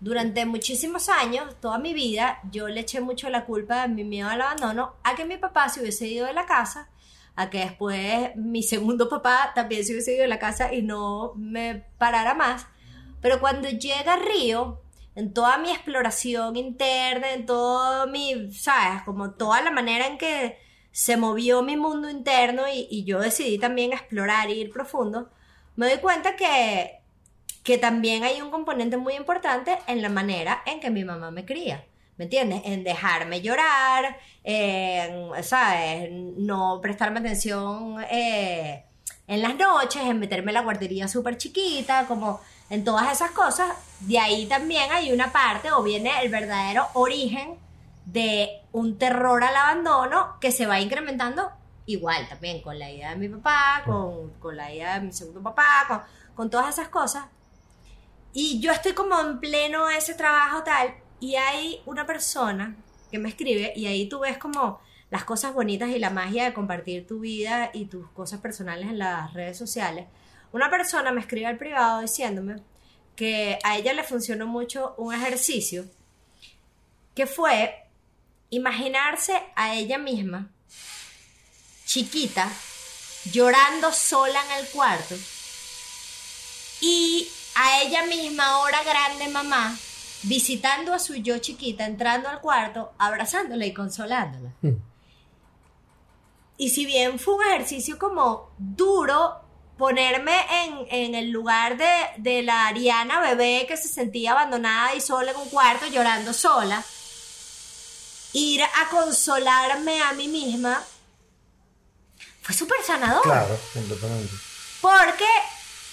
Durante 0.00 0.46
muchísimos 0.46 1.08
años, 1.08 1.56
toda 1.60 1.78
mi 1.78 1.92
vida, 1.92 2.38
yo 2.52 2.68
le 2.68 2.80
eché 2.80 3.00
mucho 3.00 3.28
la 3.30 3.44
culpa 3.44 3.82
de 3.82 3.88
mi 3.88 4.04
miedo 4.04 4.28
al 4.28 4.40
abandono 4.40 4.94
a 5.02 5.16
que 5.16 5.24
mi 5.24 5.38
papá 5.38 5.68
se 5.68 5.80
hubiese 5.80 6.06
ido 6.06 6.26
de 6.26 6.34
la 6.34 6.46
casa, 6.46 6.88
a 7.34 7.50
que 7.50 7.58
después 7.58 8.36
mi 8.36 8.62
segundo 8.62 9.08
papá 9.08 9.52
también 9.56 9.84
se 9.84 9.92
hubiese 9.92 10.12
ido 10.12 10.22
de 10.22 10.28
la 10.28 10.38
casa 10.38 10.72
y 10.72 10.82
no 10.82 11.32
me 11.34 11.84
parara 11.98 12.34
más. 12.34 12.68
Pero 13.20 13.40
cuando 13.40 13.68
llega 13.68 14.16
Río, 14.16 14.82
en 15.14 15.32
toda 15.32 15.58
mi 15.58 15.70
exploración 15.70 16.56
interna, 16.56 17.32
en 17.32 17.44
todo 17.44 18.06
mi, 18.06 18.52
¿sabes? 18.52 19.02
Como 19.02 19.32
toda 19.32 19.60
la 19.62 19.72
manera 19.72 20.06
en 20.06 20.16
que 20.16 20.58
se 20.92 21.16
movió 21.16 21.62
mi 21.62 21.76
mundo 21.76 22.08
interno 22.08 22.62
y, 22.72 23.04
yo 23.04 23.20
decidí 23.20 23.58
también 23.58 23.92
explorar 23.92 24.48
e 24.48 24.54
ir 24.54 24.70
profundo, 24.70 25.30
me 25.76 25.88
doy 25.88 25.98
cuenta 25.98 26.36
que, 26.36 27.00
que 27.62 27.78
también 27.78 28.24
hay 28.24 28.40
un 28.42 28.50
componente 28.50 28.96
muy 28.96 29.14
importante 29.14 29.78
en 29.86 30.02
la 30.02 30.08
manera 30.08 30.62
en 30.66 30.80
que 30.80 30.90
mi 30.90 31.04
mamá 31.04 31.30
me 31.30 31.44
cría. 31.44 31.84
¿Me 32.16 32.24
entiendes? 32.24 32.62
En 32.64 32.82
dejarme 32.82 33.40
llorar, 33.40 34.18
en, 34.42 35.30
¿sabes? 35.44 36.10
No 36.10 36.80
prestarme 36.80 37.20
atención 37.20 38.02
eh, 38.10 38.84
en 39.28 39.42
las 39.42 39.56
noches, 39.56 40.02
en 40.02 40.18
meterme 40.18 40.50
en 40.50 40.54
la 40.54 40.62
guardería 40.62 41.06
súper 41.06 41.36
chiquita, 41.38 42.06
como 42.06 42.40
en 42.70 42.84
todas 42.84 43.12
esas 43.12 43.30
cosas. 43.32 43.76
De 44.00 44.18
ahí 44.18 44.46
también 44.46 44.90
hay 44.92 45.12
una 45.12 45.32
parte, 45.32 45.72
o 45.72 45.82
viene 45.82 46.12
el 46.22 46.30
verdadero 46.30 46.86
origen 46.94 47.56
de 48.04 48.62
un 48.72 48.98
terror 48.98 49.42
al 49.44 49.56
abandono 49.56 50.36
que 50.40 50.52
se 50.52 50.66
va 50.66 50.80
incrementando 50.80 51.50
igual 51.88 52.28
también 52.28 52.60
con 52.60 52.78
la 52.78 52.90
idea 52.90 53.10
de 53.10 53.16
mi 53.16 53.28
papá, 53.28 53.82
con, 53.84 54.30
con 54.34 54.56
la 54.56 54.72
idea 54.72 54.94
de 54.94 55.06
mi 55.06 55.12
segundo 55.12 55.42
papá, 55.42 55.84
con, 55.88 56.00
con 56.34 56.50
todas 56.50 56.68
esas 56.68 56.88
cosas. 56.88 57.26
Y 58.34 58.60
yo 58.60 58.72
estoy 58.72 58.92
como 58.92 59.18
en 59.18 59.40
pleno 59.40 59.88
ese 59.88 60.14
trabajo 60.14 60.62
tal, 60.62 60.94
y 61.18 61.36
hay 61.36 61.80
una 61.86 62.06
persona 62.06 62.76
que 63.10 63.18
me 63.18 63.30
escribe, 63.30 63.72
y 63.74 63.86
ahí 63.86 64.06
tú 64.06 64.20
ves 64.20 64.36
como 64.36 64.80
las 65.10 65.24
cosas 65.24 65.54
bonitas 65.54 65.88
y 65.88 65.98
la 65.98 66.10
magia 66.10 66.44
de 66.44 66.52
compartir 66.52 67.06
tu 67.06 67.20
vida 67.20 67.70
y 67.72 67.86
tus 67.86 68.06
cosas 68.10 68.40
personales 68.40 68.88
en 68.88 68.98
las 68.98 69.32
redes 69.32 69.56
sociales. 69.56 70.06
Una 70.52 70.70
persona 70.70 71.12
me 71.12 71.20
escribe 71.20 71.46
al 71.46 71.58
privado 71.58 72.00
diciéndome 72.00 72.62
que 73.16 73.58
a 73.64 73.76
ella 73.76 73.92
le 73.92 74.04
funcionó 74.04 74.46
mucho 74.46 74.94
un 74.96 75.14
ejercicio 75.14 75.84
que 77.14 77.26
fue 77.26 77.84
imaginarse 78.50 79.42
a 79.56 79.74
ella 79.74 79.98
misma, 79.98 80.48
chiquita, 81.84 82.48
llorando 83.32 83.92
sola 83.92 84.40
en 84.46 84.64
el 84.64 84.70
cuarto, 84.70 85.16
y 86.80 87.28
a 87.56 87.82
ella 87.82 88.06
misma, 88.06 88.46
ahora 88.46 88.84
grande 88.84 89.28
mamá, 89.28 89.76
visitando 90.22 90.94
a 90.94 90.98
su 90.98 91.16
yo 91.16 91.38
chiquita, 91.38 91.86
entrando 91.86 92.28
al 92.28 92.40
cuarto, 92.40 92.92
abrazándola 92.98 93.66
y 93.66 93.74
consolándola. 93.74 94.52
Hmm. 94.62 94.76
Y 96.56 96.70
si 96.70 96.86
bien 96.86 97.18
fue 97.18 97.34
un 97.34 97.44
ejercicio 97.44 97.98
como 97.98 98.50
duro, 98.58 99.47
ponerme 99.78 100.34
en, 100.64 100.86
en 100.90 101.14
el 101.14 101.30
lugar 101.30 101.76
de, 101.76 101.92
de 102.16 102.42
la 102.42 102.66
Ariana 102.66 103.20
bebé 103.20 103.64
que 103.66 103.76
se 103.76 103.88
sentía 103.88 104.32
abandonada 104.32 104.94
y 104.94 105.00
sola 105.00 105.30
en 105.30 105.36
un 105.36 105.48
cuarto 105.48 105.86
llorando 105.86 106.34
sola, 106.34 106.84
ir 108.32 108.62
a 108.62 108.88
consolarme 108.90 110.02
a 110.02 110.12
mí 110.12 110.28
misma 110.28 110.82
fue 112.42 112.54
súper 112.54 112.82
sanador. 112.84 113.22
Claro, 113.22 113.58
completamente. 113.72 114.34
Porque 114.80 115.28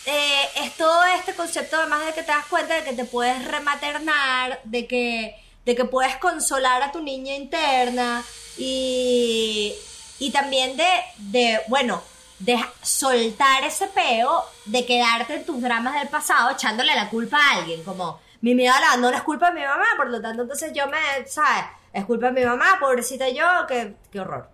eh, 0.05 0.49
es 0.63 0.75
todo 0.77 1.03
este 1.05 1.33
concepto, 1.35 1.75
además 1.77 2.05
de 2.05 2.13
que 2.13 2.23
te 2.23 2.31
das 2.31 2.45
cuenta 2.45 2.75
de 2.75 2.83
que 2.83 2.93
te 2.93 3.05
puedes 3.05 3.45
rematernar, 3.45 4.61
de 4.63 4.87
que, 4.87 5.35
de 5.65 5.75
que 5.75 5.85
puedes 5.85 6.15
consolar 6.17 6.81
a 6.81 6.91
tu 6.91 7.01
niña 7.01 7.35
interna 7.35 8.23
y, 8.57 9.73
y 10.19 10.31
también 10.31 10.77
de, 10.77 10.87
de, 11.17 11.61
bueno, 11.67 12.01
de 12.39 12.57
soltar 12.81 13.63
ese 13.63 13.87
peo, 13.87 14.43
de 14.65 14.85
quedarte 14.85 15.35
en 15.35 15.45
tus 15.45 15.61
dramas 15.61 15.95
del 15.95 16.09
pasado 16.09 16.51
echándole 16.51 16.93
la 16.93 17.09
culpa 17.09 17.37
a 17.37 17.57
alguien, 17.59 17.83
como 17.83 18.19
mi 18.41 18.53
miedo 18.55 18.73
al 18.73 18.83
abandono 18.83 19.15
es 19.17 19.23
culpa 19.23 19.51
de 19.51 19.59
mi 19.61 19.65
mamá, 19.65 19.85
por 19.97 20.09
lo 20.09 20.21
tanto 20.21 20.41
entonces 20.41 20.71
yo 20.73 20.87
me, 20.87 21.25
¿sabes? 21.27 21.65
Es 21.93 22.05
culpa 22.05 22.27
de 22.27 22.41
mi 22.41 22.45
mamá, 22.45 22.77
pobrecita 22.79 23.29
yo, 23.29 23.45
qué, 23.67 23.95
qué 24.11 24.19
horror. 24.19 24.49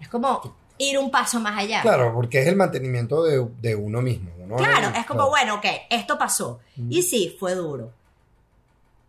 Es 0.00 0.08
como 0.08 0.56
ir 0.76 0.98
un 0.98 1.10
paso 1.10 1.40
más 1.40 1.56
allá. 1.56 1.82
Claro, 1.82 2.12
porque 2.12 2.42
es 2.42 2.48
el 2.48 2.56
mantenimiento 2.56 3.22
de, 3.22 3.46
de 3.60 3.74
uno 3.76 4.02
mismo. 4.02 4.30
Claro, 4.56 4.88
es 4.88 5.06
como, 5.06 5.28
claro. 5.28 5.30
bueno, 5.30 5.54
ok, 5.54 5.64
esto 5.90 6.18
pasó. 6.18 6.60
Y 6.88 7.02
sí, 7.02 7.36
fue 7.38 7.54
duro. 7.54 7.92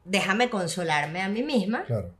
Déjame 0.03 0.49
consolarme 0.49 1.21
a 1.21 1.27
mí 1.27 1.41
misma 1.41 1.83
Claro. 1.83 2.11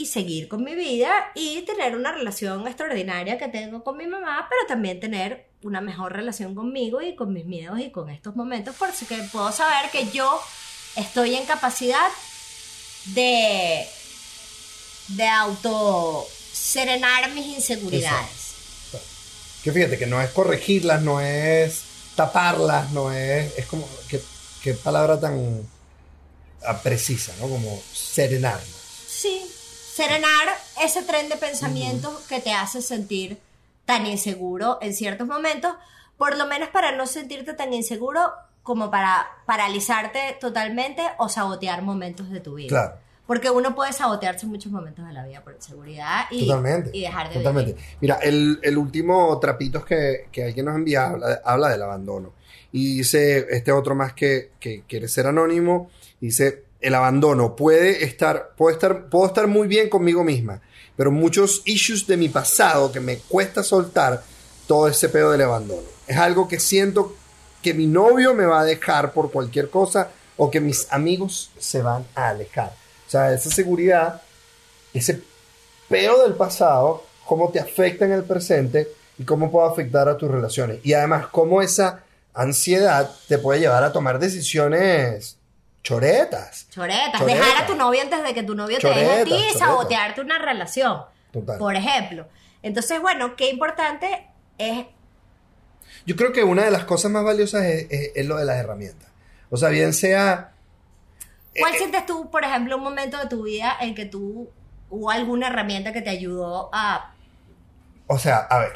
Y 0.00 0.06
seguir 0.06 0.48
con 0.48 0.64
mi 0.64 0.74
vida 0.74 1.10
y 1.34 1.60
tener 1.62 1.94
una 1.94 2.10
relación 2.10 2.66
extraordinaria 2.66 3.36
que 3.36 3.48
tengo 3.48 3.84
con 3.84 3.98
mi 3.98 4.06
mamá, 4.06 4.46
pero 4.48 4.62
también 4.66 4.98
tener 4.98 5.50
una 5.62 5.82
mejor 5.82 6.14
relación 6.14 6.54
conmigo 6.54 7.02
y 7.02 7.14
con 7.14 7.34
mis 7.34 7.44
miedos 7.44 7.78
y 7.80 7.90
con 7.90 8.08
estos 8.08 8.34
momentos, 8.34 8.74
porque 8.78 9.04
que 9.04 9.16
puedo 9.24 9.52
saber 9.52 9.90
que 9.90 10.10
yo 10.10 10.40
estoy 10.96 11.34
en 11.34 11.44
capacidad 11.44 12.08
de, 13.14 13.86
de 15.08 15.28
auto 15.28 16.26
serenar 16.50 17.30
mis 17.32 17.58
inseguridades. 17.58 18.54
Que 19.62 19.72
fíjate 19.72 19.98
que 19.98 20.06
no 20.06 20.22
es 20.22 20.30
corregirlas, 20.30 21.02
no 21.02 21.20
es 21.20 21.82
taparlas, 22.14 22.90
no 22.92 23.12
es. 23.12 23.52
Es 23.58 23.66
como. 23.66 23.86
Qué, 24.08 24.22
qué 24.62 24.72
palabra 24.72 25.20
tan 25.20 25.68
ah, 26.64 26.80
precisa, 26.82 27.34
¿no? 27.38 27.50
Como 27.50 27.82
serenarlas. 27.92 28.66
Sí, 29.06 29.42
serenar 29.92 30.48
ese 30.82 31.02
tren 31.02 31.28
de 31.28 31.36
pensamientos 31.36 32.12
que 32.28 32.40
te 32.40 32.52
hace 32.52 32.80
sentir 32.82 33.38
tan 33.84 34.06
inseguro 34.06 34.78
en 34.80 34.94
ciertos 34.94 35.26
momentos, 35.26 35.74
por 36.16 36.36
lo 36.36 36.46
menos 36.46 36.68
para 36.68 36.96
no 36.96 37.06
sentirte 37.06 37.54
tan 37.54 37.72
inseguro 37.72 38.20
como 38.62 38.90
para 38.90 39.26
paralizarte 39.46 40.36
totalmente 40.40 41.02
o 41.18 41.28
sabotear 41.28 41.82
momentos 41.82 42.30
de 42.30 42.40
tu 42.40 42.54
vida. 42.54 42.68
Claro. 42.68 42.94
Porque 43.26 43.50
uno 43.50 43.74
puede 43.74 43.92
sabotearse 43.92 44.44
en 44.44 44.50
muchos 44.52 44.72
momentos 44.72 45.06
de 45.06 45.12
la 45.12 45.24
vida 45.24 45.42
por 45.42 45.54
inseguridad 45.54 46.24
y, 46.30 46.46
Totalmente. 46.46 46.90
y 46.92 47.02
dejar 47.02 47.28
de 47.28 47.34
Totalmente. 47.36 47.72
vivir. 47.72 47.84
Mira, 48.00 48.16
el, 48.22 48.58
el 48.62 48.76
último 48.78 49.38
trapitos 49.38 49.84
que, 49.84 50.26
que 50.32 50.44
alguien 50.44 50.66
nos 50.66 50.74
envía 50.74 51.06
habla, 51.06 51.40
habla 51.44 51.68
del 51.68 51.82
abandono. 51.82 52.32
Y 52.72 52.98
dice 52.98 53.46
este 53.50 53.72
otro 53.72 53.94
más 53.94 54.12
que, 54.14 54.50
que 54.58 54.82
quiere 54.82 55.08
ser 55.08 55.26
anónimo. 55.26 55.90
Dice, 56.20 56.64
el 56.80 56.94
abandono 56.94 57.56
puede 57.56 58.04
estar, 58.04 58.52
puedo 58.56 58.72
estar, 58.72 59.06
puedo 59.06 59.26
estar 59.26 59.46
muy 59.46 59.68
bien 59.68 59.88
conmigo 59.88 60.24
misma, 60.24 60.60
pero 60.96 61.10
muchos 61.10 61.62
issues 61.64 62.06
de 62.06 62.16
mi 62.16 62.28
pasado 62.28 62.90
que 62.90 63.00
me 63.00 63.18
cuesta 63.18 63.62
soltar 63.62 64.22
todo 64.66 64.88
ese 64.88 65.08
pedo 65.08 65.32
del 65.32 65.42
abandono. 65.42 65.86
Es 66.06 66.16
algo 66.16 66.48
que 66.48 66.60
siento 66.60 67.14
que 67.62 67.74
mi 67.74 67.86
novio 67.86 68.34
me 68.34 68.46
va 68.46 68.60
a 68.60 68.64
dejar 68.64 69.12
por 69.12 69.30
cualquier 69.30 69.68
cosa 69.68 70.08
o 70.36 70.50
que 70.50 70.60
mis 70.60 70.90
amigos 70.90 71.50
se 71.58 71.82
van 71.82 72.06
a 72.14 72.28
alejar. 72.28 72.72
O 73.06 73.10
sea, 73.10 73.32
esa 73.32 73.50
seguridad, 73.50 74.22
ese 74.94 75.22
pedo 75.88 76.22
del 76.22 76.34
pasado, 76.34 77.04
cómo 77.26 77.50
te 77.50 77.60
afecta 77.60 78.04
en 78.04 78.12
el 78.12 78.24
presente 78.24 78.88
y 79.18 79.24
cómo 79.24 79.50
puede 79.50 79.68
afectar 79.68 80.08
a 80.08 80.16
tus 80.16 80.30
relaciones. 80.30 80.78
Y 80.82 80.94
además, 80.94 81.26
cómo 81.26 81.60
esa 81.60 82.04
ansiedad 82.32 83.10
te 83.28 83.38
puede 83.38 83.60
llevar 83.60 83.84
a 83.84 83.92
tomar 83.92 84.18
decisiones 84.18 85.36
choretas. 85.82 86.66
Choretas, 86.70 87.20
Choretas. 87.20 87.26
dejar 87.26 87.62
a 87.62 87.66
tu 87.66 87.74
novio 87.74 88.00
antes 88.02 88.22
de 88.22 88.34
que 88.34 88.42
tu 88.42 88.54
novio 88.54 88.78
te 88.78 88.88
deje 88.88 89.20
a 89.20 89.24
ti 89.24 89.34
y 89.54 89.58
sabotearte 89.58 90.20
una 90.20 90.38
relación, 90.38 91.02
Total. 91.32 91.58
por 91.58 91.74
ejemplo. 91.74 92.28
Entonces, 92.62 93.00
bueno, 93.00 93.36
qué 93.36 93.48
importante 93.50 94.26
es 94.58 94.86
Yo 96.06 96.16
creo 96.16 96.32
que 96.32 96.44
una 96.44 96.64
de 96.64 96.70
las 96.70 96.84
cosas 96.84 97.10
más 97.10 97.24
valiosas 97.24 97.64
es, 97.64 97.86
es- 97.90 98.12
es 98.14 98.26
lo 98.26 98.36
de 98.36 98.44
las 98.44 98.56
herramientas. 98.56 99.08
O 99.50 99.56
sea, 99.56 99.68
bien 99.70 99.92
sea... 99.92 100.52
¿Cuál 101.58 101.74
eh, 101.74 101.78
sientes 101.78 102.06
tú, 102.06 102.30
por 102.30 102.44
ejemplo, 102.44 102.76
un 102.76 102.82
momento 102.84 103.18
de 103.18 103.26
tu 103.26 103.42
vida 103.42 103.76
en 103.80 103.94
que 103.94 104.04
tú 104.06 104.48
hubo 104.88 105.10
alguna 105.10 105.48
herramienta 105.48 105.92
que 105.92 106.00
te 106.02 106.10
ayudó 106.10 106.70
a 106.72 107.12
O 108.06 108.18
sea, 108.18 108.38
a 108.38 108.58
ver, 108.60 108.72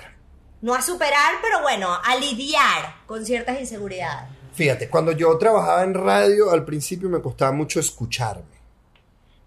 no 0.61 0.74
a 0.74 0.82
superar, 0.82 1.34
pero 1.42 1.61
bueno, 1.62 1.88
a 2.05 2.16
lidiar 2.16 2.94
con 3.07 3.24
ciertas 3.24 3.61
inseguridades? 3.61 4.28
Fíjate, 4.55 4.88
cuando 4.88 5.12
yo 5.12 5.36
trabajaba 5.38 5.82
en 5.84 5.94
radio, 5.94 6.50
al 6.50 6.64
principio 6.64 7.09
me 7.09 7.20
costaba 7.20 7.52
mucho 7.52 7.80
escucharme. 7.80 8.55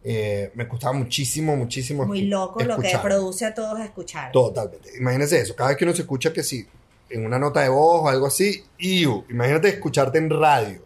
Eh, 0.03 0.51
me 0.55 0.67
costaba 0.67 0.93
muchísimo, 0.93 1.57
muchísimo 1.57 2.05
Muy 2.05 2.21
loco 2.27 2.63
lo 2.63 2.77
que 2.77 2.97
produce 3.01 3.45
a 3.45 3.53
todos 3.53 3.79
escuchar. 3.79 4.31
Totalmente. 4.31 4.91
Imagínense 4.97 5.39
eso. 5.39 5.55
Cada 5.55 5.69
vez 5.69 5.77
que 5.77 5.83
uno 5.83 5.93
se 5.93 6.03
escucha 6.03 6.31
que 6.31 6.43
sí, 6.43 6.65
en 7.09 7.25
una 7.25 7.37
nota 7.37 7.61
de 7.61 7.69
voz 7.69 8.03
o 8.03 8.07
algo 8.07 8.27
así, 8.27 8.63
iu, 8.77 9.25
imagínate 9.29 9.69
escucharte 9.69 10.17
en 10.17 10.29
radio, 10.29 10.81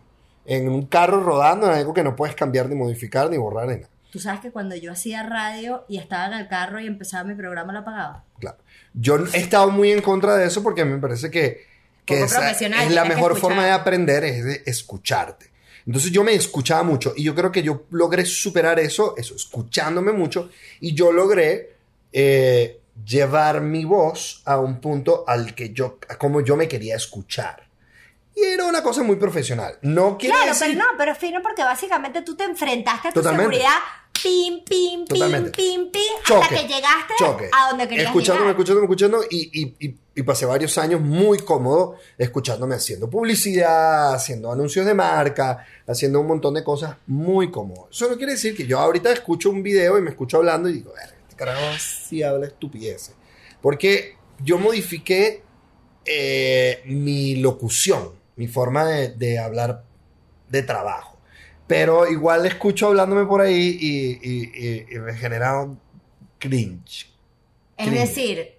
en 0.46 0.70
un 0.70 0.86
carro 0.88 1.22
rodando, 1.22 1.68
en 1.68 1.74
algo 1.74 1.94
que 1.94 2.04
no 2.04 2.16
puedes 2.16 2.36
cambiar 2.36 2.68
ni 2.68 2.76
modificar 2.76 3.30
ni 3.30 3.38
borrar 3.38 3.68
ni 3.68 3.76
nada. 3.76 3.90
Tú 4.12 4.20
sabes 4.20 4.42
que 4.42 4.52
cuando 4.52 4.76
yo 4.76 4.92
hacía 4.92 5.24
radio 5.24 5.86
y 5.88 5.98
estaba 5.98 6.28
en 6.28 6.34
el 6.34 6.48
carro 6.48 6.80
y 6.80 6.88
empezaba 6.88 7.24
mi 7.24 7.34
programa, 7.34 7.72
lo 7.72 7.80
apagaba. 7.80 8.26
Claro. 8.40 8.58
Yo 8.94 9.18
he 9.34 9.38
estado 9.38 9.70
muy 9.70 9.92
en 9.92 10.02
contra 10.02 10.36
de 10.36 10.48
eso 10.48 10.62
porque 10.62 10.84
me 10.84 10.98
parece 10.98 11.32
que, 11.32 11.66
que 12.06 12.22
esa 12.24 12.40
profesional, 12.40 12.88
es 12.88 12.94
la 12.94 13.06
mejor 13.06 13.38
forma 13.38 13.66
de 13.66 13.72
aprender, 13.72 14.24
es 14.24 14.44
de 14.46 14.64
escucharte. 14.66 15.52
Entonces 15.86 16.12
yo 16.12 16.24
me 16.24 16.34
escuchaba 16.34 16.84
mucho 16.84 17.14
y 17.16 17.24
yo 17.24 17.34
creo 17.34 17.52
que 17.52 17.64
yo 17.64 17.84
logré 17.92 18.26
superar 18.26 18.80
eso, 18.80 19.16
eso, 19.18 19.36
escuchándome 19.36 20.12
mucho, 20.12 20.50
y 20.80 20.94
yo 20.94 21.12
logré 21.12 21.76
eh, 22.14 22.80
llevar 23.06 23.62
mi 23.62 23.84
voz 23.86 24.42
a 24.46 24.60
un 24.60 24.80
punto 24.80 25.24
al 25.28 25.56
que 25.56 25.72
yo, 25.72 25.98
a 26.08 26.18
como 26.18 26.42
yo 26.42 26.56
me 26.56 26.68
quería 26.68 26.96
escuchar. 26.96 27.68
Y 28.36 28.44
era 28.44 28.66
una 28.66 28.82
cosa 28.82 29.04
muy 29.04 29.16
profesional. 29.18 29.78
No 29.82 30.18
quiere 30.18 30.36
Claro, 30.36 30.54
decir... 30.54 30.68
pero 30.68 30.80
no, 30.80 30.86
pero 30.98 31.12
es 31.12 31.18
fino 31.18 31.42
porque 31.42 31.64
básicamente 31.64 32.22
tú 32.22 32.36
te 32.36 32.44
enfrentaste 32.46 33.10
a 33.10 33.12
tu 33.12 33.20
Totalmente. 33.22 33.56
seguridad, 33.56 33.78
pim, 34.14 34.64
pim, 34.64 35.00
pim, 35.00 35.06
Totalmente. 35.06 35.52
pim, 35.52 35.92
pim, 35.92 36.02
Choque, 36.24 36.44
hasta 36.44 36.56
que 36.56 36.68
llegaste 36.74 37.14
choque. 37.18 37.50
a 37.52 37.70
donde 37.70 37.88
querías 37.88 38.08
Escuchándome, 38.08 38.46
llegar. 38.52 38.52
escuchándome, 38.62 38.86
escuchando 38.86 39.24
y, 39.30 39.50
y, 39.62 39.76
y, 39.88 39.96
y 40.14 40.24
pasé 40.24 40.46
varios 40.46 40.78
años 40.78 41.00
muy 41.02 41.38
cómodo 41.40 41.96
escuchándome 42.18 42.76
haciendo 42.76 43.10
publicidad, 43.10 44.14
haciendo 44.14 44.52
anuncios 44.52 44.86
de 44.86 44.94
marca, 44.94 45.66
haciendo 45.88 46.20
un 46.20 46.28
montón 46.28 46.54
de 46.54 46.64
cosas 46.64 46.98
muy 47.08 47.50
cómodo. 47.50 47.88
Eso 47.92 48.10
no 48.10 48.18
quiere 48.18 48.34
decir 48.34 48.56
que 48.56 48.68
yo 48.68 48.78
ahorita 48.80 49.12
escucho 49.14 49.50
un 49.50 49.64
video 49.64 49.98
y 49.98 50.02
me 50.02 50.10
escucho 50.10 50.38
hablando 50.38 50.68
y 50.70 50.74
digo, 50.74 50.92
"Verga, 50.94 51.16
este 51.24 51.36
carajo 51.38 51.62
sí 51.80 52.24
habla 52.24 52.48
estupideces. 52.48 53.16
Porque 53.62 54.16
yo 54.44 54.58
modifiqué 54.58 55.44
eh, 56.06 56.82
mi 56.86 57.36
locución, 57.38 58.10
mi 58.36 58.48
forma 58.48 58.86
de, 58.86 59.10
de 59.10 59.38
hablar 59.40 59.84
de 60.50 60.64
trabajo. 60.64 61.18
Pero 61.68 62.08
igual 62.08 62.46
escucho 62.46 62.88
hablándome 62.88 63.26
por 63.26 63.40
ahí 63.40 63.78
y, 63.80 64.20
y- 64.22 64.52
y- 64.54 64.96
y 64.96 65.00
me 65.00 65.14
genera 65.14 65.62
un 65.62 65.80
cringe. 66.40 67.08
Es 67.78 67.88
Cringe. 67.88 68.00
decir, 68.02 68.52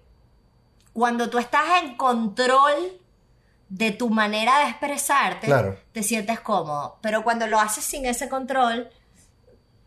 cuando 0.93 1.29
tú 1.29 1.37
estás 1.39 1.81
en 1.83 1.95
control 1.97 2.73
de 3.69 3.91
tu 3.91 4.09
manera 4.09 4.59
de 4.59 4.69
expresarte, 4.69 5.47
Claro. 5.47 5.75
te 5.91 6.03
sientes 6.03 6.39
cómodo. 6.39 6.97
Pero 7.01 7.23
cuando 7.23 7.47
lo 7.47 7.59
haces 7.59 7.83
sin 7.83 8.05
ese 8.05 8.29
control, 8.29 8.89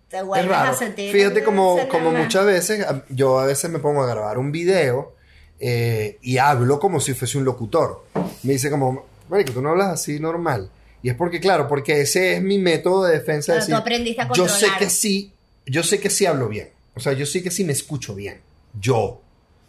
te 0.08 0.18
Es 0.18 0.24
vuelves 0.24 0.56
a 0.56 0.72
sentir. 0.74 1.12
Fíjate 1.12 1.42
como, 1.44 1.78
como 1.88 2.10
muchas 2.12 2.44
veces, 2.44 2.84
yo 3.08 3.38
a 3.38 3.46
veces 3.46 3.70
me 3.70 3.78
pongo 3.78 4.02
a 4.02 4.06
grabar 4.06 4.38
un 4.38 4.50
video 4.52 5.14
eh, 5.60 6.18
y 6.22 6.38
hablo 6.38 6.78
como 6.80 7.00
si 7.00 7.14
fuese 7.14 7.38
un 7.38 7.44
locutor. 7.44 8.04
Me 8.42 8.52
dice 8.54 8.70
como, 8.70 9.04
marico, 9.28 9.52
tú 9.52 9.62
no 9.62 9.70
hablas 9.70 9.88
así 9.88 10.18
normal. 10.20 10.70
Y 11.02 11.08
es 11.10 11.14
porque, 11.14 11.38
claro, 11.40 11.68
porque 11.68 12.00
ese 12.00 12.34
es 12.36 12.42
mi 12.42 12.58
método 12.58 13.04
de 13.04 13.18
defensa. 13.18 13.52
de 13.52 13.58
Pero 13.60 13.66
tú 13.66 13.70
decir, 13.72 13.74
aprendiste 13.82 14.22
a 14.22 14.28
yo 14.32 14.48
sé 14.48 14.52
controlar. 14.66 14.78
que 14.80 14.90
sí, 14.90 15.32
yo 15.66 15.82
sé 15.82 16.00
que 16.00 16.10
sí 16.10 16.26
hablo 16.26 16.48
bien. 16.48 16.70
O 16.94 17.00
sea, 17.00 17.12
yo 17.12 17.26
sé 17.26 17.42
que 17.42 17.50
sí 17.50 17.62
me 17.64 17.72
escucho 17.72 18.14
bien. 18.14 18.40
Yo 18.80 19.20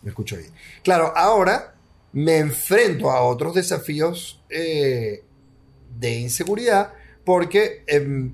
me 0.08 0.12
escucho 0.12 0.38
bien. 0.38 0.50
Claro, 0.84 1.14
ahora 1.16 1.76
me 2.14 2.38
enfrento 2.38 3.12
a 3.12 3.22
otros 3.22 3.54
desafíos 3.54 4.42
eh, 4.50 5.24
de 6.00 6.20
inseguridad 6.20 6.94
porque 7.24 7.84
em, 7.88 8.34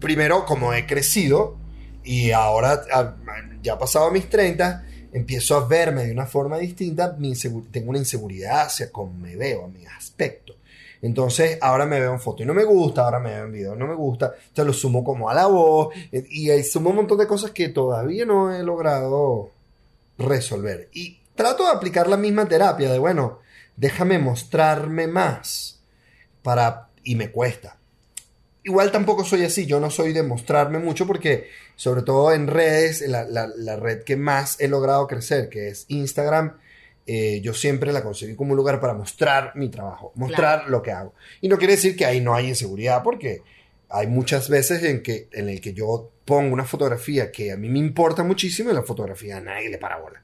primero 0.00 0.44
como 0.44 0.72
he 0.72 0.86
crecido 0.86 1.56
y 2.04 2.30
ahora 2.30 2.82
a- 2.92 3.16
ya 3.62 3.74
he 3.74 3.76
pasado 3.76 4.10
mis 4.12 4.28
30, 4.30 4.84
empiezo 5.12 5.56
a 5.56 5.66
verme 5.66 6.04
de 6.04 6.12
una 6.12 6.26
forma 6.26 6.58
distinta, 6.58 7.16
mi 7.18 7.32
tengo 7.70 7.90
una 7.90 7.98
inseguridad 7.98 8.62
hacia 8.66 8.92
cómo 8.92 9.12
me 9.14 9.34
veo, 9.36 9.64
a 9.64 9.68
mi 9.68 9.84
aspecto. 9.86 10.54
Entonces, 11.02 11.58
ahora 11.60 11.84
me 11.84 12.00
veo 12.00 12.12
en 12.12 12.20
foto 12.20 12.42
y 12.42 12.46
no 12.46 12.54
me 12.54 12.64
gusta, 12.64 13.02
ahora 13.04 13.18
me 13.20 13.30
veo 13.30 13.44
en 13.44 13.52
video 13.52 13.74
y 13.74 13.78
no 13.78 13.86
me 13.86 13.94
gusta, 13.94 14.32
entonces 14.48 14.66
lo 14.66 14.72
sumo 14.72 15.04
como 15.04 15.28
a 15.28 15.34
la 15.34 15.46
voz 15.46 15.94
eh, 16.12 16.24
y 16.30 16.50
ahí 16.50 16.62
sumo 16.64 16.90
un 16.90 16.96
montón 16.96 17.18
de 17.18 17.26
cosas 17.26 17.50
que 17.50 17.68
todavía 17.68 18.24
no 18.24 18.54
he 18.54 18.62
logrado 18.62 19.50
resolver. 20.18 20.88
Y 20.92 21.20
trato 21.34 21.64
de 21.64 21.70
aplicar 21.72 22.08
la 22.08 22.16
misma 22.16 22.46
terapia 22.48 22.90
de, 22.90 22.98
bueno, 22.98 23.40
déjame 23.76 24.18
mostrarme 24.18 25.06
más 25.06 25.80
para 26.42 26.88
y 27.04 27.14
me 27.16 27.30
cuesta. 27.30 27.76
Igual 28.64 28.90
tampoco 28.90 29.24
soy 29.24 29.44
así, 29.44 29.64
yo 29.66 29.78
no 29.78 29.90
soy 29.90 30.12
de 30.12 30.22
mostrarme 30.24 30.78
mucho 30.80 31.06
porque 31.06 31.48
sobre 31.76 32.02
todo 32.02 32.32
en 32.32 32.48
redes, 32.48 33.00
la, 33.06 33.24
la- 33.24 33.46
la 33.56 33.76
red 33.76 34.02
que 34.02 34.16
más 34.16 34.60
he 34.60 34.66
logrado 34.66 35.06
crecer, 35.06 35.48
que 35.48 35.68
es 35.68 35.84
Instagram, 35.88 36.56
eh, 37.06 37.40
yo 37.42 37.54
siempre 37.54 37.92
la 37.92 38.02
conseguí 38.02 38.34
como 38.34 38.50
un 38.52 38.56
lugar 38.56 38.80
para 38.80 38.92
mostrar 38.94 39.52
mi 39.54 39.68
trabajo, 39.68 40.10
mostrar 40.16 40.68
lo 40.68 40.82
que 40.82 40.90
hago. 40.90 41.14
Y 41.40 41.48
no 41.48 41.58
quiere 41.58 41.74
decir 41.74 41.96
que 41.96 42.04
ahí 42.06 42.20
no 42.20 42.34
hay 42.34 42.48
inseguridad 42.48 43.04
porque 43.04 43.42
hay 43.88 44.08
muchas 44.08 44.48
veces 44.48 44.82
en, 44.82 45.00
que, 45.04 45.28
en 45.30 45.48
el 45.48 45.60
que 45.60 45.72
yo 45.72 46.10
pongo 46.26 46.52
una 46.52 46.64
fotografía 46.64 47.32
que 47.32 47.52
a 47.52 47.56
mí 47.56 47.70
me 47.70 47.78
importa 47.78 48.22
muchísimo 48.22 48.70
y 48.70 48.74
la 48.74 48.82
fotografía 48.82 49.38
a 49.38 49.40
nadie 49.40 49.70
le 49.70 49.78
para 49.78 49.96
bola. 49.98 50.22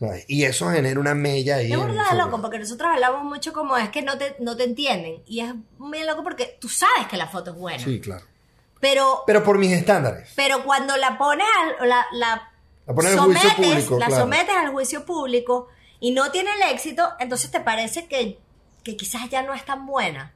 ¿sabes? 0.00 0.24
Y 0.26 0.42
eso 0.42 0.70
genera 0.70 0.98
una 0.98 1.14
mella 1.14 1.56
ahí. 1.56 1.66
Es 1.66 1.78
inseguridad. 1.78 2.16
loco, 2.16 2.40
porque 2.42 2.58
nosotros 2.58 2.90
hablamos 2.92 3.22
mucho 3.22 3.52
como 3.52 3.76
es 3.76 3.90
que 3.90 4.02
no 4.02 4.18
te, 4.18 4.34
no 4.40 4.56
te 4.56 4.64
entienden. 4.64 5.22
Y 5.26 5.40
es 5.40 5.54
muy 5.78 6.02
loco 6.04 6.24
porque 6.24 6.58
tú 6.60 6.68
sabes 6.68 7.06
que 7.08 7.16
la 7.16 7.28
foto 7.28 7.52
es 7.52 7.56
buena. 7.56 7.84
Sí, 7.84 8.00
claro. 8.00 8.24
Pero, 8.80 9.22
Pero 9.26 9.44
por 9.44 9.56
mis 9.58 9.72
estándares. 9.72 10.32
pero 10.34 10.64
cuando 10.64 10.96
la 10.96 11.16
pones 11.16 11.46
al, 11.80 11.88
la, 11.88 12.04
la, 12.12 12.52
La 12.86 12.94
pones 12.94 13.12
al 13.12 13.20
juicio 13.20 13.40
sometes, 13.50 13.66
público, 13.70 13.98
la 13.98 14.06
claro. 14.06 14.22
sometes 14.24 14.54
al 14.56 14.72
juicio 14.72 15.06
público 15.06 15.68
y 16.00 16.10
no 16.10 16.30
tiene 16.30 16.50
el 16.54 16.70
éxito, 16.74 17.08
entonces 17.18 17.50
te 17.50 17.60
parece 17.60 18.08
que, 18.08 18.38
que 18.82 18.96
quizás 18.96 19.30
ya 19.30 19.42
no 19.42 19.54
es 19.54 19.64
tan 19.64 19.86
buena. 19.86 20.34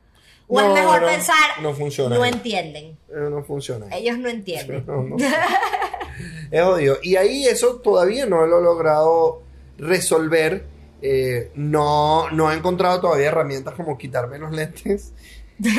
O 0.51 0.61
No, 0.61 0.69
es 0.69 0.83
mejor 0.83 1.03
no, 1.03 1.09
pensar, 1.09 1.63
no 1.63 1.75
funciona 1.75 2.17
no 2.17 2.23
ahí. 2.23 2.33
entienden. 2.33 2.85
Eh, 3.11 3.29
no 3.31 3.45
funciona. 3.45 3.87
Ellos 3.95 4.19
no 4.19 4.29
entienden. 4.31 4.85
No, 4.87 5.03
no. 5.03 5.17
es 6.51 6.63
odio. 6.63 6.99
Y 7.03 7.17
ahí 7.17 7.47
eso 7.47 7.77
todavía 7.77 8.27
no 8.27 8.47
lo 8.47 8.59
he 8.59 8.63
logrado 8.63 9.43
resolver. 9.79 10.65
Eh, 11.03 11.51
no, 11.55 12.31
no 12.31 12.51
he 12.51 12.57
encontrado 12.57 13.01
todavía 13.01 13.29
herramientas 13.29 13.75
como 13.75 13.97
quitarme 13.99 14.39
los 14.39 14.51
lentes. 14.53 15.13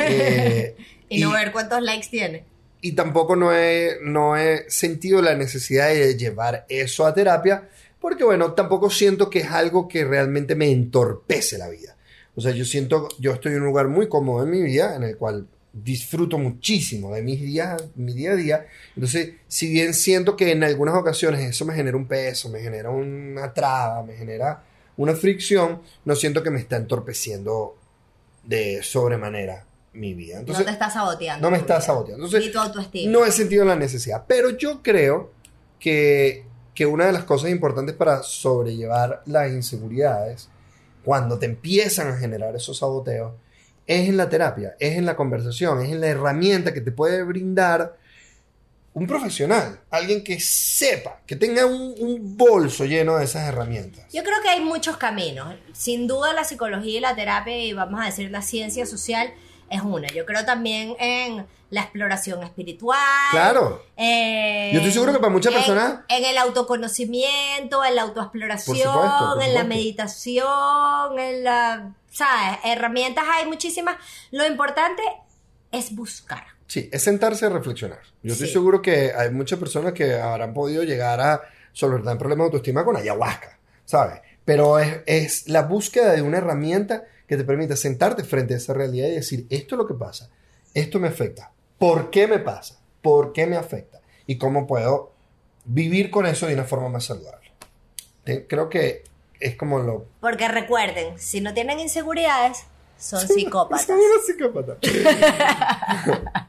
Eh, 0.00 0.76
y 1.08 1.20
no 1.20 1.30
y- 1.30 1.32
ver 1.32 1.52
cuántos 1.52 1.82
likes 1.82 2.08
tiene. 2.08 2.44
y 2.80 2.92
tampoco 2.92 3.36
no 3.36 3.52
he, 3.54 3.98
no 4.02 4.36
he 4.36 4.70
sentido 4.70 5.20
la 5.20 5.34
necesidad 5.34 5.88
de 5.88 6.16
llevar 6.16 6.64
eso 6.68 7.04
a 7.06 7.12
terapia, 7.12 7.68
porque 8.00 8.24
bueno, 8.24 8.52
tampoco 8.54 8.88
siento 8.88 9.28
que 9.28 9.40
es 9.40 9.50
algo 9.50 9.88
que 9.88 10.04
realmente 10.04 10.54
me 10.54 10.70
entorpece 10.70 11.58
la 11.58 11.68
vida. 11.68 11.89
O 12.36 12.40
sea, 12.40 12.52
yo 12.52 12.64
siento, 12.64 13.08
yo 13.18 13.32
estoy 13.32 13.52
en 13.52 13.58
un 13.60 13.66
lugar 13.66 13.88
muy 13.88 14.08
cómodo 14.08 14.44
en 14.44 14.50
mi 14.50 14.62
vida, 14.62 14.94
en 14.96 15.02
el 15.02 15.16
cual 15.16 15.46
disfruto 15.72 16.38
muchísimo 16.38 17.14
de 17.14 17.22
mis 17.22 17.40
días, 17.40 17.82
mi 17.94 18.12
día 18.12 18.32
a 18.32 18.36
día. 18.36 18.66
Entonces, 18.94 19.34
si 19.46 19.70
bien 19.70 19.94
siento 19.94 20.36
que 20.36 20.50
en 20.52 20.64
algunas 20.64 20.94
ocasiones 20.94 21.40
eso 21.48 21.64
me 21.64 21.74
genera 21.74 21.96
un 21.96 22.06
peso, 22.06 22.48
me 22.48 22.60
genera 22.60 22.90
una 22.90 23.52
traba, 23.54 24.02
me 24.02 24.14
genera 24.14 24.62
una 24.96 25.14
fricción, 25.14 25.80
no 26.04 26.14
siento 26.14 26.42
que 26.42 26.50
me 26.50 26.58
está 26.58 26.76
entorpeciendo 26.76 27.76
de 28.44 28.82
sobremanera 28.82 29.64
mi 29.92 30.14
vida. 30.14 30.38
Entonces, 30.40 30.64
no 30.64 30.66
te 30.66 30.72
está 30.72 30.90
saboteando. 30.90 31.46
no 31.46 31.50
me 31.50 31.58
está 31.58 31.74
vida. 31.76 31.86
saboteando. 31.86 32.24
Entonces, 32.26 32.46
Ni 32.48 32.52
tu 32.52 32.58
autoestima. 32.58 33.12
no 33.12 33.24
he 33.24 33.32
sentido 33.32 33.64
la 33.64 33.76
necesidad. 33.76 34.24
Pero 34.26 34.50
yo 34.50 34.82
creo 34.82 35.30
que, 35.78 36.44
que 36.74 36.86
una 36.86 37.06
de 37.06 37.12
las 37.12 37.24
cosas 37.24 37.50
importantes 37.50 37.94
para 37.94 38.22
sobrellevar 38.22 39.22
las 39.26 39.50
inseguridades 39.52 40.48
cuando 41.04 41.38
te 41.38 41.46
empiezan 41.46 42.08
a 42.08 42.16
generar 42.16 42.54
esos 42.56 42.78
saboteos, 42.78 43.32
es 43.86 44.08
en 44.08 44.16
la 44.16 44.28
terapia, 44.28 44.76
es 44.78 44.96
en 44.96 45.06
la 45.06 45.16
conversación, 45.16 45.82
es 45.82 45.90
en 45.90 46.00
la 46.00 46.08
herramienta 46.08 46.72
que 46.72 46.80
te 46.80 46.92
puede 46.92 47.22
brindar 47.22 47.96
un 48.92 49.06
profesional, 49.06 49.80
alguien 49.90 50.24
que 50.24 50.40
sepa, 50.40 51.20
que 51.26 51.36
tenga 51.36 51.64
un, 51.64 52.36
bolso 52.36 52.84
lleno 52.84 53.18
de 53.18 53.24
esas 53.24 53.48
herramientas. 53.48 54.04
Yo 54.12 54.22
creo 54.22 54.40
que 54.42 54.48
hay 54.48 54.60
muchos 54.60 54.96
caminos. 54.96 55.54
Sin 55.72 56.06
duda 56.06 56.32
la 56.32 56.44
psicología 56.44 56.98
y 56.98 57.00
la 57.00 57.14
terapia 57.14 57.56
y 57.56 57.72
vamos 57.72 58.00
a 58.00 58.06
decir 58.06 58.30
la 58.30 58.42
ciencia 58.42 58.86
social 58.86 59.32
es 59.70 59.80
una. 59.82 60.08
Yo 60.08 60.26
creo 60.26 60.44
también 60.44 60.94
en 60.98 61.46
la 61.70 61.82
exploración 61.82 62.42
espiritual. 62.42 62.98
Claro. 63.30 63.84
en- 63.96 64.72
Yo 64.72 64.78
estoy 64.80 64.92
seguro 64.92 65.12
que 65.12 65.20
para 65.20 65.32
muchas 65.32 65.52
en- 65.52 65.58
personas- 65.58 66.00
En, 66.08 66.24
el 66.24 66.36
autoconocimiento, 66.38 67.84
en 67.84 67.94
la 67.96 68.02
autoexploración, 68.02 68.76
Por 68.76 68.92
supuesto, 68.92 69.34
por 69.34 69.42
en 69.44 69.54
la 69.54 69.64
meditación, 69.64 71.18
en 71.18 71.44
la... 71.44 71.92
¿Sabes? 72.10 72.58
Herramientas 72.64 73.24
hay 73.32 73.46
muchísimas. 73.46 73.96
Lo 74.32 74.44
importante 74.46 75.02
es 75.70 75.94
buscar. 75.94 76.44
Sí, 76.66 76.88
es 76.92 77.02
sentarse 77.02 77.46
a 77.46 77.50
reflexionar. 77.50 78.00
Yo 78.22 78.32
estoy 78.32 78.48
Sí. 78.48 78.52
seguro 78.52 78.82
que 78.82 79.12
hay 79.16 79.30
muchas 79.30 79.58
personas 79.58 79.92
que 79.92 80.14
habrán 80.20 80.52
podido 80.54 80.82
llegar 80.82 81.20
a 81.20 81.40
solventar 81.72 82.18
problemas 82.18 82.44
de 82.44 82.46
autoestima 82.48 82.84
con 82.84 82.96
ayahuasca, 82.96 83.58
¿sabes? 83.84 84.20
Pero 84.44 84.78
es, 84.80 85.00
es 85.06 85.48
la 85.48 85.62
búsqueda 85.62 86.12
de 86.12 86.22
una 86.22 86.38
herramienta 86.38 87.04
que 87.30 87.36
te 87.36 87.44
permita 87.44 87.76
sentarte 87.76 88.24
frente 88.24 88.54
a 88.54 88.56
esa 88.56 88.74
realidad 88.74 89.06
y 89.06 89.12
decir, 89.12 89.46
esto 89.50 89.76
es 89.76 89.78
lo 89.78 89.86
que 89.86 89.94
pasa, 89.94 90.28
esto 90.74 90.98
me 90.98 91.06
afecta, 91.06 91.52
¿por 91.78 92.10
qué 92.10 92.26
me 92.26 92.40
pasa? 92.40 92.80
¿Por 93.00 93.32
qué 93.32 93.46
me 93.46 93.56
afecta? 93.56 94.00
Y 94.26 94.36
cómo 94.36 94.66
puedo 94.66 95.12
vivir 95.64 96.10
con 96.10 96.26
eso 96.26 96.48
de 96.48 96.54
una 96.54 96.64
forma 96.64 96.88
más 96.88 97.04
saludable. 97.04 97.52
Creo 98.48 98.68
que 98.68 99.04
es 99.38 99.54
como 99.54 99.78
lo... 99.78 100.06
Porque 100.20 100.48
recuerden, 100.48 101.20
si 101.20 101.40
no 101.40 101.54
tienen 101.54 101.78
inseguridades, 101.78 102.64
son 102.98 103.20
psicópatas. 103.20 103.86
Son 103.86 104.00
unos 104.00 104.26
psicópatas. 104.26 104.78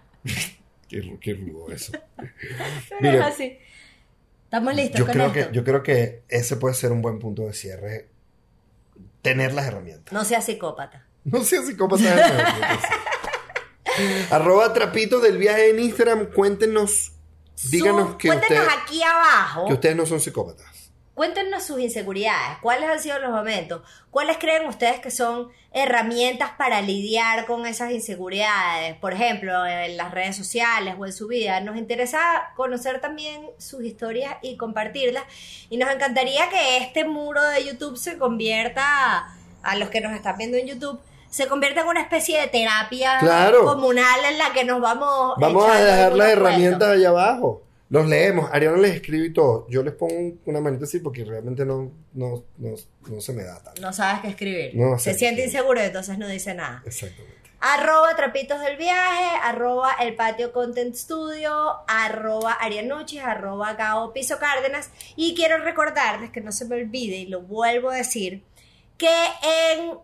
qué, 0.90 1.20
qué 1.22 1.34
rudo 1.36 1.72
eso. 1.72 1.92
Pero 3.00 3.20
es 3.20 3.26
así. 3.26 3.60
Estamos 4.46 4.74
listos 4.76 4.98
Yo 4.98 5.06
con 5.06 5.14
creo, 5.14 5.28
esto. 5.28 5.52
que, 5.52 5.56
yo 5.56 5.64
creo 5.64 5.84
que 5.84 6.24
ese 6.28 6.56
puede 6.56 6.74
ser 6.74 6.92
un 6.92 7.04
buen 7.04 7.20
punto 7.20 7.46
de 7.46 7.54
cierre. 7.54 8.08
Tener 9.22 9.54
las 9.54 9.66
herramientas. 9.68 10.12
No 10.14 10.24
seas 10.26 10.46
psicópata. 10.46 11.06
No 11.24 11.44
seas 11.44 11.66
psicópata. 11.68 12.04
Arroba 14.32 14.74
trapitos 14.74 15.22
del 15.22 15.38
viaje 15.38 15.70
en 15.70 15.80
Instagram. 15.80 16.28
Cuéntenos, 16.34 17.12
díganos 17.70 18.12
Su- 18.12 18.18
que, 18.18 18.28
cuéntenos 18.30 18.68
aquí 18.82 19.02
abajo. 19.04 19.68
que 19.68 19.74
ustedes 19.74 19.96
no 19.96 20.06
son 20.06 20.20
psicópatas. 20.20 20.66
Cuéntenos 21.22 21.62
sus 21.62 21.80
inseguridades, 21.80 22.58
cuáles 22.64 22.90
han 22.90 23.00
sido 23.00 23.20
los 23.20 23.30
momentos, 23.30 23.84
cuáles 24.10 24.40
creen 24.40 24.66
ustedes 24.66 25.00
que 25.02 25.12
son 25.12 25.50
herramientas 25.72 26.50
para 26.58 26.82
lidiar 26.82 27.46
con 27.46 27.68
esas 27.68 27.92
inseguridades, 27.92 28.96
por 28.96 29.14
ejemplo, 29.14 29.64
en 29.68 29.98
las 29.98 30.10
redes 30.10 30.36
sociales 30.36 30.96
o 30.98 31.06
en 31.06 31.14
su 31.14 31.28
vida. 31.28 31.62
Nos 31.62 31.78
interesa 31.78 32.52
conocer 32.56 33.02
también 33.02 33.52
sus 33.60 33.84
historias 33.84 34.38
y 34.42 34.58
compartirlas 34.58 35.24
y 35.70 35.78
nos 35.78 35.92
encantaría 35.92 36.50
que 36.50 36.78
este 36.78 37.06
muro 37.06 37.44
de 37.50 37.66
YouTube 37.66 37.98
se 37.98 38.18
convierta, 38.18 39.32
a 39.62 39.76
los 39.76 39.92
que 39.92 40.02
nos 40.02 40.14
están 40.14 40.40
viendo 40.40 40.58
en 40.58 40.66
YouTube, 40.66 41.00
se 41.30 41.48
convierta 41.48 41.82
en 41.82 41.88
una 41.88 42.02
especie 42.02 42.42
de 42.42 42.48
terapia 42.48 43.20
Claro. 43.20 43.64
comunal 43.66 44.26
en 44.28 44.40
la 44.40 44.54
que 44.54 44.64
nos 44.64 44.82
vamos... 44.82 45.36
Vamos 45.38 45.70
a 45.70 45.84
dejar 45.84 46.14
las 46.14 46.30
herramientas 46.30 46.90
allá 46.90 47.10
abajo. 47.10 47.62
Los 47.92 48.08
leemos. 48.08 48.50
Ariana 48.54 48.78
les 48.78 48.96
escribe 48.96 49.28
y 49.28 49.34
todo. 49.34 49.68
Yo 49.70 49.84
les 49.84 49.94
pongo 49.94 50.38
una 50.46 50.62
manita 50.62 50.86
así 50.86 51.00
porque 51.00 51.26
realmente 51.26 51.66
no, 51.66 51.92
no, 52.14 52.46
no, 52.58 52.76
no 53.10 53.20
se 53.20 53.34
me 53.34 53.44
da 53.44 53.62
tanto. 53.62 53.82
No 53.82 53.92
sabes 53.92 54.22
qué 54.22 54.28
escribir. 54.30 54.72
No 54.76 54.98
se 54.98 55.12
sé 55.12 55.20
siente 55.20 55.42
qué. 55.42 55.48
inseguro, 55.48 55.82
entonces 55.82 56.18
no 56.18 56.26
dice 56.30 56.54
nada. 56.54 56.82
Exactamente. 56.86 57.36
Arroba 57.60 58.16
Trapitos 58.16 58.62
del 58.62 58.78
Viaje, 58.78 59.38
arroba 59.44 59.92
El 60.00 60.16
Patio 60.16 60.54
Content 60.54 60.96
Studio, 60.96 61.54
arroba 61.86 62.54
Arianuchis, 62.54 63.20
arroba 63.22 63.74
Gao 63.74 64.14
Piso 64.14 64.40
Cárdenas. 64.40 64.90
Y 65.18 65.36
quiero 65.36 65.58
recordarles 65.58 66.32
que 66.32 66.40
no 66.40 66.54
se 66.54 66.64
me 66.64 66.78
olvide, 66.78 67.18
y 67.18 67.26
lo 67.26 67.42
vuelvo 67.42 67.90
a 67.90 67.96
decir, 67.96 68.42
que 68.98 69.26
en 69.44 69.98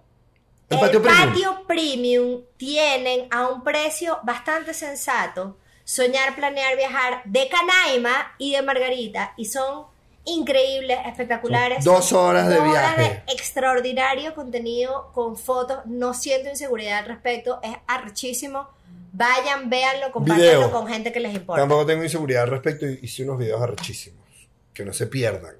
El 0.69 0.79
Patio 0.79 1.01
Premium. 1.01 1.29
Patio 1.29 1.63
Premium 1.65 2.41
tienen 2.57 3.27
a 3.31 3.47
un 3.47 3.63
precio 3.63 4.19
bastante 4.23 4.73
sensato 4.73 5.57
Soñar, 5.87 6.35
Planear, 6.35 6.75
Viajar 6.75 7.21
de 7.23 7.47
Canaima 7.47 8.33
y 8.37 8.51
de 8.51 8.61
Margarita. 8.61 9.33
Y 9.37 9.45
son 9.45 9.85
increíbles, 10.25 10.97
espectaculares. 11.05 11.81
Son 11.81 11.93
dos 11.95 12.11
horas 12.11 12.49
de 12.49 12.59
viaje. 12.59 13.01
de 13.01 13.33
extraordinario 13.33 14.35
contenido 14.35 15.09
con 15.13 15.37
fotos. 15.37 15.85
No 15.85 16.13
siento 16.13 16.49
inseguridad 16.49 16.99
al 16.99 17.05
respecto. 17.05 17.61
Es 17.63 17.73
arrechísimo. 17.87 18.67
Vayan, 19.13 19.69
véanlo, 19.69 20.11
compártanlo 20.11 20.51
Video. 20.59 20.71
con 20.71 20.87
gente 20.87 21.13
que 21.13 21.21
les 21.21 21.33
importa. 21.33 21.61
Tampoco 21.61 21.85
tengo 21.85 22.03
inseguridad 22.03 22.43
al 22.43 22.49
respecto 22.49 22.85
y 22.85 22.99
hice 23.03 23.23
unos 23.23 23.37
videos 23.37 23.61
arrechísimos. 23.61 24.27
Que 24.73 24.83
no 24.83 24.91
se 24.91 25.07
pierdan. 25.07 25.55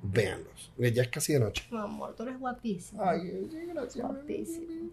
Véanlos. 0.00 0.72
Ya 0.78 1.02
es 1.02 1.08
casi 1.08 1.34
de 1.34 1.40
noche. 1.40 1.66
Mi 1.70 1.76
amor, 1.76 2.14
tú 2.16 2.22
eres 2.22 2.40
guapísimo. 2.40 3.02
Ay, 3.04 3.46
gracias. 3.74 4.06
Guapísimo. 4.06 4.90